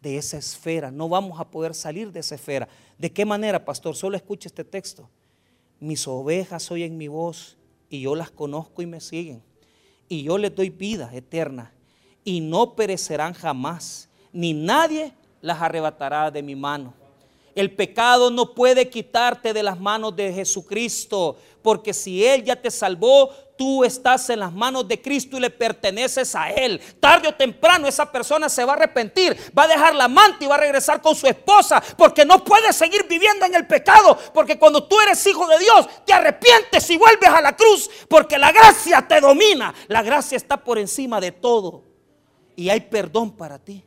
de 0.00 0.16
esa 0.16 0.38
esfera, 0.38 0.90
no 0.90 1.08
vamos 1.08 1.38
a 1.38 1.50
poder 1.50 1.74
salir 1.74 2.10
de 2.10 2.20
esa 2.20 2.36
esfera. 2.36 2.68
¿De 2.96 3.12
qué 3.12 3.26
manera, 3.26 3.64
pastor? 3.64 3.94
Solo 3.94 4.16
escuche 4.16 4.48
este 4.48 4.64
texto. 4.64 5.10
Mis 5.78 6.06
ovejas 6.08 6.70
oyen 6.70 6.96
mi 6.96 7.08
voz 7.08 7.58
y 7.90 8.00
yo 8.00 8.14
las 8.14 8.30
conozco 8.30 8.80
y 8.80 8.86
me 8.86 9.00
siguen. 9.00 9.42
Y 10.08 10.22
yo 10.22 10.38
les 10.38 10.54
doy 10.54 10.70
vida 10.70 11.10
eterna 11.12 11.72
y 12.24 12.40
no 12.40 12.74
perecerán 12.74 13.34
jamás, 13.34 14.08
ni 14.32 14.52
nadie 14.52 15.12
las 15.40 15.60
arrebatará 15.60 16.30
de 16.30 16.42
mi 16.42 16.54
mano. 16.54 16.94
El 17.54 17.74
pecado 17.74 18.30
no 18.30 18.54
puede 18.54 18.88
quitarte 18.88 19.52
de 19.52 19.62
las 19.62 19.78
manos 19.78 20.14
de 20.14 20.32
Jesucristo, 20.32 21.36
porque 21.62 21.92
si 21.92 22.24
Él 22.24 22.44
ya 22.44 22.56
te 22.56 22.70
salvó, 22.70 23.30
tú 23.58 23.84
estás 23.84 24.30
en 24.30 24.38
las 24.40 24.52
manos 24.52 24.86
de 24.86 25.02
Cristo 25.02 25.36
y 25.36 25.40
le 25.40 25.50
perteneces 25.50 26.34
a 26.34 26.50
Él. 26.50 26.80
Tarde 27.00 27.28
o 27.28 27.34
temprano 27.34 27.88
esa 27.88 28.10
persona 28.10 28.48
se 28.48 28.64
va 28.64 28.72
a 28.72 28.76
arrepentir, 28.76 29.36
va 29.56 29.64
a 29.64 29.68
dejar 29.68 29.94
la 29.94 30.04
amante 30.04 30.44
y 30.44 30.48
va 30.48 30.54
a 30.54 30.58
regresar 30.58 31.02
con 31.02 31.16
su 31.16 31.26
esposa, 31.26 31.82
porque 31.98 32.24
no 32.24 32.42
puede 32.44 32.72
seguir 32.72 33.06
viviendo 33.08 33.44
en 33.44 33.54
el 33.54 33.66
pecado, 33.66 34.16
porque 34.32 34.58
cuando 34.58 34.84
tú 34.84 34.98
eres 35.00 35.26
hijo 35.26 35.46
de 35.48 35.58
Dios, 35.58 35.86
te 36.06 36.12
arrepientes 36.12 36.88
y 36.88 36.96
vuelves 36.96 37.28
a 37.28 37.40
la 37.40 37.56
cruz, 37.56 37.90
porque 38.08 38.38
la 38.38 38.52
gracia 38.52 39.06
te 39.06 39.20
domina. 39.20 39.74
La 39.88 40.02
gracia 40.02 40.36
está 40.36 40.56
por 40.56 40.78
encima 40.78 41.20
de 41.20 41.32
todo 41.32 41.89
y 42.60 42.68
hay 42.68 42.82
perdón 42.82 43.30
para 43.30 43.58
ti. 43.58 43.82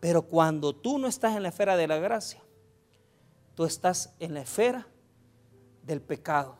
Pero 0.00 0.22
cuando 0.22 0.74
tú 0.74 0.98
no 0.98 1.06
estás 1.06 1.36
en 1.36 1.42
la 1.42 1.50
esfera 1.50 1.76
de 1.76 1.86
la 1.86 1.98
gracia, 1.98 2.42
tú 3.54 3.66
estás 3.66 4.14
en 4.18 4.32
la 4.32 4.40
esfera 4.40 4.86
del 5.82 6.00
pecado. 6.00 6.56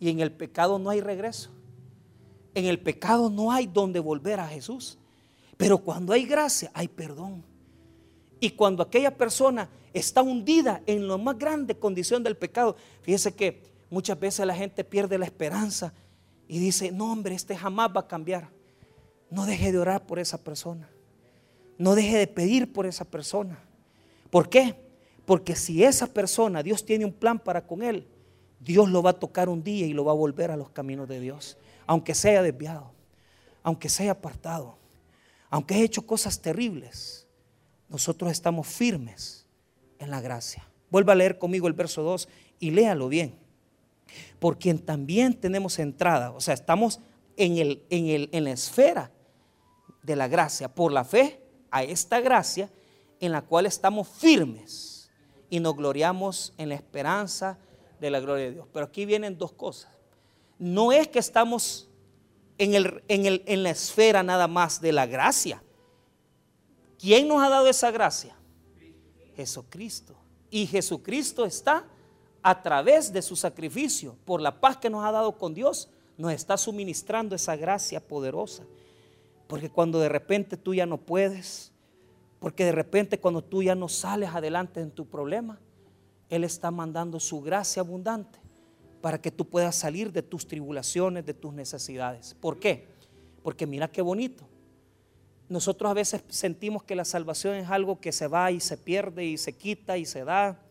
Y 0.00 0.08
en 0.08 0.20
el 0.20 0.32
pecado 0.32 0.78
no 0.78 0.88
hay 0.88 1.02
regreso. 1.02 1.50
En 2.54 2.64
el 2.64 2.80
pecado 2.80 3.28
no 3.28 3.52
hay 3.52 3.66
donde 3.66 4.00
volver 4.00 4.40
a 4.40 4.48
Jesús. 4.48 4.96
Pero 5.58 5.76
cuando 5.76 6.14
hay 6.14 6.24
gracia, 6.24 6.70
hay 6.72 6.88
perdón. 6.88 7.44
Y 8.40 8.48
cuando 8.48 8.82
aquella 8.82 9.14
persona 9.14 9.68
está 9.92 10.22
hundida 10.22 10.80
en 10.86 11.06
la 11.06 11.18
más 11.18 11.36
grande 11.36 11.78
condición 11.78 12.22
del 12.22 12.38
pecado, 12.38 12.76
fíjese 13.02 13.34
que 13.34 13.62
muchas 13.90 14.18
veces 14.18 14.46
la 14.46 14.54
gente 14.54 14.84
pierde 14.84 15.18
la 15.18 15.26
esperanza 15.26 15.92
y 16.48 16.58
dice, 16.58 16.90
no 16.90 17.12
hombre, 17.12 17.34
este 17.34 17.54
jamás 17.54 17.90
va 17.94 18.00
a 18.00 18.08
cambiar. 18.08 18.61
No 19.32 19.46
deje 19.46 19.72
de 19.72 19.78
orar 19.78 20.04
por 20.04 20.18
esa 20.18 20.36
persona. 20.36 20.90
No 21.78 21.94
deje 21.94 22.18
de 22.18 22.26
pedir 22.26 22.70
por 22.70 22.84
esa 22.84 23.06
persona. 23.06 23.58
¿Por 24.28 24.50
qué? 24.50 24.76
Porque 25.24 25.56
si 25.56 25.82
esa 25.82 26.06
persona, 26.06 26.62
Dios 26.62 26.84
tiene 26.84 27.06
un 27.06 27.14
plan 27.14 27.38
para 27.38 27.66
con 27.66 27.82
él, 27.82 28.06
Dios 28.60 28.90
lo 28.90 29.02
va 29.02 29.10
a 29.10 29.18
tocar 29.18 29.48
un 29.48 29.64
día 29.64 29.86
y 29.86 29.94
lo 29.94 30.04
va 30.04 30.12
a 30.12 30.16
volver 30.16 30.50
a 30.50 30.56
los 30.58 30.68
caminos 30.68 31.08
de 31.08 31.18
Dios. 31.18 31.56
Aunque 31.86 32.14
sea 32.14 32.42
desviado, 32.42 32.92
aunque 33.62 33.88
sea 33.88 34.12
apartado, 34.12 34.76
aunque 35.48 35.76
haya 35.76 35.84
hecho 35.84 36.06
cosas 36.06 36.42
terribles, 36.42 37.26
nosotros 37.88 38.30
estamos 38.30 38.66
firmes 38.66 39.46
en 39.98 40.10
la 40.10 40.20
gracia. 40.20 40.68
Vuelva 40.90 41.14
a 41.14 41.16
leer 41.16 41.38
conmigo 41.38 41.68
el 41.68 41.72
verso 41.72 42.02
2 42.02 42.28
y 42.60 42.70
léalo 42.70 43.08
bien. 43.08 43.38
Por 44.38 44.58
quien 44.58 44.78
también 44.78 45.32
tenemos 45.32 45.78
entrada, 45.78 46.32
o 46.32 46.40
sea, 46.42 46.52
estamos 46.52 47.00
en, 47.38 47.56
el, 47.56 47.82
en, 47.88 48.08
el, 48.08 48.28
en 48.32 48.44
la 48.44 48.52
esfera 48.52 49.10
de 50.02 50.16
la 50.16 50.28
gracia, 50.28 50.74
por 50.74 50.92
la 50.92 51.04
fe 51.04 51.40
a 51.70 51.82
esta 51.82 52.20
gracia 52.20 52.70
en 53.20 53.32
la 53.32 53.42
cual 53.42 53.66
estamos 53.66 54.08
firmes 54.08 55.10
y 55.48 55.60
nos 55.60 55.76
gloriamos 55.76 56.54
en 56.58 56.70
la 56.70 56.74
esperanza 56.74 57.58
de 58.00 58.10
la 58.10 58.20
gloria 58.20 58.46
de 58.46 58.52
Dios. 58.52 58.66
Pero 58.72 58.86
aquí 58.86 59.06
vienen 59.06 59.38
dos 59.38 59.52
cosas. 59.52 59.92
No 60.58 60.92
es 60.92 61.08
que 61.08 61.18
estamos 61.18 61.88
en, 62.58 62.74
el, 62.74 63.04
en, 63.08 63.42
en 63.46 63.62
la 63.62 63.70
esfera 63.70 64.22
nada 64.22 64.48
más 64.48 64.80
de 64.80 64.92
la 64.92 65.06
gracia. 65.06 65.62
¿Quién 66.98 67.28
nos 67.28 67.42
ha 67.42 67.48
dado 67.48 67.68
esa 67.68 67.90
gracia? 67.90 68.36
Jesucristo. 69.36 70.16
Y 70.50 70.66
Jesucristo 70.66 71.44
está 71.44 71.86
a 72.42 72.60
través 72.60 73.12
de 73.12 73.22
su 73.22 73.36
sacrificio, 73.36 74.16
por 74.24 74.40
la 74.40 74.60
paz 74.60 74.76
que 74.76 74.90
nos 74.90 75.04
ha 75.04 75.12
dado 75.12 75.38
con 75.38 75.54
Dios, 75.54 75.88
nos 76.16 76.32
está 76.32 76.56
suministrando 76.56 77.34
esa 77.36 77.56
gracia 77.56 78.00
poderosa. 78.06 78.64
Porque 79.52 79.68
cuando 79.68 80.00
de 80.00 80.08
repente 80.08 80.56
tú 80.56 80.72
ya 80.72 80.86
no 80.86 80.96
puedes, 80.96 81.72
porque 82.38 82.64
de 82.64 82.72
repente 82.72 83.20
cuando 83.20 83.44
tú 83.44 83.62
ya 83.62 83.74
no 83.74 83.86
sales 83.86 84.30
adelante 84.30 84.80
en 84.80 84.90
tu 84.90 85.04
problema, 85.04 85.60
Él 86.30 86.42
está 86.42 86.70
mandando 86.70 87.20
su 87.20 87.42
gracia 87.42 87.80
abundante 87.80 88.38
para 89.02 89.20
que 89.20 89.30
tú 89.30 89.46
puedas 89.46 89.76
salir 89.76 90.10
de 90.10 90.22
tus 90.22 90.46
tribulaciones, 90.48 91.26
de 91.26 91.34
tus 91.34 91.52
necesidades. 91.52 92.34
¿Por 92.40 92.60
qué? 92.60 92.88
Porque 93.42 93.66
mira 93.66 93.88
qué 93.88 94.00
bonito. 94.00 94.48
Nosotros 95.50 95.90
a 95.90 95.94
veces 95.94 96.24
sentimos 96.30 96.82
que 96.82 96.94
la 96.94 97.04
salvación 97.04 97.56
es 97.56 97.68
algo 97.68 98.00
que 98.00 98.12
se 98.12 98.28
va 98.28 98.50
y 98.50 98.58
se 98.58 98.78
pierde 98.78 99.26
y 99.26 99.36
se 99.36 99.52
quita 99.52 99.98
y 99.98 100.06
se 100.06 100.24
da. 100.24 100.62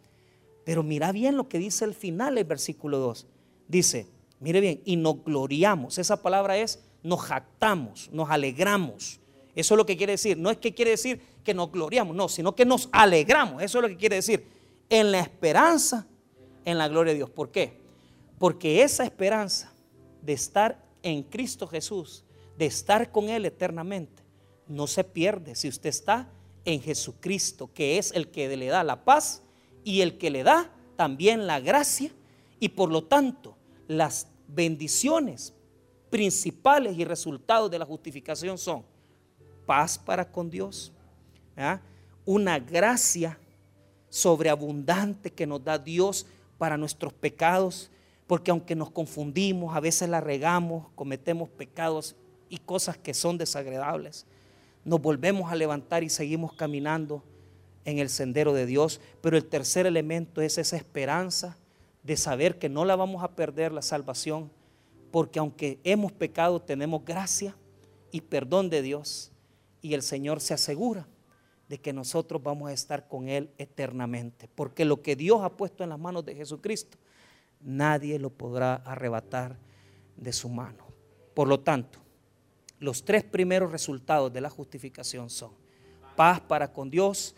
Pero 0.66 0.82
mira 0.82 1.12
bien 1.12 1.38
lo 1.38 1.48
que 1.48 1.60
dice 1.60 1.86
el 1.86 1.94
final 1.94 2.34
del 2.34 2.46
versículo 2.46 2.98
2. 2.98 3.28
Dice, 3.68 4.08
mire 4.40 4.60
bien, 4.60 4.82
y 4.86 4.96
nos 4.96 5.24
gloriamos. 5.24 6.00
Esa 6.00 6.24
palabra 6.24 6.58
es 6.58 6.84
nos 7.04 7.22
jactamos, 7.22 8.10
nos 8.12 8.30
alegramos. 8.30 9.20
Eso 9.56 9.74
es 9.74 9.78
lo 9.78 9.86
que 9.86 9.98
quiere 9.98 10.14
decir. 10.14 10.38
No 10.38 10.50
es 10.50 10.58
que 10.58 10.74
quiere 10.74 10.92
decir 10.92 11.22
que 11.44 11.54
nos 11.54 11.72
gloriamos, 11.72 12.16
no, 12.16 12.30
sino 12.30 12.56
que 12.56 12.66
nos 12.66 12.90
alegramos. 12.92 13.62
Eso 13.62 13.80
es 13.80 13.82
lo 13.84 13.88
que 13.90 13.98
quiere 13.98 14.18
decir. 14.18 14.46
En 14.90 15.12
la 15.12 15.20
esperanza, 15.20 16.08
en 16.66 16.78
la 16.78 16.88
gloria 16.88 17.14
de 17.14 17.18
Dios. 17.18 17.30
¿Por 17.30 17.52
qué? 17.52 17.80
Porque 18.38 18.84
esa 18.84 19.04
esperanza 19.04 19.72
de 20.22 20.34
estar 20.34 20.84
en 21.04 21.24
Cristo 21.24 21.68
Jesús, 21.68 22.24
de 22.58 22.66
estar 22.66 23.12
con 23.12 23.30
Él 23.30 23.46
eternamente, 23.46 24.24
no 24.68 24.88
se 24.88 25.04
pierde 25.04 25.56
si 25.56 25.68
usted 25.68 25.90
está 25.90 26.30
en 26.66 26.82
Jesucristo, 26.82 27.72
que 27.74 27.98
es 27.98 28.12
el 28.12 28.30
que 28.30 28.56
le 28.56 28.68
da 28.68 28.84
la 28.84 29.04
paz 29.04 29.42
y 29.84 30.02
el 30.02 30.18
que 30.18 30.30
le 30.30 30.44
da 30.44 30.72
también 30.96 31.48
la 31.48 31.60
gracia 31.60 32.12
y 32.60 32.70
por 32.70 32.92
lo 32.92 33.04
tanto 33.04 33.58
las 33.88 34.28
bendiciones 34.48 35.54
principales 36.12 36.96
y 36.98 37.06
resultados 37.06 37.72
de 37.72 37.80
la 37.80 37.86
justificación 37.86 38.60
son 38.60 38.84
paz 39.66 39.98
para 39.98 40.30
con 40.30 40.52
Dios, 40.52 40.92
una 42.26 42.60
gracia 42.60 43.40
sobreabundante 44.10 45.32
que 45.32 45.48
nos 45.48 45.64
da 45.64 45.80
Dios 45.80 46.28
para 46.58 46.78
nuestros 46.78 47.14
pecados, 47.14 47.90
porque 48.28 48.52
aunque 48.52 48.76
nos 48.76 48.92
confundimos, 48.92 49.76
a 49.76 49.80
veces 49.80 50.10
la 50.10 50.22
regamos, 50.22 50.88
cometemos 50.94 51.50
pecados 51.50 52.16
y 52.50 52.58
cosas 52.58 52.98
que 52.98 53.14
son 53.14 53.38
desagradables, 53.38 54.26
nos 54.84 55.02
volvemos 55.02 55.52
a 55.52 55.56
levantar 55.56 56.04
y 56.04 56.10
seguimos 56.10 56.54
caminando 56.54 57.24
en 57.86 58.00
el 58.00 58.10
sendero 58.10 58.54
de 58.54 58.66
Dios. 58.66 59.00
Pero 59.22 59.38
el 59.38 59.46
tercer 59.46 59.86
elemento 59.86 60.42
es 60.42 60.58
esa 60.58 60.76
esperanza 60.76 61.58
de 62.04 62.18
saber 62.18 62.58
que 62.58 62.70
no 62.70 62.84
la 62.84 62.96
vamos 62.96 63.24
a 63.24 63.32
perder 63.32 63.72
la 63.72 63.82
salvación, 63.82 64.52
porque 65.12 65.40
aunque 65.40 65.80
hemos 65.84 66.12
pecado, 66.12 66.62
tenemos 66.62 67.04
gracia 67.04 67.56
y 68.12 68.22
perdón 68.22 68.70
de 68.70 68.82
Dios. 68.82 69.32
Y 69.82 69.94
el 69.94 70.04
Señor 70.04 70.40
se 70.42 70.54
asegura 70.54 71.08
de 71.68 71.80
que 71.80 71.94
nosotros 71.94 72.42
vamos 72.42 72.70
a 72.70 72.74
estar 72.74 73.08
con 73.08 73.30
Él 73.30 73.50
eternamente. 73.58 74.48
Porque 74.54 74.86
lo 74.86 75.02
que 75.02 75.16
Dios 75.16 75.42
ha 75.42 75.50
puesto 75.56 75.84
en 75.84 75.90
las 75.90 76.00
manos 76.00 76.26
de 76.26 76.36
Jesucristo, 76.36 76.98
nadie 77.62 78.20
lo 78.20 78.30
podrá 78.30 78.76
arrebatar 78.76 79.58
de 80.18 80.34
su 80.34 80.50
mano. 80.50 80.86
Por 81.34 81.48
lo 81.48 81.60
tanto, 81.60 82.00
los 82.80 83.06
tres 83.06 83.24
primeros 83.24 83.72
resultados 83.72 84.32
de 84.34 84.42
la 84.42 84.50
justificación 84.50 85.30
son 85.30 85.52
paz 86.16 86.42
para 86.42 86.72
con 86.72 86.90
Dios, 86.90 87.36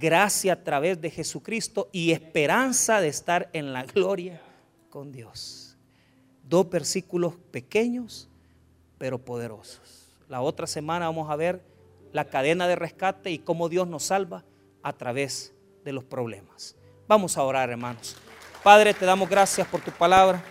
gracia 0.00 0.54
a 0.54 0.64
través 0.64 1.00
de 1.00 1.10
Jesucristo 1.10 1.88
y 1.92 2.12
esperanza 2.12 3.00
de 3.00 3.08
estar 3.08 3.50
en 3.52 3.72
la 3.72 3.84
gloria 3.84 4.40
con 4.90 5.12
Dios. 5.12 5.63
Dos 6.48 6.68
versículos 6.68 7.34
pequeños, 7.50 8.28
pero 8.98 9.18
poderosos. 9.18 10.12
La 10.28 10.40
otra 10.40 10.66
semana 10.66 11.06
vamos 11.06 11.30
a 11.30 11.36
ver 11.36 11.62
la 12.12 12.26
cadena 12.26 12.68
de 12.68 12.76
rescate 12.76 13.30
y 13.30 13.38
cómo 13.38 13.68
Dios 13.68 13.88
nos 13.88 14.04
salva 14.04 14.44
a 14.82 14.92
través 14.92 15.52
de 15.84 15.92
los 15.92 16.04
problemas. 16.04 16.76
Vamos 17.08 17.36
a 17.36 17.42
orar, 17.42 17.70
hermanos. 17.70 18.16
Padre, 18.62 18.94
te 18.94 19.04
damos 19.04 19.28
gracias 19.28 19.66
por 19.66 19.80
tu 19.80 19.90
palabra. 19.90 20.42